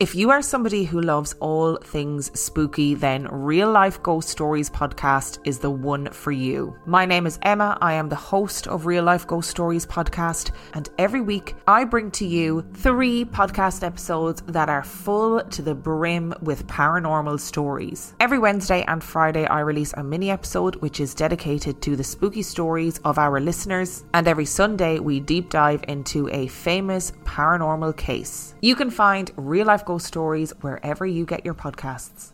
If 0.00 0.14
you 0.14 0.30
are 0.30 0.42
somebody 0.42 0.84
who 0.84 1.00
loves 1.00 1.32
all 1.40 1.76
things 1.78 2.30
spooky, 2.38 2.94
then 2.94 3.26
Real 3.32 3.68
Life 3.68 4.00
Ghost 4.00 4.28
Stories 4.28 4.70
podcast 4.70 5.40
is 5.44 5.58
the 5.58 5.72
one 5.72 6.08
for 6.12 6.30
you. 6.30 6.76
My 6.86 7.04
name 7.04 7.26
is 7.26 7.40
Emma. 7.42 7.76
I 7.80 7.94
am 7.94 8.08
the 8.08 8.14
host 8.14 8.68
of 8.68 8.86
Real 8.86 9.02
Life 9.02 9.26
Ghost 9.26 9.50
Stories 9.50 9.84
podcast, 9.84 10.52
and 10.74 10.88
every 10.98 11.20
week 11.20 11.56
I 11.66 11.82
bring 11.82 12.12
to 12.12 12.24
you 12.24 12.64
three 12.74 13.24
podcast 13.24 13.82
episodes 13.82 14.40
that 14.46 14.68
are 14.68 14.84
full 14.84 15.42
to 15.42 15.62
the 15.62 15.74
brim 15.74 16.32
with 16.42 16.68
paranormal 16.68 17.40
stories. 17.40 18.14
Every 18.20 18.38
Wednesday 18.38 18.84
and 18.86 19.02
Friday, 19.02 19.46
I 19.46 19.58
release 19.58 19.94
a 19.94 20.04
mini 20.04 20.30
episode 20.30 20.76
which 20.76 21.00
is 21.00 21.12
dedicated 21.12 21.82
to 21.82 21.96
the 21.96 22.04
spooky 22.04 22.42
stories 22.42 22.98
of 22.98 23.18
our 23.18 23.40
listeners, 23.40 24.04
and 24.14 24.28
every 24.28 24.46
Sunday 24.46 25.00
we 25.00 25.18
deep 25.18 25.50
dive 25.50 25.84
into 25.88 26.28
a 26.28 26.46
famous 26.46 27.10
paranormal 27.24 27.96
case. 27.96 28.54
You 28.62 28.76
can 28.76 28.90
find 28.90 29.32
Real 29.36 29.66
Life 29.66 29.86
Ghost 29.88 30.06
Stories 30.06 30.52
wherever 30.60 31.06
you 31.06 31.24
get 31.24 31.46
your 31.46 31.54
podcasts. 31.54 32.32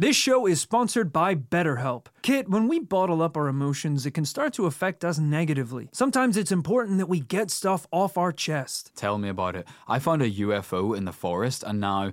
This 0.00 0.14
show 0.14 0.46
is 0.46 0.60
sponsored 0.60 1.12
by 1.12 1.34
BetterHelp. 1.34 2.06
Kit, 2.22 2.48
when 2.48 2.68
we 2.68 2.78
bottle 2.78 3.20
up 3.20 3.36
our 3.36 3.48
emotions, 3.48 4.06
it 4.06 4.12
can 4.12 4.24
start 4.24 4.52
to 4.54 4.66
affect 4.66 5.04
us 5.04 5.18
negatively. 5.18 5.88
Sometimes 5.92 6.36
it's 6.36 6.52
important 6.52 6.98
that 6.98 7.08
we 7.08 7.18
get 7.18 7.50
stuff 7.50 7.84
off 7.90 8.16
our 8.16 8.30
chest. 8.30 8.92
Tell 8.94 9.18
me 9.18 9.28
about 9.28 9.56
it. 9.56 9.66
I 9.88 9.98
found 9.98 10.22
a 10.22 10.30
UFO 10.30 10.96
in 10.96 11.04
the 11.04 11.12
forest, 11.12 11.64
and 11.64 11.80
now 11.80 12.12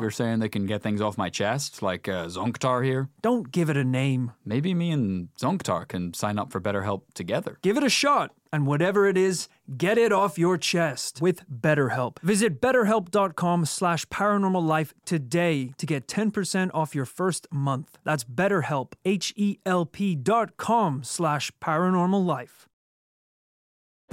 You're 0.00 0.10
saying 0.10 0.38
they 0.38 0.48
can 0.48 0.66
get 0.66 0.82
things 0.82 1.00
off 1.00 1.18
my 1.18 1.28
chest, 1.28 1.82
like 1.82 2.08
uh, 2.08 2.26
Zonktar 2.26 2.84
here? 2.84 3.08
Don't 3.20 3.50
give 3.50 3.68
it 3.68 3.76
a 3.76 3.84
name. 3.84 4.32
Maybe 4.44 4.74
me 4.74 4.90
and 4.90 5.28
Zonktar 5.40 5.88
can 5.88 6.14
sign 6.14 6.38
up 6.38 6.52
for 6.52 6.60
BetterHelp 6.60 7.02
together. 7.14 7.58
Give 7.62 7.76
it 7.76 7.82
a 7.82 7.88
shot, 7.88 8.32
and 8.52 8.66
whatever 8.66 9.06
it 9.06 9.18
is, 9.18 9.48
get 9.76 9.98
it 9.98 10.12
off 10.12 10.38
your 10.38 10.56
chest 10.56 11.20
with 11.20 11.42
BetterHelp. 11.50 12.18
Visit 12.20 12.60
betterhelp.com 12.60 13.64
slash 13.66 14.06
paranormal 14.06 14.92
today 15.04 15.72
to 15.78 15.86
get 15.86 16.06
10% 16.06 16.70
off 16.72 16.94
your 16.94 17.04
first 17.04 17.48
month. 17.50 17.98
That's 18.04 18.24
betterhelp, 18.24 18.92
H-E-L-P 19.04 20.14
dot 20.16 20.56
com 20.56 21.02
slash 21.02 21.50
paranormal 21.60 22.24
life. 22.24 22.68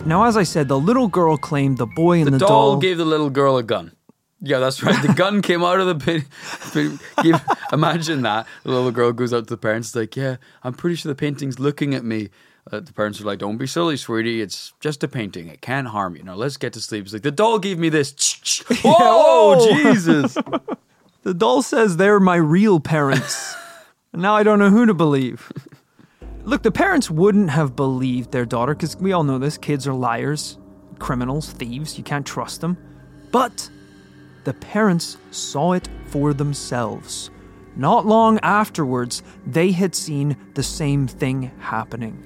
Now, 0.03 0.25
as 0.25 0.35
I 0.35 0.43
said, 0.43 0.67
the 0.67 0.79
little 0.79 1.07
girl 1.07 1.37
claimed 1.37 1.77
the 1.77 1.85
boy 1.85 2.17
and 2.17 2.27
The, 2.27 2.31
the, 2.31 2.39
doll, 2.39 2.77
gave 2.77 2.97
the 2.97 3.05
little 3.05 3.29
girl 3.29 3.57
a 3.57 3.63
gun. 3.63 3.93
Yeah, 4.41 4.59
that's 4.59 4.83
right. 4.83 5.01
The 5.05 5.13
gun 5.13 5.41
came 5.41 5.63
out 5.63 5.79
of 5.79 5.87
the 5.87 5.95
pit. 5.95 6.23
give- 7.23 7.41
imagine 7.71 8.21
that. 8.23 8.45
The 8.63 8.69
little 8.71 8.91
girl 8.91 9.11
goes 9.11 9.33
out 9.33 9.45
to 9.47 9.49
the 9.49 9.57
parents, 9.57 9.95
like, 9.95 10.15
Yeah, 10.15 10.37
I'm 10.63 10.73
pretty 10.73 10.95
sure 10.97 11.09
the 11.11 11.15
painting's 11.15 11.59
looking 11.59 11.95
at 11.95 12.03
me. 12.03 12.29
Uh, 12.71 12.79
the 12.79 12.91
parents 12.93 13.21
are 13.21 13.25
like, 13.25 13.39
Don't 13.39 13.57
be 13.57 13.65
silly, 13.67 13.95
sweetie. 13.97 14.41
It's 14.41 14.73
just 14.79 15.03
a 15.03 15.07
painting. 15.07 15.47
It 15.47 15.61
can't 15.61 15.87
harm 15.87 16.15
you. 16.15 16.23
Now 16.23 16.35
let's 16.35 16.57
get 16.57 16.73
to 16.73 16.81
sleep. 16.81 17.05
It's 17.05 17.13
like, 17.13 17.21
The 17.23 17.31
doll 17.31 17.59
gave 17.59 17.79
me 17.79 17.89
this. 17.89 18.13
Whoa, 18.83 19.57
whoa. 19.57 19.73
Jesus. 19.73 20.37
The 21.23 21.33
doll 21.33 21.61
says 21.63 21.97
they're 21.97 22.19
my 22.19 22.35
real 22.35 22.79
parents. 22.79 23.55
and 24.13 24.21
now 24.21 24.35
I 24.35 24.43
don't 24.43 24.59
know 24.59 24.69
who 24.69 24.85
to 24.85 24.93
believe. 24.93 25.51
Look, 26.43 26.61
the 26.61 26.71
parents 26.71 27.09
wouldn't 27.09 27.49
have 27.49 27.75
believed 27.75 28.31
their 28.31 28.45
daughter 28.45 28.75
because 28.75 28.95
we 28.97 29.11
all 29.13 29.23
know 29.23 29.39
this 29.39 29.57
kids 29.57 29.87
are 29.87 29.93
liars, 29.93 30.59
criminals, 30.99 31.49
thieves. 31.51 31.97
You 31.97 32.03
can't 32.03 32.25
trust 32.27 32.61
them. 32.61 32.77
But 33.31 33.69
the 34.45 34.53
parents 34.53 35.17
saw 35.31 35.73
it 35.73 35.89
for 36.07 36.33
themselves. 36.33 37.29
Not 37.75 38.05
long 38.05 38.39
afterwards, 38.39 39.21
they 39.45 39.71
had 39.71 39.93
seen 39.93 40.37
the 40.53 40.63
same 40.63 41.07
thing 41.07 41.51
happening. 41.59 42.23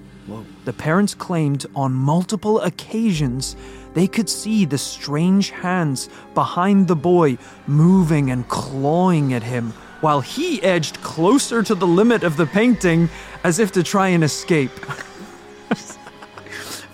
The 0.66 0.74
parents 0.74 1.16
claimed 1.16 1.66
on 1.76 1.94
multiple 1.94 2.60
occasions 2.62 3.56
they 3.96 4.06
could 4.06 4.30
see 4.30 4.66
the 4.66 4.78
strange 4.78 5.50
hands 5.50 6.10
behind 6.36 6.88
the 6.88 6.96
boy 6.96 7.40
moving 7.66 8.30
and 8.30 8.48
clawing 8.48 9.34
at 9.34 9.42
him 9.42 9.72
while 10.02 10.22
he 10.22 10.62
edged 10.62 11.02
closer 11.02 11.64
to 11.64 11.74
the 11.74 11.88
limit 11.88 12.24
of 12.24 12.38
the 12.38 12.46
painting 12.46 13.10
as 13.44 13.58
if 13.58 13.72
to 13.72 13.82
try 13.82 14.10
and 14.10 14.24
escape. 14.24 14.72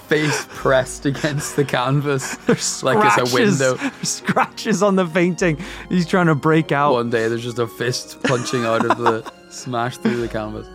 Face 0.08 0.46
pressed 0.50 1.06
against 1.06 1.56
the 1.56 1.66
canvas 1.66 2.38
like 2.84 2.98
it's 3.20 3.32
a 3.32 3.36
window. 3.36 3.76
Scratches 4.04 4.84
on 4.84 4.96
the 4.96 5.06
painting. 5.06 5.58
He's 5.90 6.06
trying 6.06 6.28
to 6.28 6.36
break 6.36 6.72
out. 6.72 6.94
One 6.94 7.10
day 7.10 7.28
there's 7.28 7.44
just 7.44 7.58
a 7.58 7.68
fist 7.68 8.22
punching 8.24 8.66
out 8.66 8.86
of 8.86 8.98
the 8.98 9.32
smash 9.50 9.98
through 9.98 10.22
the 10.22 10.28
canvas. 10.28 10.68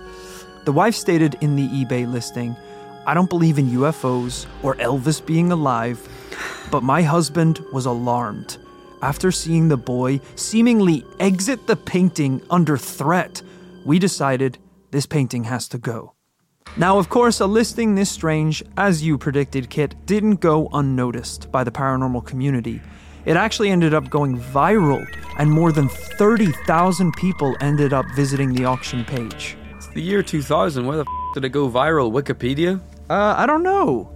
The 0.64 0.72
wife 0.72 0.94
stated 0.94 1.36
in 1.40 1.54
the 1.54 1.68
eBay 1.68 2.10
listing, 2.10 2.56
I 3.06 3.14
don't 3.14 3.30
believe 3.30 3.58
in 3.58 3.70
UFOs 3.70 4.46
or 4.62 4.74
Elvis 4.76 5.24
being 5.24 5.52
alive, 5.52 6.06
but 6.70 6.82
my 6.82 7.02
husband 7.02 7.64
was 7.72 7.86
alarmed. 7.86 8.58
After 9.02 9.32
seeing 9.32 9.68
the 9.68 9.76
boy 9.76 10.20
seemingly 10.34 11.04
exit 11.20 11.66
the 11.66 11.76
painting 11.76 12.42
under 12.50 12.76
threat, 12.76 13.42
we 13.84 13.98
decided 13.98 14.58
this 14.90 15.06
painting 15.06 15.44
has 15.44 15.68
to 15.68 15.78
go. 15.78 16.14
Now, 16.76 16.98
of 16.98 17.08
course, 17.08 17.40
a 17.40 17.46
listing 17.46 17.94
this 17.94 18.10
strange, 18.10 18.62
as 18.76 19.02
you 19.02 19.18
predicted, 19.18 19.68
Kit, 19.68 19.94
didn't 20.06 20.36
go 20.40 20.68
unnoticed 20.72 21.50
by 21.52 21.62
the 21.64 21.70
paranormal 21.70 22.24
community. 22.24 22.80
It 23.26 23.36
actually 23.36 23.70
ended 23.70 23.92
up 23.92 24.08
going 24.08 24.38
viral, 24.40 25.04
and 25.38 25.50
more 25.50 25.72
than 25.72 25.88
30,000 25.88 27.12
people 27.16 27.54
ended 27.60 27.92
up 27.92 28.06
visiting 28.14 28.54
the 28.54 28.64
auction 28.64 29.04
page. 29.04 29.56
It's 29.76 29.88
the 29.88 30.00
year 30.00 30.22
2000. 30.22 30.86
Where 30.86 30.96
the 30.98 31.02
f- 31.02 31.34
did 31.34 31.44
it 31.44 31.50
go 31.50 31.68
viral? 31.68 32.10
Wikipedia? 32.12 32.80
Uh, 33.10 33.34
I 33.36 33.44
don't 33.46 33.62
know. 33.62 34.10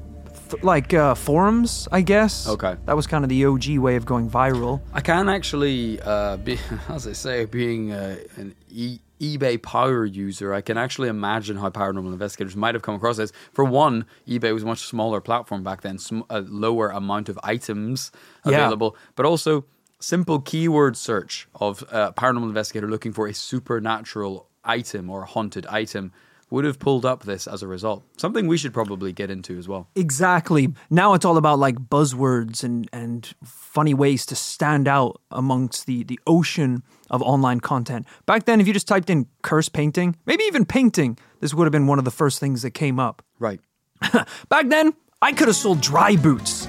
th- 0.49 0.63
like 0.63 0.95
uh, 0.95 1.15
forums, 1.15 1.87
I 1.93 2.01
guess. 2.01 2.49
Okay. 2.49 2.77
That 2.87 2.97
was 2.97 3.07
kind 3.07 3.25
of 3.25 3.29
the 3.29 3.45
OG 3.45 3.77
way 3.79 3.97
of 3.97 4.07
going 4.07 4.31
viral. 4.31 4.81
I 4.95 5.01
can 5.03 5.29
actually, 5.29 6.01
uh, 6.01 6.39
be, 6.39 6.59
as 6.89 7.07
I 7.07 7.13
say, 7.13 7.45
being 7.45 7.93
uh, 7.93 8.17
an 8.37 8.55
e- 8.71 9.01
eBay 9.21 9.61
power 9.63 10.05
user, 10.05 10.53
I 10.53 10.61
can 10.61 10.77
actually 10.77 11.09
imagine 11.09 11.57
how 11.57 11.71
paranormal 11.71 12.13
investigators 12.13 12.57
might 12.57 12.75
have 12.75 12.83
come 12.83 12.95
across 12.95 13.17
this. 13.17 13.33
For 13.53 13.65
one, 13.65 14.07
eBay 14.29 14.53
was 14.53 14.63
a 14.63 14.67
much 14.67 14.81
smaller 14.81 15.21
platform 15.21 15.63
back 15.63 15.83
then, 15.83 15.99
sm- 15.99 16.23
a 16.31 16.41
lower 16.41 16.89
amount 16.91 17.29
of 17.29 17.39
items 17.43 18.11
Yeah. 18.45 18.53
available, 18.59 18.97
but 19.15 19.25
also 19.27 19.65
simple 20.01 20.41
keyword 20.41 20.97
search 20.97 21.49
of 21.55 21.83
a 21.91 22.13
paranormal 22.13 22.45
investigator 22.49 22.89
looking 22.89 23.13
for 23.13 23.27
a 23.27 23.33
supernatural 23.35 24.49
item 24.65 25.09
or 25.11 25.23
a 25.23 25.27
haunted 25.27 25.67
item 25.67 26.13
would 26.55 26.65
have 26.65 26.79
pulled 26.79 27.05
up 27.05 27.25
this 27.25 27.49
as 27.49 27.63
a 27.63 27.67
result. 27.67 28.05
Something 28.17 28.47
we 28.47 28.57
should 28.57 28.73
probably 28.73 29.13
get 29.13 29.29
into 29.29 29.59
as 29.59 29.67
well. 29.67 29.89
Exactly. 29.97 30.73
Now 30.89 31.15
it's 31.15 31.25
all 31.25 31.37
about 31.37 31.59
like 31.59 31.75
buzzwords 31.77 32.63
and, 32.63 32.89
and 32.93 33.35
funny 33.45 33.93
ways 33.93 34.25
to 34.27 34.37
stand 34.37 34.87
out 34.87 35.21
amongst 35.33 35.87
the, 35.87 36.05
the 36.05 36.19
ocean 36.29 36.85
of 37.11 37.23
online 37.23 37.59
content. 37.59 38.07
Back 38.25 38.45
then, 38.45 38.61
if 38.61 38.69
you 38.69 38.73
just 38.73 38.87
typed 38.87 39.11
in 39.11 39.27
curse 39.43 39.69
painting, 39.69 40.15
maybe 40.27 40.45
even 40.45 40.65
painting, 40.65 41.19
this 41.41 41.53
would 41.53 41.65
have 41.65 41.73
been 41.73 41.89
one 41.89 41.99
of 41.99 42.05
the 42.05 42.13
first 42.13 42.39
things 42.39 42.63
that 42.63 42.71
came 42.71 43.01
up. 43.01 43.23
Right. 43.41 43.61
Back 44.49 44.69
then, 44.69 44.95
I 45.21 45.33
could 45.33 45.49
have 45.49 45.57
sold 45.57 45.81
dry 45.81 46.15
boots. 46.15 46.64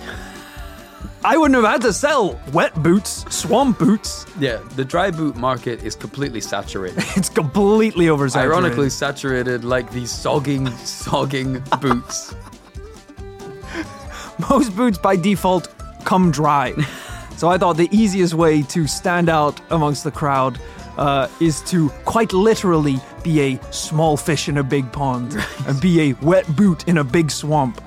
I 1.26 1.38
wouldn't 1.38 1.56
have 1.56 1.72
had 1.72 1.82
to 1.82 1.92
sell 1.92 2.40
wet 2.54 2.76
boots, 2.84 3.26
swamp 3.36 3.80
boots. 3.80 4.28
Yeah, 4.40 4.58
the 4.76 4.86
dry 4.86 5.10
boot 5.10 5.36
market 5.36 5.84
is 5.84 5.96
completely 5.96 6.40
saturated. 6.40 7.04
It's 7.18 7.30
completely 7.30 8.06
oversaturated. 8.06 8.44
Ironically 8.44 8.90
saturated 8.92 9.64
like 9.64 9.92
these 9.92 10.12
sogging, 10.12 10.68
sogging 10.86 11.64
boots. 11.82 12.36
most 14.52 14.76
boots 14.76 15.00
by 15.00 15.16
default 15.16 15.68
come 16.04 16.30
dry. 16.30 16.74
so 17.38 17.50
I 17.50 17.58
thought 17.58 17.78
the 17.78 17.90
easiest 17.92 18.36
way 18.36 18.62
to 18.62 18.86
stand 18.86 19.28
out 19.28 19.60
amongst 19.72 20.04
the 20.04 20.12
crowd 20.12 20.60
uh, 21.00 21.28
is 21.42 21.62
to 21.72 21.90
quite 22.06 22.34
literally 22.34 22.98
be 23.24 23.42
a 23.42 23.74
small 23.74 24.16
fish 24.16 24.48
in 24.48 24.60
a 24.60 24.64
big 24.64 24.92
pond 24.92 25.36
and 25.68 25.82
be 25.82 26.12
a 26.12 26.14
wet 26.22 26.46
boot 26.56 26.88
in 26.88 27.00
a 27.00 27.04
big 27.04 27.32
swamp. 27.32 27.82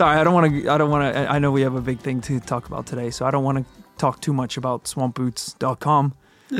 Sorry, 0.00 0.18
I 0.18 0.24
don't 0.24 0.32
want 0.32 0.50
to. 0.50 0.70
I 0.70 0.78
don't 0.78 0.88
want 0.88 1.14
to. 1.14 1.30
I 1.30 1.38
know 1.38 1.50
we 1.50 1.60
have 1.60 1.74
a 1.74 1.82
big 1.82 1.98
thing 1.98 2.22
to 2.22 2.40
talk 2.40 2.66
about 2.66 2.86
today, 2.86 3.10
so 3.10 3.26
I 3.26 3.30
don't 3.30 3.44
want 3.44 3.58
to 3.58 3.64
talk 3.98 4.22
too 4.22 4.32
much 4.32 4.56
about 4.56 4.84
swampboots.com. 4.84 6.14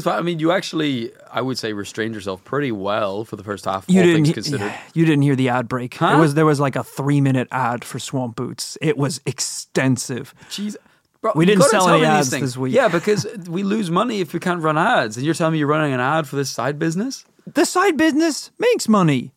I 0.04 0.20
mean, 0.20 0.40
you 0.40 0.52
actually, 0.52 1.10
I 1.32 1.40
would 1.40 1.56
say, 1.56 1.72
restrained 1.72 2.14
yourself 2.14 2.44
pretty 2.44 2.70
well 2.70 3.24
for 3.24 3.36
the 3.36 3.42
first 3.42 3.64
half. 3.64 3.86
You 3.88 4.00
all 4.00 4.06
didn't. 4.06 4.24
things 4.26 4.34
considered. 4.34 4.66
yeah, 4.66 4.80
you 4.92 5.06
didn't 5.06 5.22
hear 5.22 5.36
the 5.36 5.48
ad 5.48 5.68
break. 5.68 5.94
Huh? 5.94 6.16
It 6.18 6.20
was 6.20 6.34
there 6.34 6.44
was 6.44 6.60
like 6.60 6.76
a 6.76 6.84
three 6.84 7.22
minute 7.22 7.48
ad 7.50 7.82
for 7.82 7.98
swamp 7.98 8.36
boots. 8.36 8.76
It 8.82 8.98
was 8.98 9.22
extensive. 9.24 10.34
Jeez. 10.50 10.76
Bro, 11.22 11.32
We 11.34 11.46
didn't 11.46 11.64
sell 11.64 11.88
any 11.88 12.04
ads 12.04 12.28
this 12.28 12.58
week. 12.58 12.74
Yeah, 12.74 12.88
because 12.88 13.26
we 13.48 13.62
lose 13.62 13.90
money 13.90 14.20
if 14.20 14.34
we 14.34 14.40
can't 14.40 14.60
run 14.60 14.76
ads. 14.76 15.16
And 15.16 15.24
you're 15.24 15.34
telling 15.34 15.54
me 15.54 15.60
you're 15.60 15.66
running 15.66 15.94
an 15.94 16.00
ad 16.00 16.28
for 16.28 16.36
this 16.36 16.50
side 16.50 16.78
business? 16.78 17.24
the 17.46 17.64
side 17.64 17.96
business 17.96 18.50
makes 18.58 18.86
money 18.86 19.32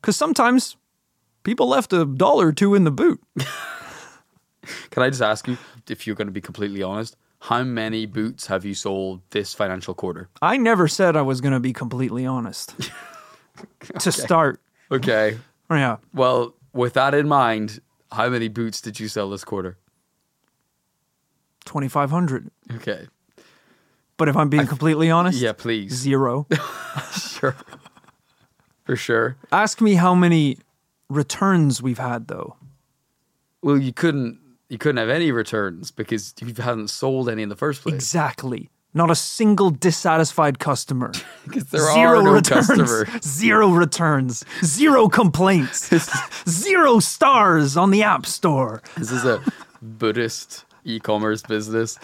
because 0.00 0.16
sometimes 0.16 0.76
people 1.48 1.66
left 1.66 1.94
a 1.94 2.04
dollar 2.04 2.48
or 2.48 2.52
two 2.52 2.74
in 2.74 2.84
the 2.84 2.90
boot. 2.90 3.18
Can 4.90 5.02
I 5.02 5.08
just 5.08 5.22
ask 5.22 5.48
you, 5.48 5.56
if 5.88 6.06
you're 6.06 6.14
going 6.14 6.26
to 6.28 6.32
be 6.32 6.42
completely 6.42 6.82
honest, 6.82 7.16
how 7.40 7.62
many 7.64 8.04
boots 8.04 8.48
have 8.48 8.66
you 8.66 8.74
sold 8.74 9.22
this 9.30 9.54
financial 9.54 9.94
quarter? 9.94 10.28
I 10.42 10.58
never 10.58 10.88
said 10.88 11.16
I 11.16 11.22
was 11.22 11.40
going 11.40 11.54
to 11.54 11.60
be 11.60 11.72
completely 11.72 12.26
honest. 12.26 12.74
To 14.00 14.12
start, 14.12 14.60
Okay. 14.92 15.36
yeah, 15.68 15.96
Well, 16.14 16.54
with 16.72 16.92
that 16.92 17.12
in 17.12 17.26
mind, 17.26 17.80
how 18.12 18.28
many 18.28 18.46
boots 18.46 18.80
did 18.80 19.00
you 19.00 19.08
sell 19.08 19.30
this 19.30 19.42
quarter? 19.42 19.76
twenty 21.64 21.88
five 21.88 22.10
hundred. 22.10 22.50
Okay. 22.76 23.08
But 24.16 24.28
if 24.28 24.36
I'm 24.36 24.48
being 24.48 24.68
completely 24.68 25.10
honest, 25.10 25.40
Yeah, 25.40 25.54
please. 25.54 25.92
zero. 25.92 26.46
Sure. 27.18 27.56
For 28.84 28.94
sure. 28.96 29.36
Ask 29.50 29.80
me 29.80 29.94
how 29.94 30.14
many 30.14 30.58
returns 31.08 31.82
we've 31.82 31.98
had 31.98 32.28
though. 32.28 32.56
Well, 33.62 33.78
you 33.78 33.92
couldn't 33.92 34.38
you 34.68 34.78
couldn't 34.78 34.98
have 34.98 35.08
any 35.08 35.32
returns 35.32 35.90
because 35.90 36.34
you 36.40 36.52
haven't 36.58 36.88
sold 36.88 37.28
any 37.28 37.42
in 37.42 37.48
the 37.48 37.56
first 37.56 37.82
place. 37.82 37.94
Exactly. 37.94 38.70
Not 38.94 39.10
a 39.10 39.14
single 39.14 39.70
dissatisfied 39.70 40.58
customer. 40.58 41.12
Because 41.46 41.64
there 41.70 41.92
Zero 41.94 42.18
are 42.20 42.22
no 42.22 42.32
returns. 42.32 42.66
customers. 42.66 43.08
Zero 43.24 43.70
returns. 43.70 44.44
Zero 44.62 45.08
complaints. 45.08 45.88
Zero 46.48 46.98
stars 46.98 47.74
on 47.76 47.90
the 47.90 48.02
App 48.02 48.26
Store. 48.26 48.82
This 48.98 49.10
is 49.10 49.24
a 49.24 49.42
Buddhist 49.80 50.66
e-commerce 50.84 51.40
business. 51.42 51.94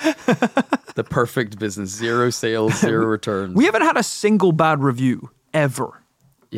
the 0.94 1.04
perfect 1.08 1.58
business. 1.58 1.90
Zero 1.90 2.30
sales, 2.30 2.78
zero 2.80 3.04
returns. 3.18 3.54
We 3.54 3.66
haven't 3.66 3.82
had 3.82 3.98
a 3.98 4.02
single 4.02 4.52
bad 4.52 4.82
review 4.82 5.28
ever. 5.52 6.00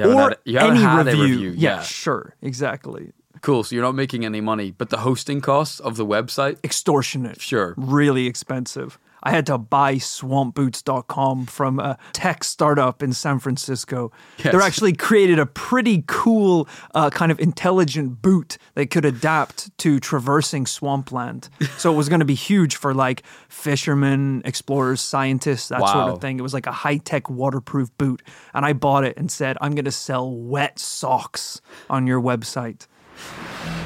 You 0.05 0.13
or 0.13 0.29
had- 0.31 0.39
you 0.45 0.59
any 0.59 0.85
review. 1.11 1.23
review, 1.23 1.51
Yeah, 1.57 1.77
yeah. 1.77 1.83
sure. 1.83 2.35
Exactly. 2.43 3.13
Cool. 3.43 3.65
So 3.65 3.75
you're 3.75 3.85
not 3.85 3.95
making 3.95 4.25
any 4.25 4.41
money, 4.41 4.71
but 4.77 4.91
the 4.91 4.99
hosting 4.99 5.41
costs 5.41 5.79
of 5.81 5.97
the 5.97 6.07
website, 6.07 6.57
Extortionate. 6.65 7.41
Sure. 7.41 7.75
Really 7.77 8.27
expensive. 8.27 8.99
I 9.27 9.31
had 9.31 9.47
to 9.47 9.59
buy 9.59 9.97
swampboots.com 9.97 11.47
from 11.47 11.81
a 11.81 11.99
tech 12.13 12.45
startup 12.45 13.03
in 13.03 13.13
San 13.13 13.41
Francisco. 13.41 14.13
Yes. 14.39 14.53
They're 14.53 14.61
actually 14.61 14.93
created 14.93 15.41
a 15.41 15.47
pretty 15.47 16.05
cool 16.07 16.69
uh, 16.95 17.11
kind 17.11 17.33
of 17.33 17.41
intelligent 17.41 18.23
boot 18.23 18.57
that 18.75 18.93
could 18.93 19.05
adapt 19.05 19.77
to 19.79 19.99
traversing 19.99 20.65
swampland. 20.65 21.49
so 21.77 21.93
it 21.93 21.97
was 21.97 22.09
going 22.09 22.21
to 22.21 22.25
be 22.25 22.37
huge 22.37 22.77
for 22.77 22.95
like 22.95 23.25
fishermen, 23.49 24.43
explorers, 24.45 25.01
scientists, 25.01 25.71
that 25.71 25.81
sort 25.81 26.09
of 26.09 26.21
thing. 26.21 26.39
It 26.39 26.43
was 26.43 26.55
like 26.55 26.69
a 26.69 26.73
high 26.73 26.99
tech 26.99 27.29
waterproof 27.29 27.91
boot. 27.99 28.23
And 28.55 28.65
I 28.65 28.75
bought 28.75 29.03
it 29.03 29.17
and 29.17 29.29
said, 29.29 29.59
I'm 29.61 29.73
going 29.75 29.87
to 29.87 29.91
sell 29.91 30.31
wet 30.31 30.79
socks 30.79 31.61
on 31.91 32.07
your 32.07 32.21
website. 32.21 32.87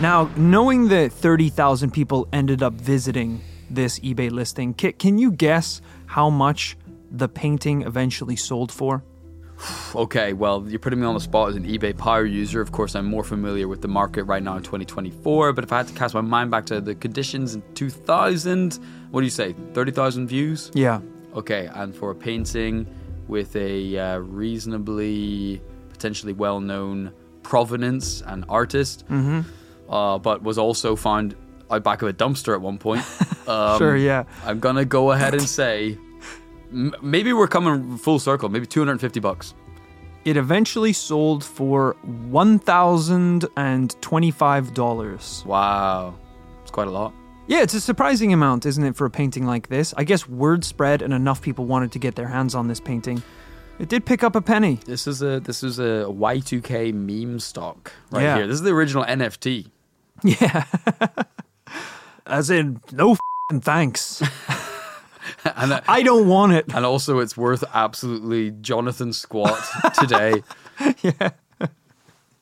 Now, 0.02 0.30
knowing 0.36 0.88
that 0.88 1.12
30,000 1.12 1.92
people 1.92 2.28
ended 2.30 2.62
up 2.62 2.74
visiting 2.74 3.40
this 3.70 3.98
eBay 4.00 4.30
listing, 4.30 4.74
Kit, 4.74 4.98
can 4.98 5.18
you 5.18 5.32
guess 5.32 5.80
how 6.06 6.30
much 6.30 6.76
the 7.10 7.28
painting 7.28 7.82
eventually 7.82 8.36
sold 8.36 8.72
for? 8.72 9.02
Okay, 9.94 10.32
well, 10.32 10.64
you're 10.68 10.78
putting 10.78 11.00
me 11.00 11.06
on 11.06 11.14
the 11.14 11.20
spot 11.20 11.50
as 11.50 11.56
an 11.56 11.64
eBay 11.64 11.96
power 11.96 12.24
user. 12.24 12.60
Of 12.60 12.72
course, 12.72 12.94
I'm 12.94 13.06
more 13.06 13.24
familiar 13.24 13.66
with 13.66 13.82
the 13.82 13.88
market 13.88 14.22
right 14.24 14.42
now 14.42 14.56
in 14.56 14.62
2024. 14.62 15.52
But 15.52 15.64
if 15.64 15.72
I 15.72 15.78
had 15.78 15.88
to 15.88 15.94
cast 15.94 16.14
my 16.14 16.20
mind 16.20 16.50
back 16.50 16.64
to 16.66 16.80
the 16.80 16.94
conditions 16.94 17.54
in 17.56 17.62
2000, 17.74 18.78
what 19.10 19.20
do 19.20 19.24
you 19.24 19.30
say? 19.30 19.54
30,000 19.74 20.28
views? 20.28 20.70
Yeah. 20.74 21.00
Okay, 21.34 21.68
and 21.74 21.94
for 21.94 22.12
a 22.12 22.14
painting 22.14 22.86
with 23.28 23.54
a 23.56 23.98
uh, 23.98 24.18
reasonably, 24.18 25.60
potentially 25.90 26.32
well 26.32 26.60
known 26.60 27.12
provenance 27.42 28.22
and 28.22 28.44
artist, 28.48 29.04
uh, 29.88 30.18
but 30.18 30.42
was 30.42 30.56
also 30.58 30.96
found 30.96 31.34
out 31.70 31.82
back 31.84 32.02
of 32.02 32.08
a 32.08 32.12
dumpster 32.12 32.54
at 32.54 32.60
one 32.60 32.78
point. 32.78 33.04
Um, 33.48 33.78
Sure, 33.78 33.96
yeah. 33.96 34.24
I'm 34.44 34.60
gonna 34.60 34.84
go 34.84 35.10
ahead 35.10 35.32
and 35.34 35.42
say 35.60 35.98
m- 36.70 36.94
maybe 37.02 37.32
we're 37.32 37.48
coming 37.48 37.96
full 37.98 38.20
circle. 38.20 38.48
Maybe 38.48 38.64
250 38.66 39.18
bucks. 39.18 39.54
It 40.24 40.36
eventually 40.36 40.92
sold 40.92 41.42
for 41.42 41.96
$1,025. 44.00 45.46
Wow, 45.46 46.14
it's 46.62 46.70
quite 46.70 46.86
a 46.86 46.90
lot. 46.90 47.12
Yeah, 47.46 47.62
it's 47.62 47.74
a 47.74 47.80
surprising 47.80 48.32
amount, 48.32 48.66
isn't 48.66 48.84
it, 48.84 48.94
for 48.94 49.06
a 49.06 49.10
painting 49.10 49.44
like 49.46 49.68
this? 49.68 49.92
I 49.96 50.04
guess 50.04 50.28
word 50.28 50.64
spread 50.64 51.02
and 51.02 51.12
enough 51.12 51.42
people 51.42 51.64
wanted 51.64 51.90
to 51.92 51.98
get 51.98 52.14
their 52.14 52.28
hands 52.28 52.54
on 52.54 52.68
this 52.68 52.78
painting. 52.78 53.22
It 53.80 53.88
did 53.88 54.04
pick 54.06 54.22
up 54.22 54.36
a 54.36 54.42
penny. 54.42 54.78
This 54.84 55.06
is 55.06 55.22
a 55.22 55.40
this 55.40 55.62
is 55.64 55.78
a 55.78 56.04
Y2K 56.06 56.92
meme 56.92 57.40
stock 57.40 57.90
right 58.12 58.22
Yeah. 58.22 58.36
here. 58.36 58.46
This 58.46 58.54
is 58.56 58.62
the 58.62 58.70
original 58.72 59.04
NFT. 59.04 59.70
Yeah. 60.22 60.64
As 62.30 62.48
in, 62.50 62.80
no 62.92 63.16
fing 63.50 63.60
thanks. 63.60 64.22
And, 65.44 65.72
uh, 65.72 65.80
I 65.88 66.02
don't 66.02 66.28
want 66.28 66.52
it. 66.52 66.66
and 66.74 66.84
also 66.84 67.18
it's 67.18 67.36
worth 67.36 67.62
absolutely 67.72 68.50
Jonathan 68.50 69.12
squat 69.12 69.62
today. 69.98 70.42
yeah. 71.02 71.30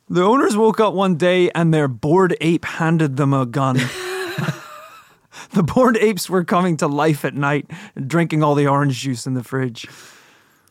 The 0.09 0.22
owners 0.22 0.57
woke 0.57 0.80
up 0.80 0.95
one 0.95 1.16
day 1.16 1.51
and 1.51 1.72
their 1.72 1.86
bored 1.86 2.36
ape 2.41 2.64
handed 2.64 3.16
them 3.16 3.34
a 3.34 3.45
gun. 3.47 3.76
the 5.53 5.62
bored 5.62 5.97
apes 5.99 6.30
were 6.30 6.45
coming 6.45 6.76
to 6.78 6.89
life 6.89 7.24
at 7.24 7.34
night, 7.34 7.70
drinking 8.07 8.43
all 8.43 8.55
the 8.55 8.66
orange 8.66 9.01
juice 9.01 9.26
in 9.26 9.34
the 9.34 9.45
fridge. 9.45 9.86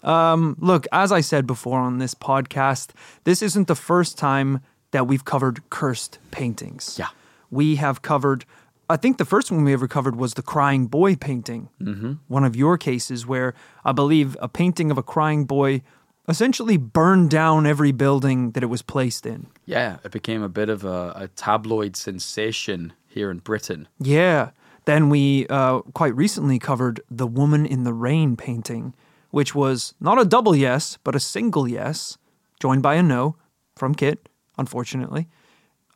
Um, 0.04 0.56
look, 0.60 0.88
as 0.92 1.12
I 1.12 1.22
said 1.22 1.46
before 1.46 1.80
on 1.80 2.00
this 2.00 2.16
podcast, 2.16 2.92
this 3.26 3.42
isn't 3.42 3.68
the 3.68 3.76
first 3.76 4.18
time 4.18 4.62
that 4.92 5.08
we've 5.08 5.26
covered 5.26 5.70
cursed 5.70 6.18
paintings. 6.32 6.98
Yeah. 6.98 7.10
We 7.52 7.76
have 7.76 8.02
covered, 8.02 8.46
I 8.90 8.96
think 8.96 9.18
the 9.18 9.26
first 9.26 9.52
one 9.52 9.64
we 9.64 9.74
ever 9.74 9.88
covered 9.88 10.16
was 10.16 10.36
the 10.36 10.42
crying 10.42 10.88
boy 10.88 11.16
painting. 11.16 11.70
Mm-hmm. 11.82 12.14
One 12.28 12.44
of 12.44 12.56
your 12.56 12.78
cases 12.78 13.26
where 13.26 13.54
I 13.84 13.92
believe 13.92 14.38
a 14.40 14.48
painting 14.48 14.92
of 14.92 14.98
a 14.98 15.04
crying 15.04 15.46
boy 15.46 15.82
essentially 16.30 16.78
burned 16.78 17.30
down 17.30 17.66
every 17.66 17.92
building 17.92 18.52
that 18.52 18.64
it 18.64 18.68
was 18.68 18.82
placed 18.82 19.26
in. 19.26 19.48
Yeah, 19.66 19.98
it 20.04 20.12
became 20.12 20.42
a 20.42 20.50
bit 20.50 20.70
of 20.70 20.84
a, 20.84 21.14
a 21.16 21.28
tabloid 21.30 21.96
sensation 21.96 22.94
here 23.08 23.30
in 23.32 23.40
Britain. 23.40 23.88
Yeah. 24.00 24.52
Then 24.86 25.10
we 25.10 25.48
uh, 25.48 25.80
quite 25.94 26.16
recently 26.16 26.60
covered 26.60 27.02
the 27.12 27.28
Woman 27.28 27.66
in 27.66 27.84
the 27.84 27.94
Rain 27.94 28.38
painting, 28.38 28.94
which 29.32 29.54
was 29.54 29.94
not 30.00 30.20
a 30.20 30.24
double 30.24 30.56
yes, 30.56 30.98
but 31.04 31.16
a 31.16 31.20
single 31.20 31.68
yes, 31.68 32.18
joined 32.60 32.84
by 32.84 32.96
a 32.96 33.04
no 33.04 33.36
from 33.76 33.94
Kit, 33.94 34.30
unfortunately. 34.58 35.28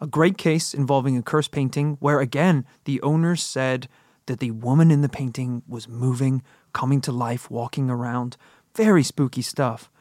A 0.02 0.08
great 0.08 0.36
case 0.36 0.74
involving 0.74 1.16
a 1.16 1.22
curse 1.22 1.48
painting 1.48 1.98
where, 2.00 2.20
again, 2.20 2.66
the 2.86 3.00
owners 3.04 3.44
said 3.44 3.88
that 4.26 4.40
the 4.40 4.50
woman 4.50 4.90
in 4.90 5.02
the 5.02 5.10
painting 5.10 5.62
was 5.68 5.88
moving, 5.88 6.42
coming 6.74 7.02
to 7.02 7.12
life, 7.12 7.52
walking 7.52 7.88
around. 7.88 8.36
Very 8.76 9.04
spooky 9.04 9.44
stuff. 9.44 9.92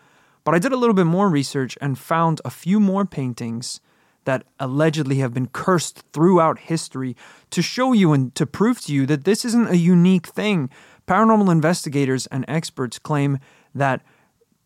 But 0.43 0.55
I 0.55 0.59
did 0.59 0.73
a 0.73 0.77
little 0.79 0.95
bit 0.95 1.05
more 1.05 1.29
research 1.29 1.77
and 1.83 1.99
found 1.99 2.41
a 2.47 2.51
few 2.51 2.81
more 2.81 3.05
paintings 3.05 3.81
that 4.25 4.45
allegedly 4.59 5.17
have 5.17 5.35
been 5.35 5.49
cursed 5.49 6.03
throughout 6.15 6.59
history 6.59 7.15
to 7.51 7.61
show 7.61 7.93
you 7.93 8.15
and 8.15 8.35
to 8.37 8.47
prove 8.47 8.81
to 8.83 8.95
you 8.95 9.05
that 9.05 9.25
this 9.25 9.45
isn't 9.45 9.71
a 9.71 9.77
unique 9.77 10.27
thing. 10.27 10.71
Paranormal 11.07 11.53
investigators 11.53 12.27
and 12.29 12.47
experts 12.49 12.99
claim 12.99 13.39
that 13.75 14.03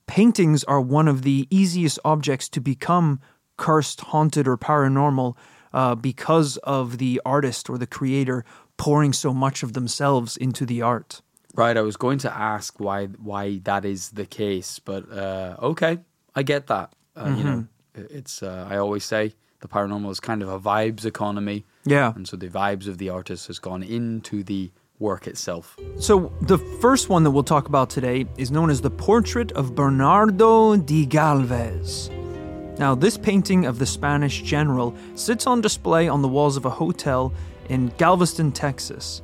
paintings 0.07 0.63
are 0.65 0.81
one 0.81 1.09
of 1.09 1.23
the 1.23 1.49
easiest 1.51 1.99
objects 2.05 2.49
to 2.51 2.61
become 2.61 3.21
cursed, 3.57 4.01
haunted, 4.03 4.47
or 4.49 4.57
paranormal 4.57 5.37
uh, 5.73 5.95
because 5.95 6.57
of 6.59 6.99
the 6.99 7.21
artist 7.25 7.69
or 7.71 7.79
the 7.79 7.87
creator 7.87 8.45
pouring 8.77 9.13
so 9.13 9.33
much 9.33 9.63
of 9.63 9.73
themselves 9.73 10.37
into 10.37 10.67
the 10.67 10.83
art. 10.83 11.21
Right, 11.57 11.77
I 11.77 11.83
was 11.83 11.97
going 11.97 12.19
to 12.19 12.33
ask 12.33 12.81
why 12.81 13.07
why 13.07 13.61
that 13.65 13.85
is 13.85 14.11
the 14.11 14.27
case, 14.27 14.81
but 14.81 15.11
uh, 15.13 15.57
okay, 15.63 15.99
I 16.35 16.43
get 16.43 16.67
that. 16.67 16.93
Uh, 17.17 17.35
You 17.39 17.45
know, 17.45 17.67
it's 17.95 18.43
uh, 18.43 18.67
I 18.69 18.77
always 18.79 19.05
say 19.05 19.35
the 19.61 19.69
paranormal 19.69 20.11
is 20.11 20.19
kind 20.21 20.43
of 20.43 20.49
a 20.49 20.59
vibes 20.59 21.05
economy, 21.05 21.65
Yeah. 21.87 22.13
and 22.17 22.27
so 22.27 22.37
the 22.37 22.49
vibes 22.49 22.89
of 22.89 22.99
the 22.99 23.09
artist 23.11 23.47
has 23.47 23.61
gone 23.61 23.83
into 23.85 24.43
the 24.43 24.71
work 24.99 25.27
itself. 25.29 25.77
So, 25.99 26.33
the 26.43 26.59
first 26.81 27.09
one 27.09 27.23
that 27.25 27.31
we'll 27.31 27.45
talk 27.45 27.69
about 27.69 27.89
today 27.91 28.27
is 28.37 28.51
known 28.51 28.69
as 28.71 28.81
the 28.81 28.91
Portrait 28.91 29.53
of 29.53 29.75
Bernardo 29.75 30.77
de 30.77 31.07
Galvez. 31.07 32.11
Now, 32.79 32.95
this 32.95 33.17
painting 33.17 33.67
of 33.67 33.79
the 33.79 33.87
Spanish 33.87 34.43
general 34.43 34.97
sits 35.15 35.47
on 35.47 35.61
display 35.61 36.09
on 36.09 36.23
the 36.23 36.29
walls 36.29 36.57
of 36.57 36.65
a 36.65 36.71
hotel 36.71 37.33
in 37.69 37.89
Galveston, 37.99 38.51
Texas. 38.51 39.23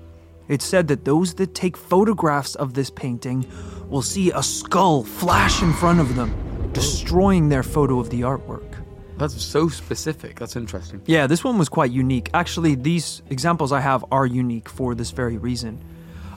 It's 0.49 0.65
said 0.65 0.89
that 0.89 1.05
those 1.05 1.35
that 1.35 1.55
take 1.55 1.77
photographs 1.77 2.55
of 2.55 2.75
this 2.75 2.91
painting 2.91 3.47
will 3.89 4.03
see 4.03 4.31
a 4.31 4.43
skull 4.43 5.03
flash 5.03 5.63
in 5.63 5.73
front 5.73 6.01
of 6.01 6.15
them, 6.15 6.33
destroying 6.73 7.49
their 7.49 7.65
photo 7.65 7.99
of 7.99 8.11
the 8.11 8.21
artwork. 8.21 8.85
That's 9.19 9.43
so 9.43 9.69
specific. 9.69 10.39
That's 10.39 10.57
interesting. 10.57 11.03
Yeah, 11.07 11.27
this 11.27 11.45
one 11.45 11.59
was 11.59 11.69
quite 11.69 11.91
unique. 11.91 12.31
Actually, 12.33 12.75
these 12.77 13.21
examples 13.31 13.73
I 13.73 13.81
have 13.81 14.05
are 14.11 14.27
unique 14.27 14.69
for 14.69 14.95
this 14.95 15.11
very 15.11 15.37
reason. 15.37 15.79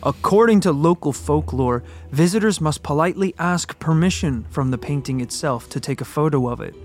According 0.01 0.61
to 0.61 0.71
local 0.73 1.13
folklore, 1.13 1.83
visitors 2.11 2.59
must 2.59 2.83
politely 2.83 3.33
ask 3.39 3.79
permission 3.79 4.45
from 4.49 4.71
the 4.71 4.77
painting 4.77 5.21
itself 5.21 5.69
to 5.69 5.79
take 5.79 6.01
a 6.01 6.05
photo 6.05 6.49
of 6.49 6.59
it. 6.59 6.75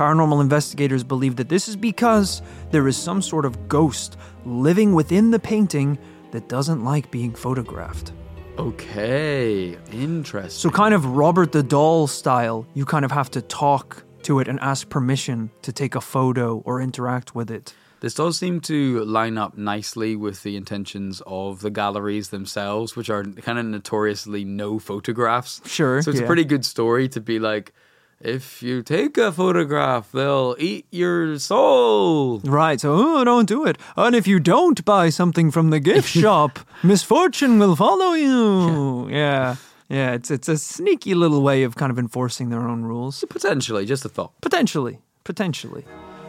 Paranormal 0.00 0.40
investigators 0.40 1.04
believe 1.04 1.36
that 1.36 1.50
this 1.50 1.68
is 1.68 1.76
because 1.76 2.40
there 2.70 2.88
is 2.88 2.96
some 2.96 3.20
sort 3.20 3.44
of 3.44 3.68
ghost 3.68 4.16
living 4.46 4.94
within 4.94 5.30
the 5.30 5.38
painting 5.38 5.98
that 6.30 6.48
doesn't 6.48 6.82
like 6.82 7.10
being 7.10 7.34
photographed. 7.34 8.12
Okay, 8.56 9.76
interesting. 9.92 10.58
So, 10.58 10.70
kind 10.70 10.94
of 10.94 11.04
Robert 11.04 11.52
the 11.52 11.62
Doll 11.62 12.06
style, 12.06 12.66
you 12.72 12.86
kind 12.86 13.04
of 13.04 13.10
have 13.10 13.30
to 13.32 13.42
talk 13.42 14.02
to 14.22 14.38
it 14.38 14.48
and 14.48 14.58
ask 14.60 14.88
permission 14.88 15.50
to 15.60 15.70
take 15.70 15.94
a 15.94 16.00
photo 16.00 16.62
or 16.64 16.80
interact 16.80 17.34
with 17.34 17.50
it. 17.50 17.74
This 18.00 18.14
does 18.14 18.38
seem 18.38 18.62
to 18.62 19.04
line 19.04 19.36
up 19.36 19.58
nicely 19.58 20.16
with 20.16 20.42
the 20.42 20.56
intentions 20.56 21.20
of 21.26 21.60
the 21.60 21.70
galleries 21.70 22.30
themselves, 22.30 22.96
which 22.96 23.10
are 23.10 23.24
kind 23.24 23.58
of 23.58 23.66
notoriously 23.66 24.46
no 24.46 24.78
photographs. 24.78 25.60
Sure, 25.66 26.00
So 26.00 26.10
it's 26.10 26.20
yeah. 26.20 26.24
a 26.24 26.26
pretty 26.26 26.46
good 26.46 26.64
story 26.64 27.06
to 27.10 27.20
be 27.20 27.38
like, 27.38 27.74
if 28.20 28.62
you 28.62 28.82
take 28.82 29.16
a 29.16 29.32
photograph, 29.32 30.12
they'll 30.12 30.54
eat 30.58 30.86
your 30.90 31.38
soul. 31.38 32.40
Right, 32.40 32.80
so 32.80 32.94
oh, 32.94 33.24
don't 33.24 33.48
do 33.48 33.64
it. 33.64 33.78
And 33.96 34.14
if 34.14 34.26
you 34.26 34.38
don't 34.38 34.84
buy 34.84 35.08
something 35.08 35.50
from 35.50 35.70
the 35.70 35.80
gift 35.80 36.08
shop, 36.22 36.58
misfortune 36.82 37.58
will 37.58 37.76
follow 37.76 38.12
you. 38.12 39.08
Yeah. 39.08 39.56
Yeah, 39.88 40.12
it's 40.12 40.30
it's 40.30 40.48
a 40.48 40.56
sneaky 40.56 41.14
little 41.14 41.42
way 41.42 41.64
of 41.64 41.74
kind 41.74 41.90
of 41.90 41.98
enforcing 41.98 42.50
their 42.50 42.68
own 42.68 42.84
rules. 42.84 43.24
Potentially, 43.28 43.84
just 43.86 44.04
a 44.04 44.08
thought. 44.08 44.32
Potentially, 44.40 45.00
potentially. 45.24 45.84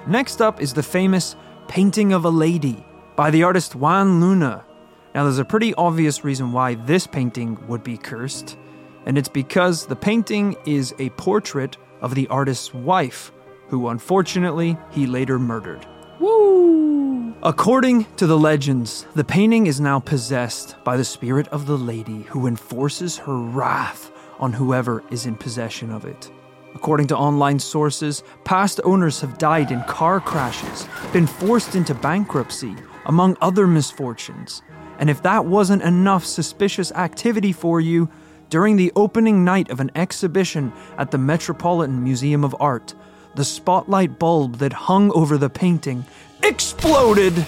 Next 0.08 0.42
up 0.42 0.60
is 0.60 0.74
the 0.74 0.82
famous 0.82 1.36
Painting 1.68 2.12
of 2.12 2.26
a 2.26 2.30
Lady 2.30 2.84
by 3.16 3.30
the 3.30 3.44
artist 3.44 3.76
Juan 3.76 4.20
Luna. 4.20 4.66
Now, 5.14 5.24
there's 5.24 5.38
a 5.38 5.46
pretty 5.46 5.74
obvious 5.76 6.24
reason 6.24 6.54
why 6.54 6.74
this 6.76 7.06
painting 7.06 7.58
would 7.68 7.84
be 7.84 7.98
cursed, 7.98 8.58
and 9.06 9.18
it's 9.18 9.30
because 9.30 9.86
the 9.86 9.96
painting 9.96 10.56
is 10.66 10.96
a 11.00 11.10
portrait 11.12 11.78
of 12.02 12.16
the 12.16 12.28
artist's 12.28 12.74
wife, 12.74 13.32
who 13.70 13.88
unfortunately 13.88 14.78
he 14.92 15.08
later 15.08 15.40
murdered. 15.40 15.86
Woo! 16.20 17.34
According 17.44 18.06
to 18.18 18.28
the 18.28 18.38
legends, 18.38 19.06
the 19.16 19.24
painting 19.24 19.66
is 19.66 19.80
now 19.80 20.00
possessed 20.00 20.76
by 20.84 20.98
the 20.98 21.06
spirit 21.06 21.48
of 21.48 21.66
the 21.66 21.78
lady 21.78 22.24
who 22.24 22.46
enforces 22.46 23.18
her 23.18 23.38
wrath 23.38 24.12
on 24.40 24.54
whoever 24.54 25.04
is 25.10 25.26
in 25.26 25.36
possession 25.36 25.92
of 25.92 26.06
it. 26.06 26.32
According 26.76 27.08
to 27.08 27.18
online 27.18 27.60
sources, 27.60 28.24
past 28.44 28.80
owners 28.84 29.22
have 29.22 29.38
died 29.38 29.72
in 29.72 29.84
car 29.84 30.20
crashes, 30.20 30.88
been 31.12 31.28
forced 31.28 31.76
into 31.76 31.94
bankruptcy, 31.94 32.76
among 33.06 33.38
other 33.42 33.68
misfortunes. 33.68 34.62
And 35.00 35.10
if 35.10 35.24
that 35.24 35.46
wasn't 35.46 35.82
enough 35.82 36.26
suspicious 36.26 36.92
activity 36.92 37.52
for 37.52 37.82
you, 37.82 38.10
during 38.52 38.76
the 38.76 38.92
opening 38.98 39.44
night 39.46 39.72
of 39.72 39.80
an 39.80 39.90
exhibition 39.96 40.72
at 40.98 41.10
the 41.10 41.18
Metropolitan 41.18 42.04
Museum 42.04 42.44
of 42.44 42.54
Art, 42.60 42.94
the 43.34 43.46
spotlight 43.46 44.20
bulb 44.20 44.58
that 44.58 44.74
hung 44.74 45.10
over 45.14 45.38
the 45.38 45.50
painting 45.50 46.06
exploded! 46.44 47.46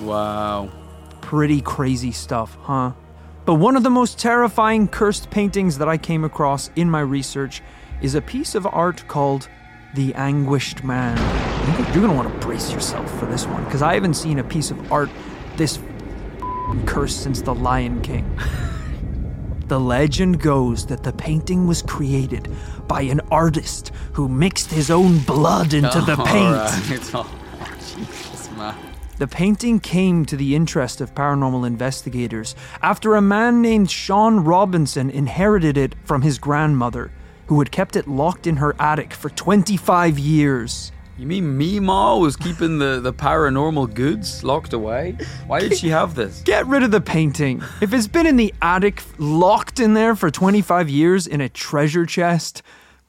Wow. 0.00 0.70
Pretty 1.20 1.60
crazy 1.60 2.12
stuff, 2.12 2.56
huh? 2.62 2.92
But 3.44 3.54
one 3.54 3.74
of 3.74 3.82
the 3.82 3.90
most 3.90 4.16
terrifying 4.18 4.86
cursed 4.86 5.28
paintings 5.28 5.78
that 5.78 5.88
I 5.88 5.98
came 5.98 6.22
across 6.22 6.70
in 6.76 6.88
my 6.88 7.00
research 7.00 7.60
is 8.00 8.14
a 8.14 8.22
piece 8.22 8.54
of 8.54 8.64
art 8.64 9.06
called 9.08 9.48
The 9.94 10.14
Anguished 10.14 10.84
Man. 10.84 11.16
You're 11.92 12.06
gonna 12.06 12.14
want 12.14 12.32
to 12.32 12.46
brace 12.46 12.72
yourself 12.72 13.10
for 13.18 13.26
this 13.26 13.44
one, 13.44 13.64
because 13.64 13.82
I 13.82 13.94
haven't 13.94 14.14
seen 14.14 14.38
a 14.38 14.44
piece 14.44 14.70
of 14.70 14.92
art 14.92 15.10
this 15.56 15.80
cursed 16.86 17.24
since 17.24 17.42
The 17.42 17.54
Lion 17.54 18.00
King. 18.02 18.38
The 19.68 19.80
legend 19.80 20.40
goes 20.40 20.86
that 20.86 21.02
the 21.02 21.12
painting 21.12 21.66
was 21.66 21.80
created 21.82 22.48
by 22.86 23.02
an 23.02 23.20
artist 23.30 23.92
who 24.12 24.28
mixed 24.28 24.70
his 24.70 24.90
own 24.90 25.18
blood 25.20 25.72
into 25.72 26.00
the 26.02 26.16
paint. 26.16 26.56
Alright. 26.56 27.14
Oh, 27.66 27.76
Jesus, 27.96 28.50
man. 28.56 28.74
The 29.18 29.28
painting 29.28 29.78
came 29.78 30.24
to 30.26 30.36
the 30.36 30.54
interest 30.56 31.00
of 31.00 31.14
paranormal 31.14 31.66
investigators 31.66 32.54
after 32.82 33.14
a 33.14 33.22
man 33.22 33.62
named 33.62 33.90
Sean 33.90 34.40
Robinson 34.40 35.08
inherited 35.08 35.78
it 35.78 35.94
from 36.04 36.22
his 36.22 36.38
grandmother, 36.38 37.12
who 37.46 37.58
had 37.60 37.70
kept 37.70 37.94
it 37.94 38.08
locked 38.08 38.46
in 38.46 38.56
her 38.56 38.74
attic 38.78 39.14
for 39.14 39.30
25 39.30 40.18
years. 40.18 40.90
You 41.16 41.26
mean 41.26 41.56
Meemaw 41.56 42.20
was 42.20 42.34
keeping 42.34 42.78
the, 42.78 42.98
the 42.98 43.12
paranormal 43.12 43.94
goods 43.94 44.42
locked 44.42 44.72
away? 44.72 45.16
Why 45.46 45.60
did 45.60 45.76
she 45.76 45.88
have 45.88 46.16
this? 46.16 46.42
Get 46.42 46.66
rid 46.66 46.82
of 46.82 46.90
the 46.90 47.00
painting. 47.00 47.62
If 47.80 47.94
it's 47.94 48.08
been 48.08 48.26
in 48.26 48.36
the 48.36 48.52
attic, 48.60 49.00
locked 49.18 49.78
in 49.78 49.94
there 49.94 50.16
for 50.16 50.28
25 50.32 50.88
years 50.88 51.28
in 51.28 51.40
a 51.40 51.48
treasure 51.48 52.04
chest, 52.04 52.62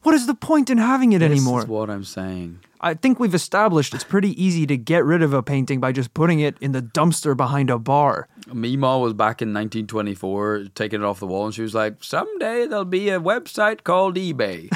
what 0.03 0.13
is 0.13 0.27
the 0.27 0.35
point 0.35 0.69
in 0.69 0.77
having 0.77 1.13
it 1.13 1.23
anymore? 1.23 1.61
This 1.61 1.65
is 1.65 1.69
what 1.69 1.89
I'm 1.89 2.03
saying. 2.03 2.59
I 2.79 2.93
think 2.93 3.19
we've 3.19 3.33
established 3.33 3.95
it's 3.95 4.03
pretty 4.03 4.39
easy 4.41 4.67
to 4.67 4.77
get 4.77 5.03
rid 5.03 5.23
of 5.23 5.33
a 5.33 5.41
painting 5.41 5.79
by 5.79 5.91
just 5.91 6.13
putting 6.13 6.41
it 6.41 6.55
in 6.61 6.73
the 6.73 6.83
dumpster 6.83 7.35
behind 7.35 7.71
a 7.71 7.79
bar. 7.79 8.27
Meemaw 8.45 9.01
was 9.01 9.13
back 9.13 9.41
in 9.41 9.49
1924 9.49 10.65
taking 10.75 11.01
it 11.01 11.05
off 11.05 11.19
the 11.19 11.25
wall 11.25 11.45
and 11.45 11.55
she 11.55 11.63
was 11.63 11.73
like, 11.73 12.03
someday 12.03 12.67
there'll 12.67 12.85
be 12.85 13.09
a 13.09 13.19
website 13.19 13.83
called 13.83 14.15
eBay. 14.15 14.69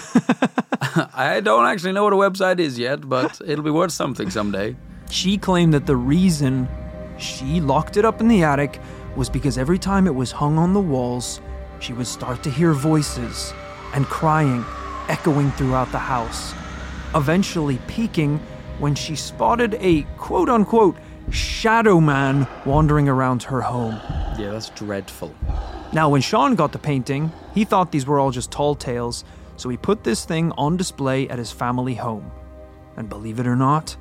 I 1.14 1.42
don't 1.42 1.66
actually 1.66 1.92
know 1.92 2.04
what 2.04 2.14
a 2.14 2.16
website 2.16 2.60
is 2.60 2.80
yet, 2.80 3.08
but 3.08 3.42
it'll 3.46 3.64
be 3.64 3.72
worth 3.72 3.92
something 3.92 4.30
someday. 4.30 4.76
She 5.10 5.38
claimed 5.38 5.74
that 5.74 5.86
the 5.86 5.96
reason 5.96 6.68
she 7.18 7.60
locked 7.60 7.98
it 7.98 8.06
up 8.06 8.22
in 8.22 8.28
the 8.28 8.44
attic 8.44 8.80
was 9.16 9.30
because 9.30 9.58
every 9.58 9.80
time 9.80 10.08
it 10.08 10.16
was 10.16 10.32
hung 10.32 10.58
on 10.58 10.74
the 10.74 10.80
walls, 10.80 11.42
she 11.80 11.94
would 11.94 12.08
start 12.08 12.44
to 12.44 12.50
hear 12.50 12.74
voices 12.74 13.54
and 13.94 14.06
crying 14.06 14.64
echoing 15.10 15.52
throughout 15.52 15.92
the 15.92 16.00
house, 16.00 16.54
eventually 17.16 17.80
peaking 17.88 18.38
when 18.78 18.96
she 18.96 19.16
spotted 19.16 19.76
a 19.82 20.04
quote 20.18 20.48
unquote 20.48 20.96
shadow 21.32 22.00
man 22.00 22.48
wandering 22.66 23.10
around 23.10 23.44
her 23.44 23.62
home. 23.62 24.00
Yeah, 24.38 24.52
that's 24.52 24.70
dreadful. 24.70 25.36
Now, 25.92 26.10
when 26.10 26.22
Sean 26.22 26.56
got 26.56 26.72
the 26.72 26.80
painting, 26.80 27.32
he 27.54 27.66
thought 27.66 27.92
these 27.92 28.06
were 28.06 28.20
all 28.20 28.32
just 28.32 28.52
tall 28.52 28.76
tales, 28.76 29.26
So 29.60 29.68
he 29.68 29.76
put 29.76 30.06
this 30.06 30.24
thing 30.24 30.54
on 30.54 30.78
display 30.78 31.28
at 31.28 31.38
his 31.38 31.52
family 31.52 31.94
home. 31.94 32.32
And 32.96 33.10
believe 33.10 33.42
it 33.42 33.48
or 33.48 33.58
not, 33.58 33.98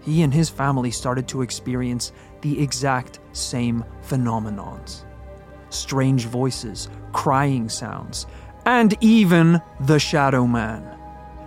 he 0.00 0.22
and 0.22 0.34
his 0.34 0.48
family 0.50 0.90
started 0.90 1.28
to 1.28 1.42
experience 1.42 2.10
the 2.40 2.60
exact 2.60 3.20
same 3.32 3.84
phenomenons 4.02 5.04
strange 5.70 6.26
voices, 6.26 6.88
crying 7.12 7.68
sounds, 7.68 8.26
and 8.64 8.96
even 9.00 9.60
the 9.80 9.98
Shadow 9.98 10.46
Man. 10.46 10.96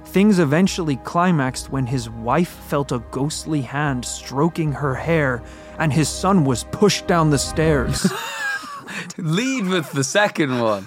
Things 0.05 0.39
eventually 0.39 0.97
climaxed 0.97 1.70
when 1.70 1.86
his 1.86 2.10
wife 2.10 2.49
felt 2.49 2.91
a 2.91 3.03
ghostly 3.12 3.62
hand 3.62 4.05
stroking 4.05 4.72
her 4.72 4.95
hair 4.95 5.43
and 5.80 5.91
his 5.91 6.07
son 6.07 6.45
was 6.45 6.64
pushed 6.66 7.07
down 7.07 7.30
the 7.30 7.38
stairs. 7.38 8.12
Lead 9.18 9.68
with 9.68 9.92
the 9.92 10.04
second 10.04 10.60
one. 10.62 10.86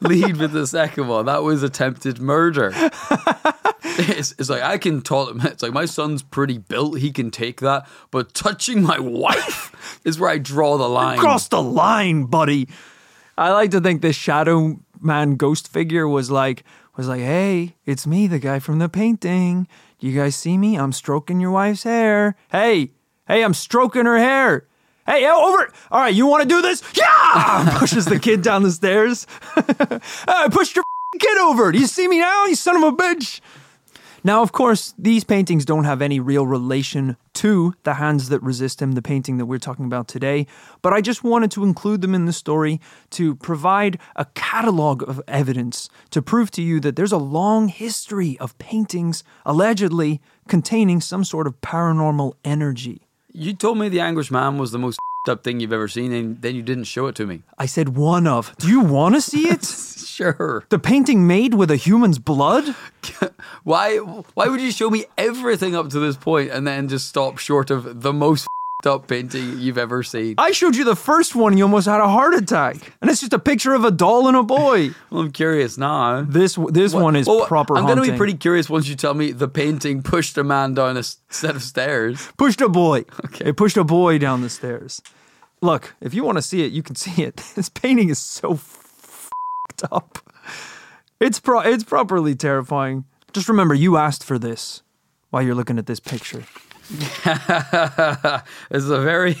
Lead 0.00 0.36
with 0.36 0.52
the 0.52 0.66
second 0.66 1.08
one. 1.08 1.26
That 1.26 1.42
was 1.42 1.62
attempted 1.62 2.20
murder. 2.20 2.72
It's, 3.96 4.34
it's 4.38 4.50
like 4.50 4.62
I 4.62 4.76
can 4.78 5.02
talk. 5.02 5.36
It's 5.44 5.62
like 5.62 5.72
my 5.72 5.84
son's 5.84 6.22
pretty 6.22 6.58
built; 6.58 6.98
he 6.98 7.12
can 7.12 7.30
take 7.30 7.60
that. 7.60 7.86
But 8.10 8.34
touching 8.34 8.82
my 8.82 8.98
wife 8.98 10.00
is 10.04 10.18
where 10.18 10.30
I 10.30 10.38
draw 10.38 10.76
the 10.76 10.88
line. 10.88 11.18
Cross 11.18 11.48
the 11.48 11.62
line, 11.62 12.24
buddy. 12.24 12.68
I 13.38 13.52
like 13.52 13.70
to 13.70 13.80
think 13.80 14.02
this 14.02 14.16
shadow 14.16 14.80
man 15.00 15.36
ghost 15.36 15.68
figure 15.68 16.08
was 16.08 16.28
like 16.28 16.64
was 16.96 17.06
like, 17.06 17.20
"Hey, 17.20 17.76
it's 17.86 18.04
me, 18.06 18.26
the 18.26 18.40
guy 18.40 18.58
from 18.58 18.80
the 18.80 18.88
painting. 18.88 19.68
You 20.00 20.12
guys 20.18 20.34
see 20.34 20.58
me? 20.58 20.76
I'm 20.76 20.92
stroking 20.92 21.40
your 21.40 21.50
wife's 21.52 21.84
hair. 21.84 22.36
Hey, 22.50 22.90
hey, 23.28 23.42
I'm 23.42 23.54
stroking 23.54 24.06
her 24.06 24.18
hair. 24.18 24.66
Hey, 25.06 25.28
over. 25.28 25.70
All 25.90 26.00
right, 26.00 26.14
you 26.14 26.26
want 26.26 26.42
to 26.44 26.48
do 26.48 26.62
this? 26.62 26.82
Yeah! 26.94 27.76
Pushes 27.78 28.06
the 28.06 28.18
kid 28.18 28.42
down 28.42 28.62
the 28.62 28.70
stairs. 28.70 29.26
Uh, 29.86 29.98
I 30.28 30.48
pushed 30.50 30.76
your 30.76 30.84
kid 31.18 31.38
over. 31.38 31.70
Do 31.70 31.78
you 31.78 31.86
see 31.86 32.08
me 32.08 32.18
now? 32.18 32.46
You 32.46 32.54
son 32.54 32.76
of 32.76 32.82
a 32.82 32.96
bitch. 32.96 33.40
Now, 34.22 34.40
of 34.42 34.52
course, 34.52 34.94
these 34.98 35.22
paintings 35.22 35.66
don't 35.66 35.84
have 35.84 36.00
any 36.00 36.18
real 36.18 36.46
relation 36.46 37.16
to 37.34 37.74
the 37.82 37.94
hands 37.94 38.30
that 38.30 38.42
resist 38.42 38.80
him, 38.80 38.92
the 38.92 39.02
painting 39.02 39.36
that 39.36 39.46
we're 39.46 39.58
talking 39.58 39.84
about 39.84 40.08
today, 40.08 40.46
but 40.80 40.94
I 40.94 41.02
just 41.02 41.22
wanted 41.22 41.50
to 41.52 41.64
include 41.64 42.00
them 42.00 42.14
in 42.14 42.24
the 42.24 42.32
story 42.32 42.80
to 43.10 43.34
provide 43.34 43.98
a 44.16 44.24
catalog 44.34 45.06
of 45.06 45.20
evidence 45.28 45.90
to 46.10 46.22
prove 46.22 46.50
to 46.52 46.62
you 46.62 46.80
that 46.80 46.96
there's 46.96 47.12
a 47.12 47.18
long 47.18 47.68
history 47.68 48.38
of 48.38 48.56
paintings 48.58 49.24
allegedly 49.44 50.22
containing 50.48 51.02
some 51.02 51.24
sort 51.24 51.46
of 51.46 51.60
paranormal 51.60 52.32
energy. 52.44 53.03
You 53.36 53.52
told 53.52 53.78
me 53.78 53.88
the 53.88 53.98
Anguished 53.98 54.30
Man 54.30 54.58
was 54.58 54.70
the 54.70 54.78
most 54.78 54.96
up 55.28 55.42
thing 55.42 55.58
you've 55.58 55.72
ever 55.72 55.88
seen, 55.88 56.12
and 56.12 56.40
then 56.40 56.54
you 56.54 56.62
didn't 56.62 56.84
show 56.84 57.06
it 57.06 57.16
to 57.16 57.26
me. 57.26 57.42
I 57.58 57.66
said 57.66 57.96
one 57.96 58.28
of. 58.28 58.54
Do 58.58 58.68
you 58.68 58.78
want 58.80 59.16
to 59.16 59.20
see 59.20 59.48
it? 59.48 59.64
Sure. 60.14 60.64
the 60.68 60.78
painting 60.78 61.26
made 61.26 61.54
with 61.54 61.72
a 61.72 61.76
human's 61.76 62.20
blood? 62.20 62.76
Why? 63.64 63.96
Why 63.96 64.46
would 64.46 64.60
you 64.60 64.70
show 64.70 64.88
me 64.88 65.06
everything 65.18 65.74
up 65.74 65.90
to 65.90 65.98
this 65.98 66.16
point 66.16 66.52
and 66.52 66.64
then 66.64 66.86
just 66.88 67.08
stop 67.08 67.38
short 67.38 67.68
of 67.68 68.02
the 68.02 68.12
most 68.12 68.46
up 68.86 69.08
painting 69.08 69.58
you've 69.60 69.78
ever 69.78 70.02
seen? 70.02 70.34
I 70.38 70.52
showed 70.52 70.76
you 70.76 70.84
the 70.84 70.96
first 70.96 71.34
one, 71.34 71.56
you 71.56 71.64
almost 71.64 71.86
had 71.86 72.00
a 72.00 72.08
heart 72.08 72.34
attack. 72.34 72.76
And 73.00 73.10
it's 73.10 73.20
just 73.20 73.32
a 73.32 73.38
picture 73.38 73.74
of 73.74 73.84
a 73.84 73.90
doll 73.90 74.28
and 74.28 74.36
a 74.36 74.42
boy. 74.42 74.90
Well, 75.10 75.22
I'm 75.22 75.30
curious 75.32 75.78
now. 75.78 76.22
This 76.22 76.58
this 76.70 76.92
one 76.92 77.14
is 77.14 77.28
Oh, 77.28 77.46
proper 77.46 77.76
I'm 77.76 77.84
going 77.86 78.02
to 78.02 78.10
be 78.10 78.16
pretty 78.16 78.34
curious 78.34 78.68
once 78.68 78.88
you 78.88 78.96
tell 78.96 79.14
me 79.14 79.30
the 79.32 79.46
painting 79.48 80.02
pushed 80.02 80.36
a 80.38 80.42
man 80.44 80.74
down 80.74 80.96
a 80.96 81.02
set 81.30 81.54
of 81.54 81.62
stairs. 81.62 82.28
Pushed 82.36 82.60
a 82.60 82.68
boy. 82.68 83.04
Okay. 83.26 83.46
It 83.50 83.56
pushed 83.56 83.76
a 83.76 83.84
boy 83.84 84.18
down 84.18 84.40
the 84.42 84.50
stairs. 84.50 85.00
Look, 85.62 85.94
if 86.00 86.14
you 86.14 86.24
want 86.24 86.38
to 86.38 86.42
see 86.42 86.64
it, 86.64 86.72
you 86.72 86.82
can 86.82 86.96
see 87.04 87.22
it. 87.22 87.36
This 87.54 87.68
painting 87.68 88.08
is 88.10 88.18
so 88.18 88.54
f***ed 88.54 89.88
up. 89.92 90.18
It's 91.20 91.38
pro- 91.40 91.60
it's 91.60 91.84
properly 91.84 92.34
terrifying. 92.34 93.04
Just 93.32 93.48
remember, 93.48 93.74
you 93.74 93.96
asked 93.96 94.24
for 94.24 94.38
this 94.38 94.82
while 95.30 95.42
you're 95.42 95.54
looking 95.54 95.78
at 95.78 95.86
this 95.86 96.00
picture. 96.00 96.44
it's 98.70 98.88
a 98.88 99.00
very 99.00 99.36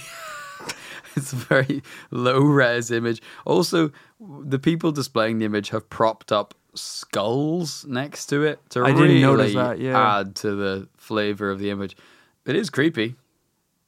it's 1.16 1.32
a 1.32 1.36
very 1.36 1.82
low 2.10 2.40
res 2.40 2.90
image. 2.90 3.22
Also, 3.44 3.90
the 4.20 4.58
people 4.58 4.92
displaying 4.92 5.38
the 5.38 5.44
image 5.44 5.70
have 5.70 5.88
propped 5.90 6.32
up 6.32 6.54
skulls 6.74 7.84
next 7.86 8.26
to 8.26 8.42
it 8.42 8.58
to 8.70 8.82
I 8.82 8.88
didn't 8.88 9.02
really 9.02 9.20
notice 9.20 9.54
that, 9.54 9.78
yeah. 9.78 10.18
add 10.18 10.34
to 10.36 10.54
the 10.54 10.88
flavor 10.96 11.50
of 11.50 11.58
the 11.58 11.70
image. 11.70 11.96
It 12.46 12.56
is 12.56 12.70
creepy. 12.70 13.14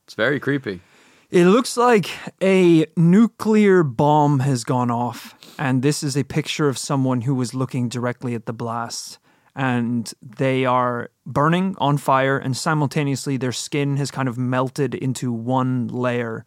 It's 0.05 0.15
very 0.15 0.39
creepy. 0.39 0.81
It 1.31 1.47
looks 1.47 1.77
like 1.77 2.11
a 2.41 2.87
nuclear 2.97 3.83
bomb 3.83 4.39
has 4.41 4.63
gone 4.63 4.91
off, 4.91 5.35
and 5.59 5.83
this 5.83 6.05
is 6.05 6.17
a 6.17 6.23
picture 6.23 6.69
of 6.69 6.79
someone 6.79 7.23
who 7.23 7.35
was 7.35 7.53
looking 7.53 7.89
directly 7.89 8.35
at 8.35 8.47
the 8.47 8.53
blast. 8.53 9.19
And 9.59 10.13
they 10.21 10.67
are 10.67 11.11
burning 11.25 11.77
on 11.79 11.97
fire, 11.97 12.37
and 12.37 12.55
simultaneously 12.55 13.39
their 13.39 13.53
skin 13.53 13.97
has 13.97 14.11
kind 14.11 14.29
of 14.29 14.37
melted 14.37 14.95
into 14.95 15.33
one 15.33 15.89
layer. 15.89 16.45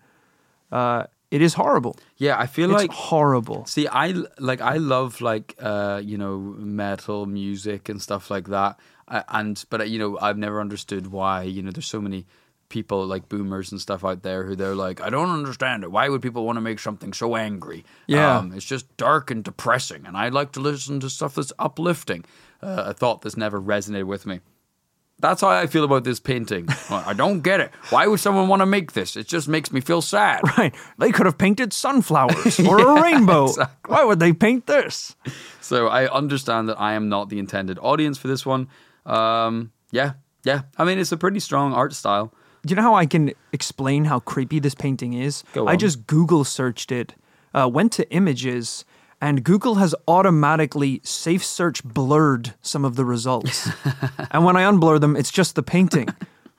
Uh, 0.72 1.06
it 1.32 1.42
is 1.42 1.56
horrible. 1.56 1.96
Yeah, 2.18 2.40
I 2.40 2.46
feel 2.46 2.72
It's 2.72 2.82
like 2.82 2.92
horrible. 2.92 3.66
See, 3.66 3.88
I 3.88 4.14
like 4.40 4.62
I 4.62 4.78
love 4.78 5.22
like 5.22 5.56
uh 5.60 6.02
you 6.04 6.18
know 6.18 6.38
metal 6.38 7.26
music 7.26 7.90
and 7.90 8.02
stuff 8.02 8.30
like 8.32 8.48
that, 8.48 8.80
I, 9.08 9.24
and 9.30 9.64
but 9.70 9.90
you 9.90 10.00
know 10.00 10.18
I've 10.20 10.38
never 10.38 10.60
understood 10.60 11.08
why 11.08 11.44
you 11.44 11.62
know 11.62 11.72
there's 11.72 11.86
so 11.88 12.02
many 12.02 12.26
people 12.70 13.06
like 13.08 13.28
boomers 13.30 13.72
and 13.72 13.82
stuff 13.82 14.06
out 14.06 14.22
there 14.22 14.44
who 14.44 14.56
they're 14.56 14.76
like 14.76 15.02
I 15.02 15.10
don't 15.10 15.30
understand 15.30 15.84
it. 15.84 15.92
Why 15.92 16.10
would 16.10 16.22
people 16.22 16.46
want 16.46 16.58
to 16.58 16.62
make 16.62 16.80
something 16.80 17.14
so 17.14 17.36
angry? 17.36 17.86
Yeah. 18.08 18.38
um, 18.38 18.54
it's 18.54 18.66
just 18.66 18.86
dark 18.98 19.30
and 19.32 19.44
depressing, 19.44 20.06
and 20.06 20.18
I 20.18 20.30
like 20.30 20.52
to 20.54 20.60
listen 20.60 21.00
to 21.02 21.10
stuff 21.10 21.36
that's 21.36 21.54
uplifting. 21.60 22.26
Uh, 22.62 22.84
a 22.88 22.94
thought 22.94 23.22
that's 23.22 23.38
never 23.38 23.62
resonated 23.62 24.06
with 24.06 24.26
me. 24.26 24.42
That's 25.22 25.42
how 25.42 25.50
I 25.50 25.68
feel 25.68 25.84
about 25.84 26.06
this 26.06 26.20
painting. 26.20 26.68
I 26.90 27.14
don't 27.14 27.42
get 27.42 27.60
it. 27.60 27.72
Why 27.90 28.08
would 28.08 28.20
someone 28.20 28.48
want 28.48 28.62
to 28.62 28.66
make 28.66 28.94
this? 28.94 29.18
It 29.18 29.28
just 29.28 29.48
makes 29.48 29.72
me 29.72 29.82
feel 29.82 30.02
sad. 30.02 30.42
Right. 30.58 30.74
They 30.98 31.12
could 31.12 31.26
have 31.26 31.38
painted 31.38 31.72
sunflowers 31.74 32.60
or 32.68 32.80
a 32.80 33.02
rainbow. 33.02 33.50
Why 33.88 34.04
would 34.04 34.20
they 34.20 34.34
paint 34.34 34.66
this? 34.66 35.16
So 35.62 35.88
I 35.88 36.10
understand 36.10 36.68
that 36.70 36.80
I 36.80 36.94
am 36.94 37.08
not 37.08 37.30
the 37.30 37.40
intended 37.40 37.80
audience 37.82 38.18
for 38.18 38.28
this 38.28 38.46
one. 38.46 38.68
Um, 39.06 39.72
yeah, 39.92 40.14
yeah. 40.44 40.64
I 40.78 40.84
mean, 40.84 41.00
it's 41.00 41.12
a 41.12 41.18
pretty 41.18 41.40
strong 41.40 41.74
art 41.74 41.94
style. 41.94 42.34
Do 42.66 42.72
you 42.72 42.76
know 42.76 42.82
how 42.82 42.96
I 42.96 43.06
can 43.06 43.32
explain 43.54 44.06
how 44.06 44.20
creepy 44.20 44.60
this 44.60 44.76
painting 44.76 45.14
is? 45.14 45.44
I 45.56 45.76
just 45.78 46.08
Google 46.08 46.44
searched 46.44 46.92
it, 46.92 47.16
uh, 47.54 47.70
went 47.72 47.94
to 47.94 48.10
images, 48.12 48.84
and 49.22 49.44
Google 49.44 49.76
has 49.76 49.94
automatically 50.08 51.02
safe 51.04 51.44
search 51.44 51.84
blurred 51.84 52.54
some 52.62 52.86
of 52.86 52.96
the 52.96 53.06
results. 53.06 53.70
and 54.32 54.46
when 54.46 54.56
I 54.56 54.64
unblur 54.64 55.00
them, 55.00 55.16
it's 55.16 55.32
just 55.32 55.56
the 55.56 55.64
painting. 55.64 56.08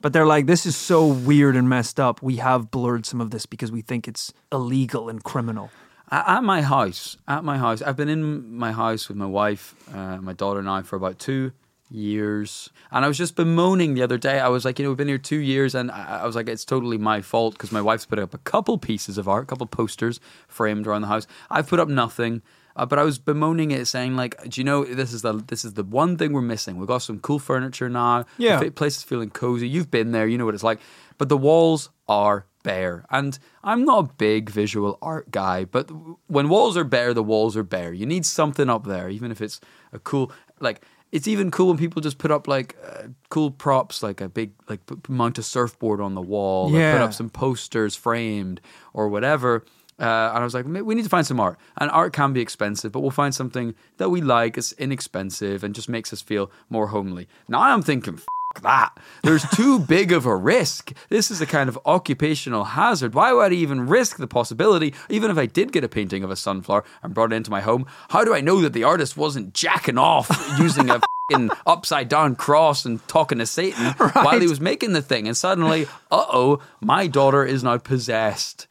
But 0.01 0.13
they're 0.13 0.25
like, 0.25 0.47
this 0.47 0.65
is 0.65 0.75
so 0.75 1.05
weird 1.05 1.55
and 1.55 1.69
messed 1.69 1.99
up. 1.99 2.21
We 2.21 2.37
have 2.37 2.71
blurred 2.71 3.05
some 3.05 3.21
of 3.21 3.31
this 3.31 3.45
because 3.45 3.71
we 3.71 3.81
think 3.81 4.07
it's 4.07 4.33
illegal 4.51 5.09
and 5.09 5.23
criminal. 5.23 5.71
At 6.09 6.27
at 6.27 6.43
my 6.43 6.61
house, 6.61 7.17
at 7.27 7.43
my 7.43 7.57
house, 7.57 7.81
I've 7.81 7.95
been 7.95 8.09
in 8.09 8.55
my 8.55 8.71
house 8.71 9.07
with 9.07 9.17
my 9.17 9.25
wife, 9.25 9.75
uh, 9.93 10.17
my 10.17 10.33
daughter, 10.33 10.59
and 10.59 10.69
I 10.69 10.81
for 10.81 10.95
about 10.95 11.19
two 11.19 11.51
years. 11.91 12.69
And 12.91 13.05
I 13.05 13.07
was 13.07 13.17
just 13.17 13.35
bemoaning 13.35 13.93
the 13.93 14.01
other 14.01 14.17
day. 14.17 14.39
I 14.39 14.47
was 14.47 14.65
like, 14.65 14.79
you 14.79 14.83
know, 14.83 14.89
we've 14.91 14.97
been 14.97 15.07
here 15.07 15.17
two 15.17 15.39
years, 15.39 15.75
and 15.75 15.91
I, 15.91 16.25
was 16.25 16.35
like, 16.35 16.47
it's 16.47 16.65
totally 16.65 16.97
my 16.97 17.21
fault 17.21 17.53
because 17.53 17.71
my 17.71 17.81
wife's 17.81 18.05
put 18.05 18.19
up 18.19 18.33
a 18.33 18.39
couple 18.39 18.77
pieces 18.77 19.17
of 19.17 19.27
art, 19.27 19.43
a 19.43 19.45
couple 19.47 19.67
posters 19.67 20.19
framed 20.47 20.87
around 20.87 21.01
the 21.01 21.07
house. 21.07 21.27
I've 21.49 21.67
put 21.67 21.79
up 21.79 21.87
nothing. 21.87 22.41
Uh, 22.73 22.85
but 22.85 22.97
I 22.97 23.03
was 23.03 23.19
bemoaning 23.19 23.71
it, 23.71 23.85
saying 23.85 24.15
like, 24.15 24.41
"Do 24.47 24.61
you 24.61 24.63
know 24.63 24.85
this 24.85 25.11
is 25.11 25.23
the 25.23 25.33
this 25.33 25.65
is 25.65 25.73
the 25.73 25.83
one 25.83 26.15
thing 26.15 26.31
we're 26.31 26.41
missing? 26.41 26.77
We've 26.77 26.87
got 26.87 26.99
some 26.99 27.19
cool 27.19 27.37
furniture 27.37 27.89
now. 27.89 28.23
Yeah. 28.37 28.59
the 28.59 28.69
place 28.69 28.95
is 28.95 29.03
feeling 29.03 29.29
cozy. 29.29 29.67
You've 29.67 29.91
been 29.91 30.11
there, 30.11 30.25
you 30.25 30.37
know 30.37 30.45
what 30.45 30.53
it's 30.53 30.63
like. 30.63 30.79
But 31.17 31.27
the 31.27 31.35
walls 31.35 31.89
are 32.07 32.45
bare, 32.63 33.05
and 33.09 33.37
I'm 33.61 33.83
not 33.83 34.05
a 34.05 34.13
big 34.13 34.49
visual 34.49 34.97
art 35.01 35.31
guy. 35.31 35.65
But 35.65 35.91
when 36.27 36.47
walls 36.47 36.77
are 36.77 36.85
bare, 36.85 37.13
the 37.13 37.21
walls 37.21 37.57
are 37.57 37.63
bare. 37.63 37.91
You 37.93 38.05
need 38.05 38.25
something 38.25 38.69
up 38.69 38.85
there, 38.85 39.09
even 39.09 39.31
if 39.31 39.41
it's 39.41 39.59
a 39.91 39.99
cool 39.99 40.31
like. 40.61 40.81
It's 41.11 41.27
even 41.27 41.51
cool 41.51 41.67
when 41.67 41.77
people 41.77 42.01
just 42.01 42.17
put 42.17 42.31
up 42.31 42.47
like 42.47 42.77
uh, 42.85 43.07
cool 43.29 43.51
props, 43.51 44.01
like 44.01 44.21
a 44.21 44.29
big 44.29 44.51
like 44.69 44.85
p- 44.85 44.95
mount 45.09 45.37
a 45.37 45.43
surfboard 45.43 45.99
on 45.99 46.15
the 46.15 46.21
wall, 46.21 46.69
or 46.69 46.93
put 46.93 47.01
up 47.01 47.13
some 47.13 47.29
posters 47.29 47.95
framed 47.95 48.61
or 48.93 49.09
whatever. 49.09 49.65
Uh, 49.99 50.31
and 50.33 50.37
I 50.39 50.43
was 50.43 50.53
like, 50.55 50.65
we 50.65 50.95
need 50.95 51.03
to 51.03 51.09
find 51.09 51.27
some 51.27 51.39
art. 51.39 51.59
And 51.77 51.91
art 51.91 52.11
can 52.13 52.33
be 52.33 52.41
expensive, 52.41 52.91
but 52.91 53.01
we'll 53.01 53.11
find 53.11 53.35
something 53.35 53.75
that 53.97 54.09
we 54.09 54.19
like, 54.21 54.57
is 54.57 54.71
inexpensive, 54.79 55.63
and 55.63 55.75
just 55.75 55.89
makes 55.89 56.11
us 56.11 56.21
feel 56.21 56.49
more 56.69 56.87
homely. 56.87 57.27
Now 57.47 57.59
I'm 57.61 57.83
thinking, 57.83 58.15
F- 58.15 58.25
that. 58.61 58.97
There's 59.23 59.47
too 59.49 59.79
big 59.95 60.11
of 60.11 60.25
a 60.25 60.35
risk. 60.35 60.93
This 61.09 61.31
is 61.31 61.41
a 61.41 61.45
kind 61.45 61.69
of 61.69 61.79
occupational 61.85 62.63
hazard. 62.63 63.13
Why 63.13 63.33
would 63.33 63.51
I 63.51 63.55
even 63.55 63.87
risk 63.87 64.17
the 64.17 64.27
possibility, 64.27 64.93
even 65.09 65.31
if 65.31 65.37
I 65.37 65.45
did 65.45 65.71
get 65.71 65.83
a 65.83 65.89
painting 65.89 66.23
of 66.23 66.31
a 66.31 66.35
sunflower 66.35 66.83
and 67.03 67.13
brought 67.13 67.33
it 67.33 67.35
into 67.35 67.51
my 67.51 67.61
home? 67.61 67.85
How 68.09 68.23
do 68.23 68.33
I 68.33 68.41
know 68.41 68.61
that 68.61 68.73
the 68.73 68.83
artist 68.83 69.17
wasn't 69.17 69.53
jacking 69.53 69.97
off 69.97 70.29
using 70.59 70.89
a 70.89 71.01
upside 71.65 72.09
down 72.09 72.35
cross 72.35 72.83
and 72.83 73.05
talking 73.07 73.37
to 73.37 73.45
Satan 73.45 73.85
while 74.13 74.39
he 74.39 74.47
was 74.47 74.59
making 74.59 74.93
the 74.93 75.01
thing? 75.01 75.27
And 75.27 75.37
suddenly, 75.37 75.85
uh 76.11 76.25
oh, 76.29 76.59
my 76.81 77.07
daughter 77.07 77.45
is 77.45 77.63
now 77.63 77.77
possessed. 77.77 78.67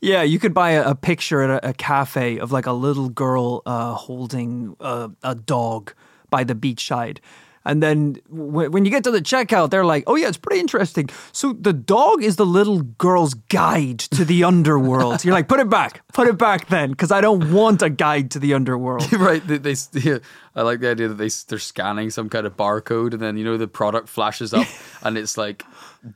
Yeah, 0.00 0.22
you 0.22 0.38
could 0.38 0.54
buy 0.54 0.72
a, 0.72 0.90
a 0.90 0.94
picture 0.94 1.42
at 1.42 1.64
a, 1.64 1.70
a 1.70 1.72
cafe 1.72 2.38
of 2.38 2.52
like 2.52 2.66
a 2.66 2.72
little 2.72 3.08
girl 3.08 3.62
uh, 3.66 3.94
holding 3.94 4.76
a, 4.80 5.10
a 5.22 5.34
dog 5.34 5.92
by 6.30 6.44
the 6.44 6.54
beachside. 6.54 7.18
And 7.64 7.82
then 7.82 8.16
w- 8.30 8.70
when 8.70 8.84
you 8.84 8.90
get 8.90 9.04
to 9.04 9.10
the 9.10 9.22
checkout, 9.22 9.70
they're 9.70 9.84
like, 9.84 10.04
"Oh 10.06 10.16
yeah, 10.16 10.28
it's 10.28 10.36
pretty 10.36 10.60
interesting." 10.60 11.08
So 11.32 11.52
the 11.52 11.72
dog 11.72 12.22
is 12.22 12.36
the 12.36 12.46
little 12.46 12.82
girl's 12.82 13.34
guide 13.34 14.00
to 14.00 14.24
the 14.24 14.44
underworld. 14.44 15.24
You're 15.24 15.34
like, 15.34 15.48
"Put 15.48 15.60
it 15.60 15.70
back, 15.70 16.02
put 16.12 16.28
it 16.28 16.36
back, 16.36 16.68
then," 16.68 16.90
because 16.90 17.10
I 17.10 17.20
don't 17.20 17.52
want 17.52 17.82
a 17.82 17.90
guide 17.90 18.30
to 18.32 18.38
the 18.38 18.54
underworld. 18.54 19.10
right. 19.12 19.46
They, 19.46 19.58
they, 19.58 19.74
yeah, 19.94 20.18
I 20.54 20.62
like 20.62 20.80
the 20.80 20.90
idea 20.90 21.08
that 21.08 21.14
they 21.14 21.30
they're 21.48 21.58
scanning 21.58 22.10
some 22.10 22.28
kind 22.28 22.46
of 22.46 22.56
barcode, 22.56 23.12
and 23.12 23.20
then 23.20 23.36
you 23.36 23.44
know 23.44 23.56
the 23.56 23.68
product 23.68 24.08
flashes 24.08 24.52
up, 24.52 24.66
and 25.02 25.16
it's 25.16 25.38
like 25.38 25.64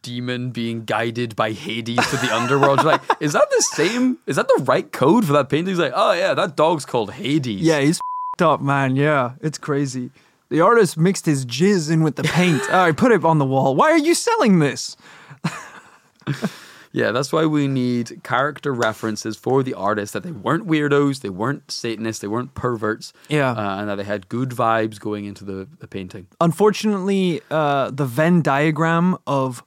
demon 0.02 0.50
being 0.50 0.84
guided 0.84 1.34
by 1.34 1.52
Hades 1.52 2.06
to 2.10 2.16
the 2.18 2.34
underworld. 2.34 2.82
You're 2.82 2.92
like, 2.92 3.02
is 3.20 3.32
that 3.32 3.48
the 3.50 3.62
same? 3.74 4.18
Is 4.26 4.36
that 4.36 4.48
the 4.48 4.64
right 4.64 4.90
code 4.92 5.24
for 5.24 5.32
that 5.32 5.48
painting? 5.48 5.68
He's 5.68 5.78
like, 5.78 5.92
oh 5.94 6.12
yeah, 6.12 6.34
that 6.34 6.56
dog's 6.56 6.84
called 6.84 7.12
Hades. 7.12 7.62
Yeah, 7.62 7.80
he's 7.80 8.00
up, 8.40 8.60
man. 8.60 8.96
Yeah, 8.96 9.32
it's 9.40 9.58
crazy. 9.58 10.10
The 10.50 10.60
artist 10.60 10.96
mixed 10.96 11.26
his 11.26 11.44
jizz 11.44 11.90
in 11.90 12.02
with 12.02 12.16
the 12.16 12.24
paint. 12.24 12.62
Right, 12.70 12.96
put 12.96 13.12
it 13.12 13.24
on 13.24 13.38
the 13.38 13.44
wall. 13.44 13.74
Why 13.74 13.90
are 13.90 13.98
you 13.98 14.14
selling 14.14 14.58
this? 14.60 14.96
Yeah, 16.92 17.12
that's 17.12 17.32
why 17.32 17.46
we 17.46 17.68
need 17.68 18.22
character 18.24 18.72
references 18.72 19.36
for 19.36 19.62
the 19.62 19.74
artists 19.74 20.12
that 20.14 20.22
they 20.22 20.32
weren't 20.32 20.66
weirdos, 20.66 21.20
they 21.20 21.28
weren't 21.28 21.70
Satanists, 21.70 22.20
they 22.20 22.28
weren't 22.28 22.54
perverts. 22.54 23.12
Yeah. 23.28 23.50
Uh, 23.52 23.80
and 23.80 23.88
that 23.88 23.96
they 23.96 24.04
had 24.04 24.28
good 24.28 24.50
vibes 24.50 24.98
going 24.98 25.24
into 25.24 25.44
the, 25.44 25.68
the 25.78 25.86
painting. 25.86 26.26
Unfortunately, 26.40 27.40
uh, 27.50 27.90
the 27.90 28.04
Venn 28.06 28.42
diagram 28.42 29.16
of 29.26 29.62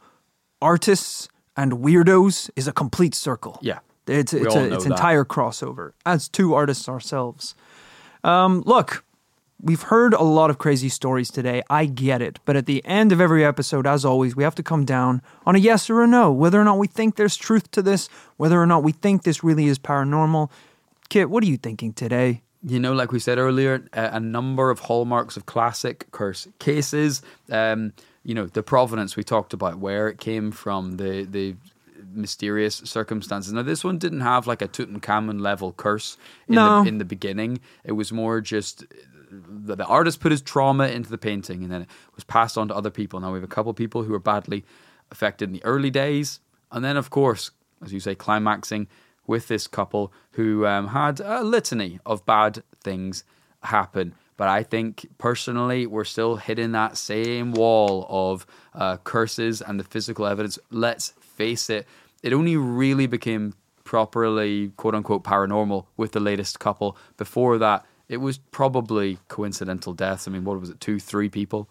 artists 0.61 1.29
and 1.55 1.73
weirdos 1.73 2.49
is 2.55 2.67
a 2.67 2.73
complete 2.73 3.15
circle. 3.15 3.59
Yeah. 3.61 3.79
It's, 4.07 4.33
it's, 4.33 4.55
a, 4.55 4.73
it's 4.73 4.83
that. 4.83 4.91
entire 4.91 5.23
crossover 5.23 5.93
as 6.05 6.27
two 6.27 6.53
artists 6.53 6.89
ourselves. 6.89 7.55
Um, 8.23 8.61
look, 8.65 9.03
we've 9.61 9.83
heard 9.83 10.13
a 10.13 10.23
lot 10.23 10.49
of 10.49 10.57
crazy 10.57 10.89
stories 10.89 11.29
today. 11.29 11.61
I 11.69 11.85
get 11.85 12.21
it. 12.21 12.39
But 12.45 12.55
at 12.55 12.65
the 12.65 12.83
end 12.85 13.11
of 13.11 13.21
every 13.21 13.45
episode, 13.45 13.85
as 13.87 14.03
always, 14.03 14.35
we 14.35 14.43
have 14.43 14.55
to 14.55 14.63
come 14.63 14.85
down 14.85 15.21
on 15.45 15.55
a 15.55 15.59
yes 15.59 15.89
or 15.89 16.01
a 16.01 16.07
no, 16.07 16.31
whether 16.31 16.59
or 16.59 16.63
not 16.63 16.77
we 16.77 16.87
think 16.87 17.15
there's 17.15 17.37
truth 17.37 17.69
to 17.71 17.81
this, 17.81 18.09
whether 18.37 18.61
or 18.61 18.65
not 18.65 18.83
we 18.83 18.91
think 18.91 19.23
this 19.23 19.43
really 19.43 19.67
is 19.67 19.79
paranormal. 19.79 20.49
Kit, 21.09 21.29
what 21.29 21.43
are 21.43 21.47
you 21.47 21.57
thinking 21.57 21.93
today? 21.93 22.41
You 22.63 22.79
know, 22.79 22.93
like 22.93 23.11
we 23.11 23.19
said 23.19 23.37
earlier, 23.37 23.87
a, 23.93 24.19
number 24.19 24.69
of 24.69 24.79
hallmarks 24.79 25.35
of 25.35 25.47
classic 25.47 26.05
curse 26.11 26.47
cases. 26.59 27.23
Um, 27.49 27.93
you 28.23 28.35
know, 28.35 28.45
the 28.45 28.61
provenance 28.61 29.15
we 29.15 29.23
talked 29.23 29.53
about, 29.53 29.79
where 29.79 30.07
it 30.07 30.19
came 30.19 30.51
from, 30.51 30.97
the 30.97 31.23
the 31.23 31.55
mysterious 32.13 32.75
circumstances. 32.75 33.53
Now, 33.53 33.63
this 33.63 33.83
one 33.83 33.97
didn't 33.97 34.21
have 34.21 34.45
like 34.45 34.61
a 34.61 34.67
Tutankhamun 34.67 35.41
level 35.41 35.73
curse 35.73 36.17
in 36.47 36.55
No. 36.55 36.83
the 36.83 36.89
in 36.89 36.97
the 36.97 37.05
beginning. 37.05 37.59
It 37.83 37.93
was 37.93 38.11
more 38.11 38.41
just 38.41 38.85
the, 39.31 39.75
the 39.75 39.85
artist 39.85 40.19
put 40.19 40.31
his 40.31 40.41
trauma 40.41 40.87
into 40.87 41.09
the 41.09 41.17
painting, 41.17 41.63
and 41.63 41.71
then 41.71 41.81
it 41.83 41.89
was 42.15 42.23
passed 42.23 42.57
on 42.57 42.67
to 42.67 42.75
other 42.75 42.89
people. 42.89 43.19
Now 43.19 43.31
we 43.31 43.37
have 43.37 43.43
a 43.43 43.47
couple 43.47 43.69
of 43.69 43.75
people 43.75 44.03
who 44.03 44.11
were 44.11 44.19
badly 44.19 44.65
affected 45.11 45.49
in 45.49 45.53
the 45.53 45.63
early 45.63 45.89
days, 45.89 46.39
and 46.71 46.83
then 46.83 46.97
of 46.97 47.09
course, 47.09 47.51
as 47.83 47.93
you 47.93 47.99
say, 47.99 48.15
climaxing 48.15 48.87
with 49.27 49.47
this 49.47 49.67
couple 49.67 50.11
who 50.31 50.65
um, 50.65 50.87
had 50.87 51.19
a 51.19 51.43
litany 51.43 51.99
of 52.05 52.25
bad 52.25 52.63
things 52.83 53.23
happen. 53.63 54.13
But 54.37 54.47
I 54.47 54.63
think 54.63 55.07
personally, 55.17 55.85
we're 55.85 56.03
still 56.03 56.37
hitting 56.37 56.71
that 56.71 56.97
same 56.97 57.51
wall 57.51 58.07
of 58.09 58.45
uh, 58.73 58.97
curses 58.97 59.61
and 59.61 59.79
the 59.79 59.83
physical 59.83 60.25
evidence. 60.25 60.57
Let's 60.71 61.09
face 61.19 61.69
it, 61.69 61.87
it 62.23 62.33
only 62.33 62.57
really 62.57 63.07
became 63.07 63.53
properly 63.83 64.69
quote 64.77 64.95
unquote 64.95 65.23
paranormal 65.23 65.85
with 65.97 66.13
the 66.13 66.19
latest 66.19 66.59
couple. 66.59 66.97
Before 67.17 67.57
that, 67.59 67.85
it 68.11 68.17
was 68.17 68.37
probably 68.37 69.17
coincidental 69.29 69.93
deaths. 69.93 70.27
I 70.27 70.31
mean, 70.31 70.43
what 70.43 70.59
was 70.59 70.69
it, 70.69 70.81
two, 70.81 70.99
three 70.99 71.29
people? 71.29 71.69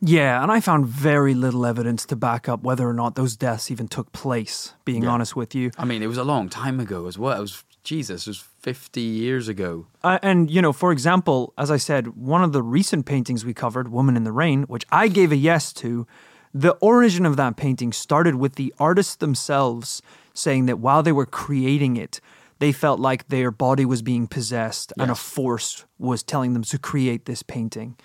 Yeah, 0.00 0.42
and 0.42 0.50
I 0.50 0.58
found 0.58 0.86
very 0.86 1.34
little 1.34 1.66
evidence 1.66 2.06
to 2.06 2.16
back 2.16 2.48
up 2.48 2.62
whether 2.62 2.88
or 2.88 2.94
not 2.94 3.14
those 3.14 3.36
deaths 3.36 3.70
even 3.70 3.86
took 3.86 4.10
place, 4.10 4.72
being 4.86 5.06
honest 5.06 5.36
with 5.36 5.54
you. 5.54 5.70
I 5.76 5.84
mean, 5.84 6.02
it 6.02 6.08
was 6.08 6.16
a 6.16 6.24
long 6.24 6.48
time 6.48 6.80
ago 6.80 7.06
as 7.06 7.18
well. 7.18 7.36
It 7.36 7.42
was, 7.42 7.62
Jesus, 7.84 8.26
it 8.26 8.30
was 8.30 8.38
50 8.62 9.00
years 9.02 9.48
ago. 9.48 9.86
Uh, 10.02 10.18
and, 10.22 10.50
you 10.50 10.62
know, 10.62 10.72
for 10.72 10.90
example, 10.92 11.52
as 11.58 11.70
I 11.70 11.76
said, 11.76 12.16
one 12.16 12.42
of 12.42 12.52
the 12.52 12.62
recent 12.62 13.04
paintings 13.04 13.44
we 13.44 13.54
covered, 13.54 13.92
Woman 13.92 14.16
in 14.16 14.24
the 14.24 14.32
Rain, 14.32 14.62
which 14.62 14.86
I 14.90 15.08
gave 15.08 15.30
a 15.30 15.36
yes 15.36 15.72
to, 15.74 16.06
the 16.54 16.72
origin 16.80 17.26
of 17.26 17.36
that 17.36 17.56
painting 17.56 17.92
started 17.92 18.36
with 18.36 18.54
the 18.54 18.74
artists 18.78 19.16
themselves 19.16 20.02
saying 20.34 20.66
that 20.66 20.78
while 20.78 21.02
they 21.02 21.12
were 21.12 21.26
creating 21.26 21.96
it, 21.96 22.20
they 22.62 22.70
felt 22.70 23.00
like 23.00 23.26
their 23.26 23.50
body 23.50 23.84
was 23.84 24.02
being 24.02 24.28
possessed 24.28 24.92
and 24.96 25.10
a 25.10 25.16
force 25.16 25.84
was 25.98 26.22
telling 26.22 26.52
them 26.52 26.62
to 26.62 26.78
create 26.78 27.24
this 27.24 27.42
painting. 27.42 27.96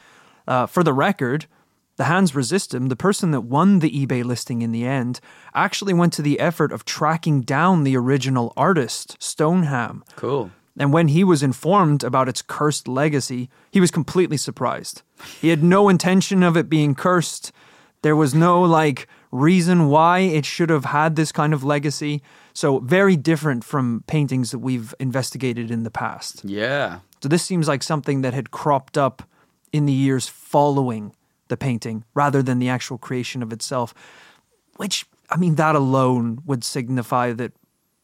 Uh, 0.47 0.65
for 0.65 0.83
the 0.83 0.93
record, 0.93 1.45
the 1.97 2.05
Hands 2.05 2.33
Resist 2.33 2.73
Him, 2.73 2.87
the 2.87 2.95
person 2.95 3.29
that 3.29 3.41
won 3.41 3.79
the 3.79 3.91
eBay 3.91 4.23
listing 4.23 4.63
in 4.63 4.71
the 4.71 4.83
end, 4.83 5.19
actually 5.53 5.93
went 5.93 6.11
to 6.13 6.23
the 6.23 6.39
effort 6.39 6.71
of 6.71 6.85
tracking 6.85 7.41
down 7.41 7.83
the 7.83 7.95
original 7.95 8.51
artist, 8.57 9.15
Stoneham. 9.19 10.03
Cool. 10.15 10.49
And 10.75 10.91
when 10.91 11.09
he 11.09 11.23
was 11.23 11.43
informed 11.43 12.03
about 12.03 12.27
its 12.27 12.41
cursed 12.41 12.87
legacy, 12.87 13.51
he 13.69 13.79
was 13.79 13.91
completely 13.91 14.37
surprised. 14.37 15.03
He 15.39 15.49
had 15.49 15.63
no 15.63 15.87
intention 15.87 16.41
of 16.41 16.57
it 16.57 16.67
being 16.67 16.95
cursed. 16.95 17.51
There 18.01 18.15
was 18.15 18.33
no 18.33 18.63
like 18.63 19.07
reason 19.31 19.87
why 19.87 20.19
it 20.19 20.45
should 20.45 20.69
have 20.69 20.85
had 20.85 21.15
this 21.15 21.31
kind 21.31 21.53
of 21.53 21.63
legacy. 21.63 22.21
So 22.53 22.79
very 22.79 23.15
different 23.15 23.63
from 23.63 24.03
paintings 24.07 24.51
that 24.51 24.59
we've 24.59 24.93
investigated 24.99 25.69
in 25.71 25.83
the 25.83 25.91
past. 25.91 26.43
Yeah. 26.43 26.99
So 27.21 27.29
this 27.29 27.43
seems 27.43 27.67
like 27.67 27.83
something 27.83 28.21
that 28.21 28.33
had 28.33 28.51
cropped 28.51 28.97
up 28.97 29.23
in 29.71 29.85
the 29.85 29.93
years 29.93 30.27
following 30.27 31.13
the 31.47 31.57
painting 31.57 32.03
rather 32.13 32.41
than 32.41 32.59
the 32.59 32.69
actual 32.69 32.97
creation 32.97 33.41
of 33.43 33.53
itself, 33.53 33.93
which 34.77 35.05
I 35.29 35.37
mean 35.37 35.55
that 35.55 35.75
alone 35.75 36.41
would 36.45 36.63
signify 36.63 37.33
that 37.33 37.53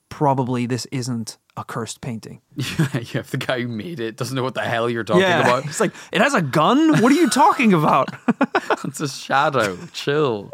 probably 0.09 0.65
this 0.65 0.86
isn't 0.91 1.38
a 1.55 1.63
cursed 1.63 2.01
painting. 2.01 2.41
yeah, 2.55 3.19
if 3.19 3.32
the 3.32 3.38
guy 3.38 3.61
who 3.61 3.67
made 3.67 3.99
it 3.99 4.17
doesn't 4.17 4.36
know 4.36 4.43
what 4.43 4.55
the 4.55 4.61
hell 4.61 4.89
you're 4.89 5.03
talking 5.03 5.24
about. 5.24 5.65
It's 5.65 5.80
like, 5.80 5.93
it 6.11 6.21
has 6.21 6.34
a 6.34 6.41
gun? 6.41 7.01
What 7.01 7.11
are 7.11 7.15
you 7.15 7.30
talking 7.30 7.74
about? 7.74 8.09
It's 8.86 8.99
a 8.99 9.07
shadow. 9.07 9.78
Chill. 9.93 10.51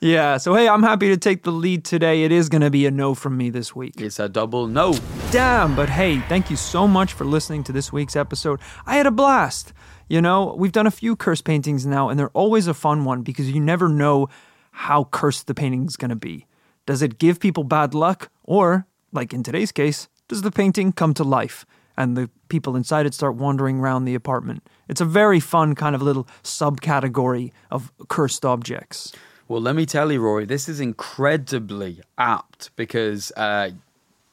Yeah, 0.00 0.36
so 0.36 0.54
hey, 0.54 0.68
I'm 0.68 0.82
happy 0.82 1.08
to 1.08 1.16
take 1.16 1.42
the 1.42 1.50
lead 1.50 1.84
today. 1.84 2.24
It 2.24 2.32
is 2.32 2.48
going 2.48 2.62
to 2.62 2.70
be 2.70 2.86
a 2.86 2.90
no 2.90 3.14
from 3.14 3.36
me 3.36 3.50
this 3.50 3.74
week. 3.74 4.00
It's 4.00 4.18
a 4.18 4.28
double 4.28 4.66
no. 4.66 4.94
Damn, 5.30 5.74
but 5.74 5.88
hey, 5.88 6.20
thank 6.28 6.50
you 6.50 6.56
so 6.56 6.86
much 6.86 7.12
for 7.12 7.24
listening 7.24 7.64
to 7.64 7.72
this 7.72 7.92
week's 7.92 8.16
episode. 8.16 8.60
I 8.86 8.96
had 8.96 9.06
a 9.06 9.10
blast. 9.10 9.72
You 10.08 10.20
know, 10.20 10.54
we've 10.58 10.72
done 10.72 10.86
a 10.86 10.90
few 10.90 11.16
curse 11.16 11.40
paintings 11.40 11.86
now, 11.86 12.08
and 12.08 12.18
they're 12.18 12.30
always 12.30 12.66
a 12.66 12.74
fun 12.74 13.04
one 13.04 13.22
because 13.22 13.50
you 13.50 13.60
never 13.60 13.88
know 13.88 14.28
how 14.72 15.04
cursed 15.04 15.46
the 15.46 15.54
painting's 15.54 15.96
going 15.96 16.10
to 16.10 16.16
be. 16.16 16.46
Does 16.86 17.02
it 17.02 17.18
give 17.18 17.40
people 17.40 17.64
bad 17.64 17.94
luck? 17.94 18.30
Or, 18.44 18.86
like 19.12 19.32
in 19.32 19.42
today's 19.42 19.72
case, 19.72 20.08
does 20.28 20.42
the 20.42 20.50
painting 20.50 20.92
come 20.92 21.14
to 21.14 21.24
life 21.24 21.64
and 21.96 22.16
the 22.16 22.28
people 22.48 22.74
inside 22.74 23.06
it 23.06 23.14
start 23.14 23.36
wandering 23.36 23.78
around 23.78 24.04
the 24.04 24.14
apartment? 24.14 24.66
It's 24.88 25.00
a 25.00 25.06
very 25.06 25.40
fun 25.40 25.74
kind 25.74 25.94
of 25.94 26.02
little 26.02 26.26
subcategory 26.42 27.52
of 27.70 27.92
cursed 28.08 28.44
objects. 28.44 29.12
Well, 29.52 29.60
let 29.60 29.76
me 29.76 29.84
tell 29.84 30.10
you, 30.10 30.18
Rory, 30.18 30.46
this 30.46 30.66
is 30.66 30.80
incredibly 30.80 32.00
apt 32.16 32.74
because 32.74 33.30
uh, 33.32 33.72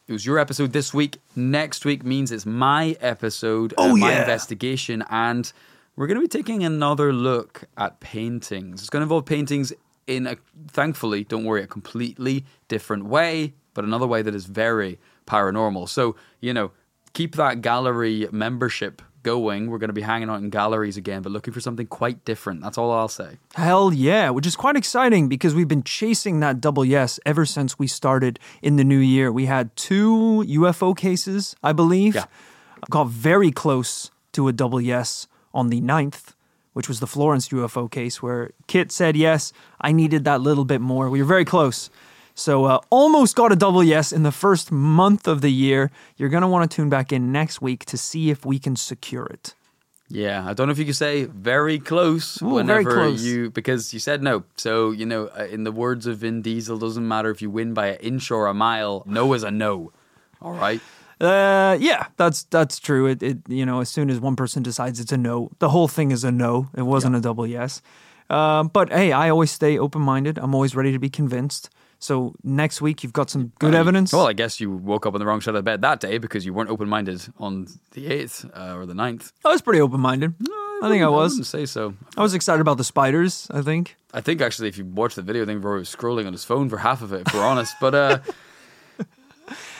it 0.07 0.13
was 0.13 0.25
your 0.25 0.39
episode 0.39 0.71
this 0.71 0.93
week. 0.93 1.17
Next 1.35 1.83
week 1.83 2.05
means 2.05 2.31
it's 2.31 2.45
my 2.45 2.95
episode, 3.01 3.73
uh, 3.73 3.79
Oh, 3.79 3.97
my 3.97 4.13
yeah. 4.13 4.21
investigation, 4.21 5.03
and 5.09 5.51
we're 5.97 6.07
going 6.07 6.15
to 6.15 6.21
be 6.21 6.29
taking 6.29 6.63
another 6.63 7.11
look 7.11 7.65
at 7.77 7.99
paintings. 7.99 8.79
It's 8.79 8.89
going 8.89 9.01
to 9.01 9.03
involve 9.03 9.25
paintings 9.25 9.73
in 10.07 10.25
a, 10.25 10.37
thankfully, 10.69 11.25
don't 11.25 11.43
worry, 11.43 11.63
a 11.63 11.67
completely 11.67 12.45
different 12.69 13.03
way, 13.03 13.55
but 13.73 13.83
another 13.83 14.07
way 14.07 14.21
that 14.21 14.33
is 14.33 14.45
very 14.45 14.99
paranormal. 15.27 15.89
So, 15.89 16.15
you 16.39 16.53
know, 16.53 16.71
keep 17.11 17.35
that 17.35 17.61
gallery 17.61 18.29
membership 18.31 19.01
going. 19.23 19.69
We're 19.69 19.77
going 19.77 19.89
to 19.89 19.93
be 19.93 20.01
hanging 20.01 20.29
out 20.29 20.41
in 20.41 20.49
galleries 20.49 20.97
again, 20.97 21.21
but 21.21 21.31
looking 21.31 21.53
for 21.53 21.61
something 21.61 21.87
quite 21.87 22.25
different. 22.25 22.61
That's 22.61 22.77
all 22.77 22.91
I'll 22.91 23.07
say. 23.07 23.37
Hell 23.55 23.93
yeah, 23.93 24.29
which 24.29 24.47
is 24.47 24.55
quite 24.55 24.75
exciting 24.75 25.27
because 25.27 25.55
we've 25.55 25.67
been 25.67 25.83
chasing 25.83 26.39
that 26.39 26.61
double 26.61 26.85
yes 26.85 27.19
ever 27.25 27.45
since 27.45 27.77
we 27.77 27.87
started 27.87 28.39
in 28.61 28.75
the 28.75 28.83
new 28.83 28.97
year. 28.99 29.31
We 29.31 29.45
had 29.45 29.75
two 29.75 30.43
UFO 30.47 30.95
cases, 30.95 31.55
I 31.63 31.73
believe. 31.73 32.15
Yeah. 32.15 32.25
Got 32.89 33.07
very 33.07 33.51
close 33.51 34.11
to 34.33 34.47
a 34.47 34.53
double 34.53 34.79
yes 34.79 35.27
on 35.53 35.69
the 35.69 35.81
9th, 35.81 36.33
which 36.73 36.87
was 36.87 36.99
the 36.99 37.07
Florence 37.07 37.49
UFO 37.49 37.89
case 37.91 38.21
where 38.21 38.51
Kit 38.67 38.91
said 38.91 39.17
yes. 39.17 39.51
I 39.81 39.91
needed 39.91 40.23
that 40.23 40.41
little 40.41 40.65
bit 40.65 40.81
more. 40.81 41.09
We 41.09 41.21
were 41.21 41.27
very 41.27 41.45
close. 41.45 41.89
So 42.35 42.65
uh, 42.65 42.79
almost 42.89 43.35
got 43.35 43.51
a 43.51 43.55
double 43.55 43.83
yes 43.83 44.11
in 44.11 44.23
the 44.23 44.31
first 44.31 44.71
month 44.71 45.27
of 45.27 45.41
the 45.41 45.51
year. 45.51 45.91
You're 46.17 46.29
going 46.29 46.41
to 46.41 46.47
want 46.47 46.69
to 46.69 46.75
tune 46.75 46.89
back 46.89 47.11
in 47.11 47.31
next 47.31 47.61
week 47.61 47.85
to 47.85 47.97
see 47.97 48.29
if 48.29 48.45
we 48.45 48.59
can 48.59 48.75
secure 48.75 49.25
it. 49.25 49.55
Yeah, 50.11 50.43
I 50.47 50.53
don't 50.53 50.67
know 50.67 50.71
if 50.71 50.79
you 50.79 50.85
could 50.85 50.95
say 50.95 51.25
very 51.25 51.77
close 51.77 52.41
Ooh, 52.41 52.45
very 52.45 52.55
whenever 52.55 52.91
close. 52.91 53.23
you 53.23 53.51
because 53.51 53.93
you 53.93 53.99
said 53.99 54.23
no. 54.23 54.43
So 54.57 54.89
you 54.89 55.05
know, 55.05 55.29
uh, 55.37 55.45
in 55.45 55.65
the 55.65 55.71
words 55.71 56.07
of 56.07 56.17
Vin 56.19 56.41
Diesel, 56.41 56.79
doesn't 56.79 57.07
matter 57.07 57.29
if 57.29 57.43
you 57.43 57.49
win 57.51 57.75
by 57.75 57.87
an 57.87 57.97
inch 57.97 58.31
or 58.31 58.47
a 58.47 58.53
mile. 58.53 59.03
No 59.05 59.31
is 59.33 59.43
a 59.43 59.51
no. 59.51 59.91
All 60.41 60.53
right. 60.53 60.81
Uh, 61.21 61.77
yeah, 61.79 62.07
that's 62.17 62.43
that's 62.43 62.79
true. 62.79 63.05
It, 63.05 63.21
it 63.21 63.37
you 63.47 63.65
know, 63.65 63.81
as 63.81 63.89
soon 63.89 64.09
as 64.09 64.19
one 64.19 64.35
person 64.35 64.63
decides 64.63 64.99
it's 64.99 65.11
a 65.11 65.17
no, 65.17 65.51
the 65.59 65.69
whole 65.69 65.87
thing 65.87 66.09
is 66.09 66.23
a 66.23 66.31
no. 66.31 66.69
It 66.75 66.83
wasn't 66.83 67.15
a 67.15 67.21
double 67.21 67.45
yes. 67.45 67.81
Um, 68.31 68.69
but 68.69 68.91
hey, 68.91 69.11
I 69.11 69.29
always 69.29 69.51
stay 69.51 69.77
open 69.77 70.01
minded. 70.01 70.39
I'm 70.39 70.55
always 70.55 70.75
ready 70.75 70.91
to 70.91 70.99
be 70.99 71.09
convinced. 71.09 71.69
So 71.99 72.33
next 72.43 72.81
week 72.81 73.03
you've 73.03 73.13
got 73.13 73.29
some 73.29 73.51
good 73.59 73.75
evidence. 73.75 74.13
Well, 74.13 74.27
I 74.27 74.33
guess 74.33 74.59
you 74.59 74.71
woke 74.71 75.05
up 75.05 75.13
on 75.13 75.19
the 75.19 75.25
wrong 75.25 75.41
side 75.41 75.49
of 75.51 75.59
the 75.59 75.63
bed 75.63 75.81
that 75.81 75.99
day 75.99 76.17
because 76.17 76.45
you 76.45 76.53
weren't 76.53 76.69
open 76.69 76.87
minded 76.87 77.21
on 77.37 77.67
the 77.91 78.07
8th 78.07 78.49
uh, 78.57 78.75
or 78.75 78.85
the 78.85 78.93
9th. 78.93 79.33
I 79.45 79.49
was 79.49 79.61
pretty 79.61 79.81
open 79.81 79.99
minded. 79.99 80.33
I 80.81 80.87
think 80.87 81.03
I 81.03 81.09
was. 81.09 81.33
wouldn't 81.33 81.47
say 81.47 81.65
so. 81.65 81.93
I 82.15 82.21
was 82.21 82.33
excited 82.33 82.61
about 82.61 82.77
the 82.77 82.85
spiders. 82.85 83.47
I 83.51 83.61
think. 83.61 83.97
I 84.13 84.21
think 84.21 84.39
actually, 84.39 84.69
if 84.69 84.77
you 84.77 84.85
watch 84.85 85.15
the 85.15 85.21
video, 85.21 85.43
I 85.43 85.45
think 85.45 85.61
Rory 85.61 85.79
was 85.79 85.93
scrolling 85.93 86.25
on 86.25 86.31
his 86.31 86.45
phone 86.45 86.69
for 86.69 86.77
half 86.77 87.01
of 87.01 87.11
it, 87.11 87.27
if 87.27 87.33
we're 87.33 87.45
honest. 87.45 87.75
But 87.81 87.93
uh, 87.93 88.19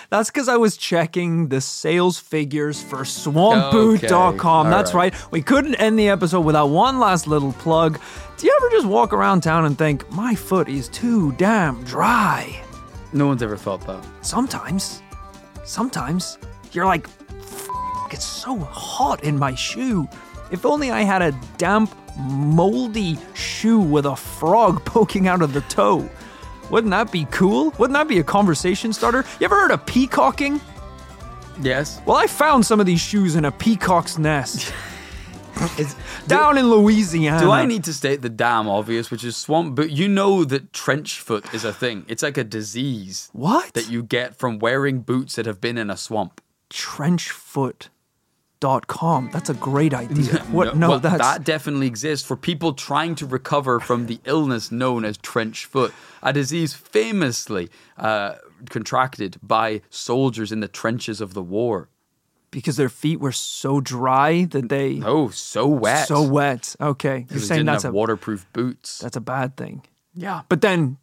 That's 0.10 0.30
because 0.32 0.48
I 0.50 0.58
was 0.58 0.76
checking 0.76 1.50
the 1.50 1.62
sales 1.62 2.18
figures 2.18 2.82
for 2.82 3.00
swampboot.com. 3.00 4.66
Okay, 4.68 4.76
That's 4.76 4.94
right. 4.94 5.14
right. 5.14 5.32
We 5.32 5.42
couldn't 5.42 5.76
end 5.76 6.00
the 6.00 6.10
episode 6.10 6.42
without 6.42 6.68
one 6.68 7.00
last 7.00 7.28
little 7.28 7.54
plug. 7.54 8.00
Do 8.38 8.48
you 8.48 8.58
ever 8.58 8.70
just 8.72 8.88
walk 8.88 9.14
around 9.14 9.42
town 9.42 9.66
and 9.66 9.78
think, 9.78 10.10
my 10.12 10.34
foot 10.34 10.68
is 10.70 10.90
too 10.90 11.32
damn 11.34 11.84
dry? 11.84 12.60
no 13.12 13.26
one's 13.26 13.42
ever 13.42 13.58
thought 13.58 13.82
that. 13.88 14.06
Sometimes, 14.22 15.02
sometimes 15.66 16.38
you're 16.74 16.86
like, 16.86 17.08
"F- 17.40 17.68
it's 18.12 18.24
so 18.26 18.58
hot 18.60 19.24
in 19.24 19.38
my 19.38 19.56
shoe. 19.56 20.08
If 20.52 20.64
only 20.66 20.92
I 20.92 21.02
had 21.02 21.24
a 21.24 21.32
damp, 21.58 21.92
moldy 22.20 23.18
shoe 23.34 23.80
with 23.80 24.06
a 24.06 24.16
frog 24.16 24.86
poking 24.86 25.28
out 25.28 25.42
of 25.42 25.54
the 25.54 25.62
toe. 25.62 26.08
Wouldn't 26.70 26.92
that 26.92 27.12
be 27.12 27.26
cool? 27.26 27.72
Wouldn't 27.78 27.96
that 27.96 28.08
be 28.08 28.20
a 28.20 28.24
conversation 28.24 28.94
starter? 28.94 29.26
You 29.40 29.46
ever 29.46 29.60
heard 29.60 29.72
of 29.72 29.86
peacocking? 29.86 30.62
Yes. 31.62 32.02
Well, 32.06 32.16
I 32.16 32.28
found 32.28 32.66
some 32.66 32.80
of 32.80 32.86
these 32.86 33.02
shoes 33.02 33.36
in 33.36 33.46
a 33.46 33.52
peacock's 33.52 34.18
nest 34.18 34.74
It's, 35.78 35.96
down 36.28 36.58
in 36.58 36.70
Louisiana. 36.70 37.40
Do 37.40 37.52
I 37.52 37.66
need 37.66 37.84
to 37.86 37.94
state 37.94 38.22
the 38.22 38.30
damn 38.30 38.70
obvious, 38.70 39.12
which 39.12 39.24
is 39.24 39.36
swamp 39.36 39.76
But 39.76 39.92
You 39.92 40.08
know 40.08 40.46
that 40.46 40.72
trench 40.72 41.20
foot 41.20 41.54
is 41.54 41.66
a 41.66 41.74
thing. 41.74 42.06
It's 42.08 42.24
like 42.24 42.38
a 42.38 42.44
disease 42.44 43.30
what? 43.34 43.74
that 43.74 43.90
you 43.90 44.04
get 44.04 44.36
from 44.38 44.60
wearing 44.60 45.02
boots 45.02 45.36
that 45.36 45.46
have 45.46 45.60
been 45.60 45.78
in 45.78 45.90
a 45.90 45.98
swamp. 45.98 46.42
Trenchfoot.com. 48.62 49.30
That's 49.32 49.50
a 49.50 49.54
great 49.54 49.94
idea. 49.94 50.44
What? 50.52 50.76
No, 50.76 50.90
well, 50.90 51.00
that 51.00 51.44
definitely 51.44 51.88
exists 51.88 52.26
for 52.28 52.36
people 52.36 52.74
trying 52.74 53.16
to 53.16 53.26
recover 53.26 53.80
from 53.80 54.08
the 54.08 54.20
illness 54.26 54.72
known 54.72 55.06
as 55.06 55.18
trench 55.18 55.66
foot, 55.66 55.94
a 56.24 56.34
disease 56.34 56.74
famously 56.74 57.70
uh, 57.98 58.36
contracted 58.70 59.38
by 59.44 59.82
soldiers 59.90 60.52
in 60.52 60.60
the 60.60 60.68
trenches 60.68 61.22
of 61.22 61.34
the 61.34 61.42
war. 61.44 61.88
because 62.52 62.78
their 62.78 62.90
feet 62.90 63.20
were 63.20 63.32
so 63.32 63.80
dry 63.80 64.46
that 64.46 64.70
they 64.70 65.02
Oh, 65.06 65.30
so 65.30 65.68
wet. 65.68 66.08
so 66.08 66.24
wet. 66.24 66.76
Okay, 66.82 67.28
you're 67.30 67.40
saying 67.40 67.66
that's 67.66 67.84
a 67.86 67.92
waterproof 67.92 68.46
boots. 68.54 68.98
that's 69.00 69.18
a 69.18 69.22
bad 69.22 69.56
thing. 69.56 69.84
yeah. 70.16 70.42
But 70.50 70.62
then, 70.62 70.98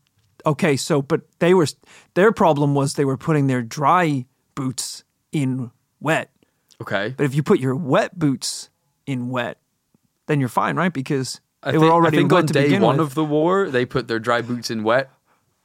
okay, 0.45 0.77
so 0.77 1.01
but 1.03 1.21
they 1.39 1.55
were 1.55 1.69
their 2.15 2.33
problem 2.33 2.75
was 2.75 2.95
they 2.95 3.05
were 3.05 3.17
putting 3.17 3.47
their 3.47 3.63
dry 3.63 4.27
boots 4.57 5.05
in 5.31 5.71
wet. 6.01 6.31
Okay. 6.83 7.15
But 7.17 7.25
if 7.25 7.35
you 7.35 7.43
put 7.43 7.59
your 7.61 7.75
wet 7.77 8.19
boots 8.19 8.71
in 9.07 9.29
wet, 9.31 9.59
then 10.27 10.41
you're 10.41 10.49
fine, 10.49 10.77
right? 10.77 10.93
Because 10.93 11.41
I 11.63 11.73
they 11.73 11.79
think, 11.79 11.85
were 11.85 11.91
already 11.93 12.19
I 12.19 12.21
think 12.21 12.33
wet 12.33 12.39
on 12.43 12.47
to 12.49 12.53
day 12.53 12.65
begin 12.65 12.83
one 12.83 12.99
with. 12.99 13.07
of 13.09 13.15
the 13.15 13.25
war, 13.25 13.71
they 13.71 13.85
put 13.87 14.09
their 14.09 14.19
dry 14.19 14.43
boots 14.43 14.71
in 14.71 14.83
wet. 14.83 15.11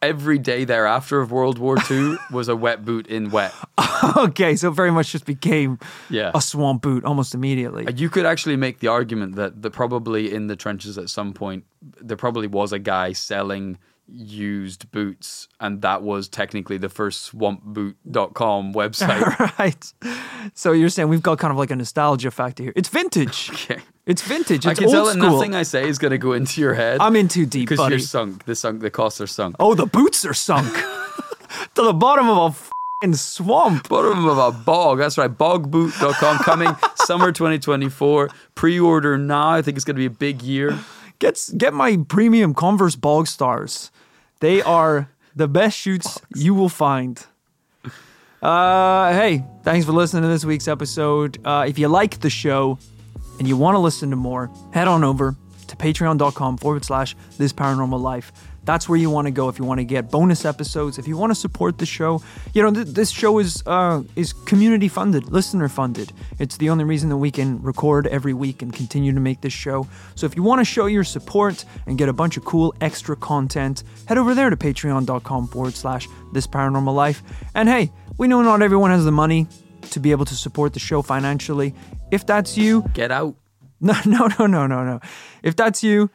Every 0.02 0.40
day 0.40 0.66
thereafter 0.66 1.22
of 1.22 1.32
World 1.32 1.60
War 1.60 1.78
II 1.90 2.16
was 2.32 2.48
a 2.48 2.56
wet 2.56 2.84
boot 2.84 3.06
in 3.06 3.30
wet. 3.30 3.54
okay, 4.18 4.56
so 4.56 4.70
it 4.70 4.72
very 4.72 4.90
much 4.90 5.12
just 5.12 5.26
became 5.26 5.78
Yeah. 6.10 6.32
a 6.34 6.42
swamp 6.42 6.82
boot 6.82 7.06
almost 7.06 7.36
immediately. 7.36 7.86
You 7.96 8.10
could 8.10 8.26
actually 8.26 8.56
make 8.56 8.80
the 8.80 8.88
argument 8.88 9.36
that, 9.36 9.62
that 9.62 9.72
probably 9.72 10.34
in 10.34 10.48
the 10.48 10.56
trenches 10.56 10.98
at 10.98 11.10
some 11.10 11.34
point, 11.34 11.66
there 12.02 12.18
probably 12.18 12.48
was 12.48 12.72
a 12.74 12.80
guy 12.80 13.12
selling 13.14 13.78
used 14.14 14.92
boots, 14.92 15.48
and 15.60 15.82
that 15.82 16.04
was 16.04 16.28
technically 16.28 16.78
the 16.78 16.90
first 16.90 17.32
swampboot.com 17.32 18.74
website. 18.82 19.58
right. 19.60 19.94
So 20.54 20.72
you're 20.72 20.90
saying 20.90 21.10
we've 21.10 21.22
got 21.22 21.40
kind 21.40 21.52
of 21.52 21.58
like 21.58 21.72
a 21.72 21.76
nostalgia 21.76 22.32
factor 22.32 22.64
here. 22.64 22.74
It's 22.76 22.90
vintage. 22.90 23.50
Okay. 23.72 23.82
It's 24.08 24.24
vintage. 24.24 24.66
I 24.66 24.72
It's 24.72 24.80
can 24.80 24.90
tell 24.90 25.02
old 25.02 25.10
that 25.10 25.20
school. 25.20 25.32
nothing 25.38 25.54
I 25.56 25.62
say 25.64 25.88
is 25.88 26.00
going 26.00 26.12
to 26.12 26.18
go 26.18 26.34
into 26.34 26.60
your 26.60 26.74
head. 26.74 27.00
I'm 27.00 27.16
in 27.16 27.28
too 27.28 27.46
deep, 27.46 27.70
because 27.70 27.88
you're 27.90 28.00
sunk. 28.00 28.46
The 28.46 28.56
sunk. 28.56 28.82
The 28.82 28.90
costs 28.90 29.22
are 29.22 29.28
sunk. 29.28 29.56
Oh, 29.60 29.76
the 29.76 29.86
boots 29.86 30.26
are 30.26 30.34
sunk 30.34 30.74
to 31.76 31.82
the 31.84 31.94
bottom 31.94 32.28
of 32.28 32.70
a 33.04 33.14
swamp. 33.14 33.88
Bottom 33.90 34.26
of 34.28 34.38
a 34.40 34.52
bog. 34.52 34.98
That's 34.98 35.18
right. 35.20 35.30
Bogboot.com 35.30 36.38
coming 36.40 36.76
summer 36.96 37.32
2024. 37.32 38.30
Pre-order 38.56 39.18
now. 39.20 39.52
I 39.52 39.62
think 39.62 39.78
it's 39.78 39.86
going 39.86 39.96
to 39.96 40.00
be 40.00 40.06
a 40.08 40.10
big 40.10 40.42
year. 40.42 40.78
Get 41.20 41.40
get 41.56 41.74
my 41.74 41.98
premium 42.08 42.56
Converse 42.56 42.96
Bog 42.96 43.28
Stars. 43.28 43.92
They 44.42 44.62
are 44.64 45.10
the 45.36 45.48
best 45.48 45.78
shoots 45.78 46.20
you 46.36 46.54
will 46.54 46.68
find. 46.68 47.24
Uh, 48.42 49.14
hey, 49.14 49.46
thanks 49.64 49.86
for 49.86 49.92
listening 49.92 50.24
to 50.24 50.30
this 50.30 50.44
week's 50.44 50.68
episode. 50.68 51.40
Uh, 51.46 51.66
if 51.68 51.78
you 51.78 51.88
like 51.88 52.20
the 52.22 52.30
show 52.30 52.80
and 53.38 53.48
you 53.48 53.56
want 53.56 53.76
to 53.76 53.80
listen 53.80 54.10
to 54.10 54.16
more, 54.16 54.50
head 54.74 54.88
on 54.88 55.04
over 55.04 55.36
to 55.68 55.76
patreon.com 55.76 56.58
forward 56.58 56.84
slash 56.84 57.16
this 57.38 57.54
paranormal 57.54 58.02
life. 58.02 58.34
That's 58.72 58.88
where 58.88 58.98
you 58.98 59.10
want 59.10 59.26
to 59.26 59.32
go 59.32 59.50
if 59.50 59.60
you 59.60 59.66
want 59.66 59.80
to 59.80 59.84
get 59.84 60.10
bonus 60.10 60.46
episodes. 60.46 60.98
If 60.98 61.06
you 61.06 61.18
want 61.18 61.32
to 61.32 61.36
support 61.36 61.78
the 61.78 61.86
show, 61.86 62.24
you 62.54 62.64
know 62.64 62.72
th- 62.74 62.88
this 62.88 63.12
show 63.12 63.38
is 63.38 63.62
uh, 63.66 64.02
is 64.16 64.32
community 64.32 64.88
funded, 64.88 65.30
listener 65.30 65.68
funded. 65.68 66.14
It's 66.40 66.56
the 66.56 66.70
only 66.70 66.86
reason 66.86 67.10
that 67.10 67.18
we 67.18 67.32
can 67.32 67.62
record 67.62 68.08
every 68.08 68.34
week 68.34 68.62
and 68.62 68.72
continue 68.72 69.12
to 69.12 69.20
make 69.20 69.42
this 69.42 69.52
show. 69.52 69.88
So 70.16 70.26
if 70.26 70.38
you 70.38 70.44
want 70.44 70.62
to 70.62 70.64
show 70.64 70.86
your 70.86 71.04
support 71.04 71.66
and 71.86 71.98
get 71.98 72.08
a 72.08 72.14
bunch 72.14 72.38
of 72.38 72.46
cool 72.46 72.74
extra 72.80 73.18
content, 73.18 73.84
head 74.08 74.18
over 74.18 74.34
there 74.34 74.50
to 74.50 74.56
patreon.com 74.56 75.50
forward 75.50 75.74
slash 75.74 76.08
this 76.32 76.48
paranormal 76.48 76.96
life. 76.96 77.24
And 77.54 77.68
hey, 77.68 77.92
we 78.18 78.30
know 78.30 78.42
not 78.42 78.62
everyone 78.62 78.92
has 78.92 79.04
the 79.04 79.12
money 79.12 79.48
to 79.90 80.00
be 80.00 80.12
able 80.12 80.24
to 80.24 80.36
support 80.36 80.72
the 80.72 80.80
show 80.80 81.02
financially. 81.02 81.76
If 82.10 82.26
that's 82.26 82.58
you, 82.58 82.86
Get 82.94 83.12
out. 83.12 83.36
no, 83.82 83.96
no, 84.06 84.28
no, 84.38 84.46
no, 84.46 84.68
no, 84.68 84.84
no. 84.86 85.00
If 85.42 85.56
that's 85.56 85.84
you, 85.84 86.10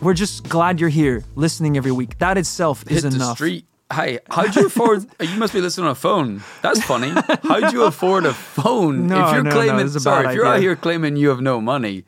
we're 0.00 0.14
just 0.14 0.48
glad 0.48 0.80
you're 0.80 0.88
here 0.88 1.24
listening 1.34 1.76
every 1.76 1.92
week. 1.92 2.18
That 2.18 2.38
itself 2.38 2.84
is 2.90 3.02
Hit 3.02 3.10
the 3.10 3.16
enough. 3.16 3.36
street. 3.36 3.66
Hi, 3.92 4.20
how'd 4.30 4.54
you 4.54 4.66
afford? 4.66 5.04
you 5.20 5.36
must 5.36 5.52
be 5.52 5.60
listening 5.60 5.86
on 5.86 5.92
a 5.92 5.96
phone. 5.96 6.42
That's 6.62 6.82
funny. 6.84 7.10
How'd 7.42 7.72
you 7.72 7.82
afford 7.84 8.24
a 8.24 8.32
phone? 8.32 9.08
No, 9.08 9.26
if 9.26 9.34
you're 9.34 9.42
no, 9.42 9.50
no, 9.50 9.56
claiming, 9.56 9.86
a 9.86 9.88
sorry, 10.00 10.28
if 10.28 10.34
you're 10.34 10.46
out 10.46 10.60
here 10.60 10.76
claiming 10.76 11.16
you 11.16 11.28
have 11.30 11.40
no 11.40 11.60
money, 11.60 12.04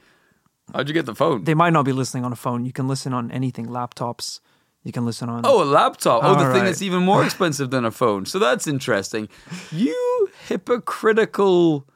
how'd 0.73 0.87
you 0.87 0.95
get 0.95 1.07
the 1.07 1.15
phone? 1.15 1.43
They 1.43 1.55
might 1.55 1.73
not 1.73 1.85
be 1.85 1.93
listening 1.93 2.25
on 2.25 2.33
a 2.33 2.37
phone. 2.37 2.65
You 2.65 2.73
can 2.73 2.87
listen 2.87 3.13
on 3.13 3.33
anything, 3.33 3.67
laptops. 3.67 4.39
You 4.85 4.93
can 4.93 5.05
listen 5.05 5.29
on. 5.29 5.43
Oh, 5.45 5.63
a 5.63 5.65
laptop. 5.65 6.23
Oh, 6.23 6.35
the 6.35 6.45
All 6.47 6.53
thing 6.53 6.63
right. 6.63 6.65
that's 6.65 6.83
even 6.83 7.03
more 7.03 7.25
expensive 7.29 7.71
than 7.71 7.85
a 7.85 7.91
phone. 7.91 8.27
So 8.27 8.39
that's 8.39 8.67
interesting. 8.69 9.29
You 9.73 10.29
hypocritical 10.49 11.89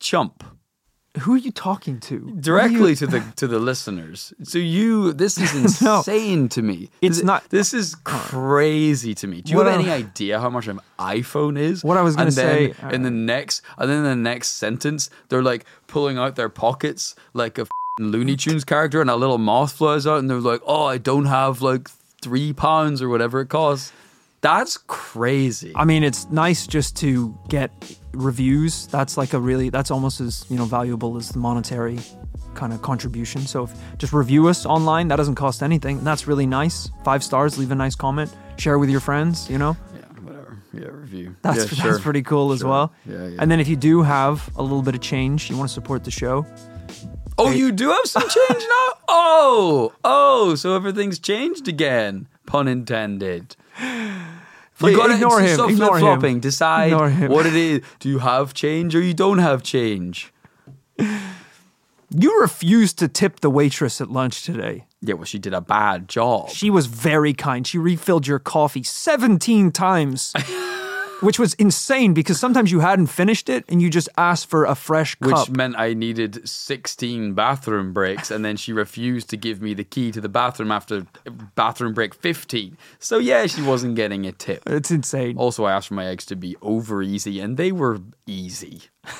chump. 0.00 0.44
Who 1.20 1.34
are 1.34 1.38
you 1.38 1.52
talking 1.52 2.00
to? 2.00 2.18
Directly 2.40 2.90
you- 2.90 2.96
to 2.96 3.06
the 3.06 3.20
to 3.36 3.46
the 3.46 3.58
listeners. 3.58 4.32
So 4.42 4.58
you, 4.58 5.12
this 5.12 5.38
is 5.38 5.80
No. 5.82 5.98
insane 5.98 6.48
to 6.50 6.62
me. 6.62 6.90
It's 7.00 7.18
This- 7.18 7.24
not- 7.24 7.48
This 7.50 7.72
is 7.72 7.94
crazy 8.04 9.14
to 9.14 9.26
me. 9.26 9.40
Do 9.42 9.52
you 9.52 9.58
What 9.58 9.66
have 9.66 9.76
I- 9.80 9.82
any 9.82 9.90
idea 9.90 10.40
how 10.40 10.50
much 10.50 10.66
an 10.68 10.80
iPhone 10.98 11.56
is? 11.58 11.84
What 11.84 11.96
I 11.96 12.02
was 12.02 12.16
gonna 12.16 12.28
And 12.28 12.36
then 12.36 12.72
say, 12.74 12.74
uh, 12.82 12.90
in 12.90 13.02
the 13.02 13.10
next, 13.10 13.62
and 13.78 13.88
then 13.88 13.98
in 13.98 14.04
the 14.04 14.16
next 14.30 14.48
sentence, 14.56 15.08
they're 15.28 15.42
like 15.42 15.64
pulling 15.86 16.18
out 16.18 16.34
their 16.36 16.48
pockets 16.48 17.14
like 17.32 17.58
a 17.58 17.62
f***ing 17.62 18.06
Looney 18.08 18.36
Tunes 18.36 18.64
character, 18.64 19.00
and 19.00 19.08
a 19.10 19.16
little 19.16 19.38
moth 19.38 19.72
flies 19.74 20.06
out, 20.06 20.18
and 20.18 20.28
they're 20.28 20.40
like, 20.40 20.62
"Oh, 20.66 20.84
I 20.84 20.98
don't 20.98 21.26
have 21.26 21.62
like 21.62 21.88
three 22.22 22.52
pounds 22.52 23.00
or 23.02 23.08
whatever 23.08 23.40
it 23.40 23.48
costs." 23.48 23.92
That's 24.40 24.76
crazy. 24.76 25.72
I 25.76 25.84
mean, 25.84 26.02
it's 26.04 26.26
nice 26.30 26.66
just 26.66 26.96
to 26.96 27.34
get 27.48 27.70
reviews. 28.14 28.86
That's 28.88 29.16
like 29.16 29.32
a 29.32 29.40
really. 29.40 29.70
That's 29.70 29.90
almost 29.90 30.20
as 30.20 30.44
you 30.48 30.56
know 30.56 30.64
valuable 30.64 31.16
as 31.16 31.30
the 31.30 31.38
monetary 31.38 31.98
kind 32.54 32.72
of 32.72 32.82
contribution. 32.82 33.42
So 33.42 33.64
if, 33.64 33.72
just 33.98 34.12
review 34.12 34.48
us 34.48 34.64
online. 34.64 35.08
That 35.08 35.16
doesn't 35.16 35.34
cost 35.34 35.62
anything. 35.62 35.98
And 35.98 36.06
that's 36.06 36.26
really 36.26 36.46
nice. 36.46 36.88
Five 37.04 37.22
stars. 37.24 37.58
Leave 37.58 37.70
a 37.70 37.74
nice 37.74 37.94
comment. 37.94 38.34
Share 38.56 38.78
with 38.78 38.90
your 38.90 39.00
friends. 39.00 39.50
You 39.50 39.58
know. 39.58 39.76
yeah, 39.94 40.20
whatever. 40.22 40.58
Yeah, 40.72 40.88
review. 40.88 41.36
That's 41.42 41.58
yeah, 41.58 41.64
that's 41.64 41.80
sure. 41.80 41.98
pretty 41.98 42.22
cool 42.22 42.52
as 42.52 42.62
well. 42.64 42.92
Yeah, 43.06 43.26
yeah. 43.28 43.36
And 43.40 43.50
then 43.50 43.60
if 43.60 43.68
you 43.68 43.76
do 43.76 44.02
have 44.02 44.48
a 44.56 44.62
little 44.62 44.82
bit 44.82 44.94
of 44.94 45.00
change, 45.00 45.50
you 45.50 45.56
want 45.56 45.68
to 45.68 45.74
support 45.74 46.04
the 46.04 46.10
show. 46.10 46.46
Oh, 47.36 47.50
you 47.50 47.72
do 47.72 47.90
have 47.90 48.06
some 48.06 48.28
change 48.28 48.64
now? 48.68 48.88
Oh, 49.16 49.92
oh, 50.02 50.54
so 50.54 50.74
everything's 50.74 51.18
changed 51.18 51.68
again. 51.68 52.26
Pun 52.46 52.66
intended. 52.66 53.54
You 54.80 54.96
gotta 54.96 55.14
ignore 55.14 55.40
him, 55.40 55.54
Stop 55.54 55.70
ignore 55.70 55.98
flopping. 55.98 56.34
him. 56.36 56.40
Decide 56.40 56.92
Ignore 56.92 57.10
him. 57.10 57.30
what 57.30 57.46
it 57.46 57.54
is. 57.54 57.80
Do 58.00 58.08
you 58.08 58.18
have 58.18 58.54
change 58.54 58.94
or 58.94 59.00
you 59.00 59.14
don't 59.14 59.38
have 59.38 59.62
change? 59.62 60.32
You 62.16 62.40
refused 62.40 62.98
to 63.00 63.08
tip 63.08 63.40
the 63.40 63.50
waitress 63.50 64.00
at 64.00 64.08
lunch 64.10 64.42
today. 64.44 64.86
Yeah, 65.00 65.14
well, 65.14 65.24
she 65.24 65.38
did 65.38 65.52
a 65.52 65.60
bad 65.60 66.08
job. 66.08 66.48
She 66.50 66.70
was 66.70 66.86
very 66.86 67.34
kind. 67.34 67.66
She 67.66 67.76
refilled 67.78 68.26
your 68.26 68.38
coffee 68.38 68.82
17 68.84 69.72
times 69.72 70.32
which 71.24 71.38
was 71.38 71.54
insane 71.54 72.14
because 72.14 72.38
sometimes 72.38 72.70
you 72.70 72.80
hadn't 72.80 73.06
finished 73.06 73.48
it 73.48 73.64
and 73.68 73.80
you 73.80 73.90
just 73.90 74.08
asked 74.16 74.48
for 74.48 74.64
a 74.64 74.74
fresh 74.74 75.14
cup. 75.16 75.48
which 75.48 75.56
meant 75.56 75.74
I 75.76 75.94
needed 75.94 76.48
16 76.48 77.34
bathroom 77.34 77.92
breaks, 77.92 78.30
and 78.30 78.44
then 78.44 78.56
she 78.56 78.72
refused 78.72 79.30
to 79.30 79.36
give 79.36 79.60
me 79.60 79.74
the 79.74 79.84
key 79.84 80.12
to 80.12 80.20
the 80.20 80.28
bathroom 80.28 80.70
after 80.70 81.06
bathroom 81.54 81.94
break 81.94 82.14
15. 82.14 82.76
So, 82.98 83.18
yeah, 83.18 83.46
she 83.46 83.62
wasn't 83.62 83.96
getting 83.96 84.26
a 84.26 84.32
tip. 84.32 84.62
it's 84.66 84.90
insane. 84.90 85.36
Also, 85.38 85.64
I 85.64 85.72
asked 85.72 85.88
for 85.88 85.94
my 85.94 86.06
eggs 86.06 86.26
to 86.26 86.36
be 86.36 86.56
over 86.62 87.02
easy, 87.02 87.40
and 87.40 87.56
they 87.56 87.72
were 87.72 88.00
easy. 88.26 88.82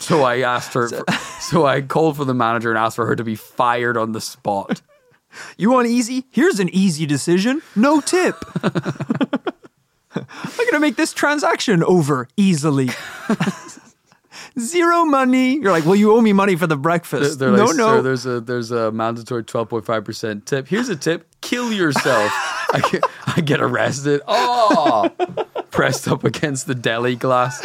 So 0.00 0.22
I 0.22 0.42
asked 0.42 0.74
her, 0.74 0.88
for, 0.88 1.12
so 1.40 1.66
I 1.66 1.80
called 1.80 2.16
for 2.16 2.24
the 2.24 2.32
manager 2.32 2.70
and 2.70 2.78
asked 2.78 2.94
for 2.94 3.06
her 3.06 3.16
to 3.16 3.24
be 3.24 3.34
fired 3.34 3.96
on 3.96 4.12
the 4.12 4.20
spot. 4.20 4.80
You 5.58 5.70
want 5.70 5.88
easy? 5.88 6.24
Here's 6.30 6.58
an 6.58 6.70
easy 6.70 7.04
decision. 7.04 7.60
No 7.76 8.00
tip. 8.00 8.36
I'm 10.30 10.56
going 10.56 10.72
to 10.72 10.80
make 10.80 10.96
this 10.96 11.12
transaction 11.12 11.82
over 11.82 12.28
easily. 12.36 12.90
Zero 14.58 15.04
money. 15.04 15.54
You're 15.54 15.70
like, 15.72 15.84
well, 15.84 15.94
you 15.96 16.12
owe 16.12 16.20
me 16.20 16.32
money 16.32 16.56
for 16.56 16.66
the 16.66 16.76
breakfast. 16.76 17.38
They're 17.38 17.52
no, 17.52 17.66
like, 17.66 17.76
no. 17.76 17.96
"Sir, 17.96 18.02
there's 18.02 18.26
a 18.26 18.40
there's 18.40 18.70
a 18.70 18.90
mandatory 18.90 19.44
12.5% 19.44 20.44
tip. 20.44 20.68
Here's 20.68 20.88
a 20.88 20.96
tip: 20.96 21.26
kill 21.40 21.72
yourself. 21.72 22.30
I 22.72 22.80
get, 22.90 23.04
I 23.26 23.40
get 23.40 23.60
arrested. 23.60 24.20
Oh, 24.26 25.10
pressed 25.70 26.08
up 26.08 26.24
against 26.24 26.66
the 26.66 26.74
deli 26.74 27.16
glass. 27.16 27.62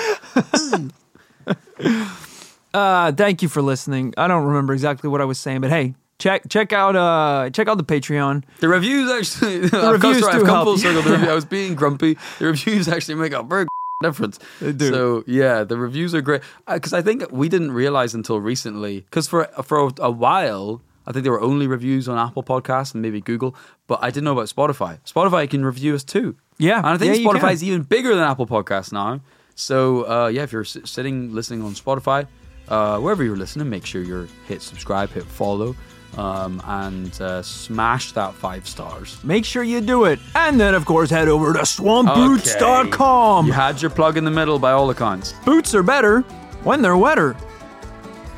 Uh, 2.74 3.12
thank 3.12 3.42
you 3.42 3.50
for 3.50 3.62
listening. 3.62 4.14
I 4.18 4.28
don't 4.28 4.46
remember 4.46 4.74
exactly 4.74 5.10
what 5.10 5.20
I 5.20 5.26
was 5.26 5.40
saying, 5.40 5.62
but 5.62 5.72
hey, 5.72 5.96
check 6.24 6.48
check 6.48 6.72
out 6.72 6.96
uh 6.96 7.50
check 7.52 7.68
out 7.68 7.78
the 7.78 7.84
Patreon. 7.84 8.44
The 8.60 8.70
reviews 8.70 9.12
actually. 9.12 9.68
The 9.74 9.78
I've 9.78 9.94
reviews 9.94 10.22
come, 10.22 10.32
do 10.32 10.38
I've 10.40 10.46
come 10.46 10.66
full 10.66 10.78
circle. 10.78 11.02
The 11.02 11.12
review, 11.12 11.30
I 11.30 11.34
was 11.34 11.46
being 11.58 11.76
grumpy. 11.76 12.18
The 12.40 12.46
reviews 12.46 12.88
actually 12.88 13.16
make 13.16 13.34
a 13.34 13.44
big 13.44 13.68
difference. 14.02 14.40
They 14.62 14.72
do. 14.72 14.90
So 14.92 15.24
yeah, 15.28 15.64
the 15.64 15.78
reviews 15.78 16.16
are 16.16 16.22
great 16.22 16.42
because 16.68 16.94
I 16.94 17.02
think 17.02 17.30
we 17.32 17.50
didn't 17.50 17.72
realize 17.72 18.14
until 18.14 18.40
recently 18.40 19.02
because 19.02 19.28
for 19.28 19.46
for 19.64 19.92
a 20.00 20.12
while. 20.12 20.82
I 21.06 21.12
think 21.12 21.24
there 21.24 21.34
were 21.34 21.42
only 21.42 21.68
reviews 21.68 22.08
on 22.08 22.18
Apple 22.18 22.44
Podcasts 22.44 22.94
and 22.94 23.02
maybe 23.02 23.20
Google, 23.20 23.58
but 23.88 24.00
I 24.02 24.10
didn't 24.10 24.24
know 24.24 24.32
about 24.32 24.46
Spotify. 24.48 25.00
Spotify 25.04 25.50
can 25.50 25.66
review 25.66 25.96
us 25.96 26.04
too. 26.06 26.38
Yeah, 26.58 26.78
and 26.78 26.88
I 26.88 26.98
think 26.98 27.18
yeah, 27.18 27.30
Spotify 27.30 27.52
is 27.52 27.62
even 27.62 27.82
bigger 27.82 28.16
than 28.16 28.24
Apple 28.24 28.48
Podcasts 28.48 28.94
now. 28.94 29.20
So 29.54 30.08
uh, 30.08 30.28
yeah, 30.28 30.44
if 30.44 30.54
you're 30.54 30.64
sitting 30.64 31.36
listening 31.36 31.62
on 31.62 31.74
Spotify, 31.74 32.26
uh, 32.70 33.00
wherever 33.00 33.22
you're 33.22 33.36
listening, 33.36 33.70
make 33.70 33.86
sure 33.86 34.02
you 34.02 34.30
hit 34.48 34.62
subscribe, 34.62 35.10
hit 35.10 35.26
follow, 35.26 35.76
um, 36.18 36.62
and 36.66 37.20
uh, 37.22 37.42
smash 37.42 38.12
that 38.14 38.34
five 38.34 38.68
stars. 38.68 39.22
Make 39.24 39.46
sure 39.46 39.64
you 39.64 39.82
do 39.82 40.06
it. 40.06 40.20
And 40.36 40.60
then, 40.60 40.76
of 40.76 40.86
course, 40.86 41.10
head 41.10 41.28
over 41.28 41.54
to 41.54 41.60
swampboots.com. 41.60 43.48
You 43.48 43.54
had 43.54 43.82
your 43.82 43.92
plug 43.92 44.18
in 44.18 44.24
the 44.24 44.32
middle 44.32 44.60
by 44.60 44.72
all 44.72 44.90
accounts. 44.90 45.34
Boots 45.46 45.74
are 45.76 45.84
better 45.84 46.22
when 46.64 46.82
they're 46.82 46.98
wetter. 46.98 47.36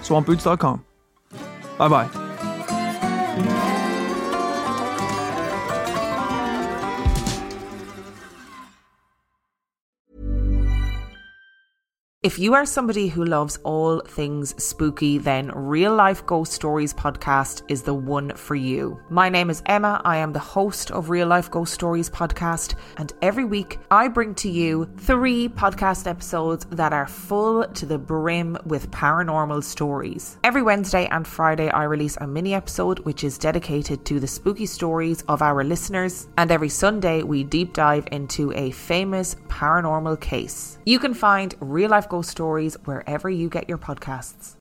Swampboots.com. 0.01 0.85
Bye 1.77 1.87
bye. 1.89 3.71
If 12.25 12.39
you 12.39 12.55
are 12.55 12.65
somebody 12.65 13.07
who 13.07 13.23
loves 13.23 13.59
all 13.63 13.99
things 13.99 14.55
spooky, 14.57 15.19
then 15.19 15.51
Real 15.53 15.93
Life 15.93 16.25
Ghost 16.25 16.53
Stories 16.53 16.91
podcast 16.91 17.61
is 17.67 17.83
the 17.83 17.93
one 17.93 18.31
for 18.31 18.55
you. 18.55 18.99
My 19.11 19.29
name 19.29 19.51
is 19.51 19.61
Emma. 19.67 20.01
I 20.03 20.17
am 20.17 20.33
the 20.33 20.39
host 20.39 20.89
of 20.89 21.11
Real 21.11 21.27
Life 21.27 21.51
Ghost 21.51 21.71
Stories 21.71 22.09
podcast, 22.09 22.73
and 22.97 23.13
every 23.21 23.45
week 23.45 23.77
I 23.91 24.07
bring 24.07 24.33
to 24.41 24.49
you 24.49 24.89
three 24.97 25.47
podcast 25.47 26.07
episodes 26.07 26.65
that 26.71 26.93
are 26.93 27.05
full 27.05 27.63
to 27.63 27.85
the 27.85 27.99
brim 27.99 28.57
with 28.65 28.89
paranormal 28.89 29.63
stories. 29.63 30.39
Every 30.43 30.63
Wednesday 30.63 31.05
and 31.11 31.27
Friday, 31.27 31.69
I 31.69 31.83
release 31.83 32.17
a 32.21 32.25
mini 32.25 32.55
episode 32.55 32.97
which 33.01 33.23
is 33.23 33.37
dedicated 33.37 34.03
to 34.05 34.19
the 34.19 34.25
spooky 34.25 34.65
stories 34.65 35.21
of 35.27 35.43
our 35.43 35.63
listeners, 35.63 36.27
and 36.39 36.49
every 36.49 36.69
Sunday 36.69 37.21
we 37.21 37.43
deep 37.43 37.73
dive 37.73 38.07
into 38.11 38.51
a 38.53 38.71
famous 38.71 39.35
paranormal 39.47 40.19
case. 40.19 40.79
You 40.87 40.97
can 40.97 41.13
find 41.13 41.53
Real 41.59 41.91
Life 41.91 42.09
Ghost 42.09 42.14
Stories 42.23 42.75
wherever 42.85 43.29
you 43.29 43.49
get 43.49 43.69
your 43.69 43.77
podcasts. 43.77 44.54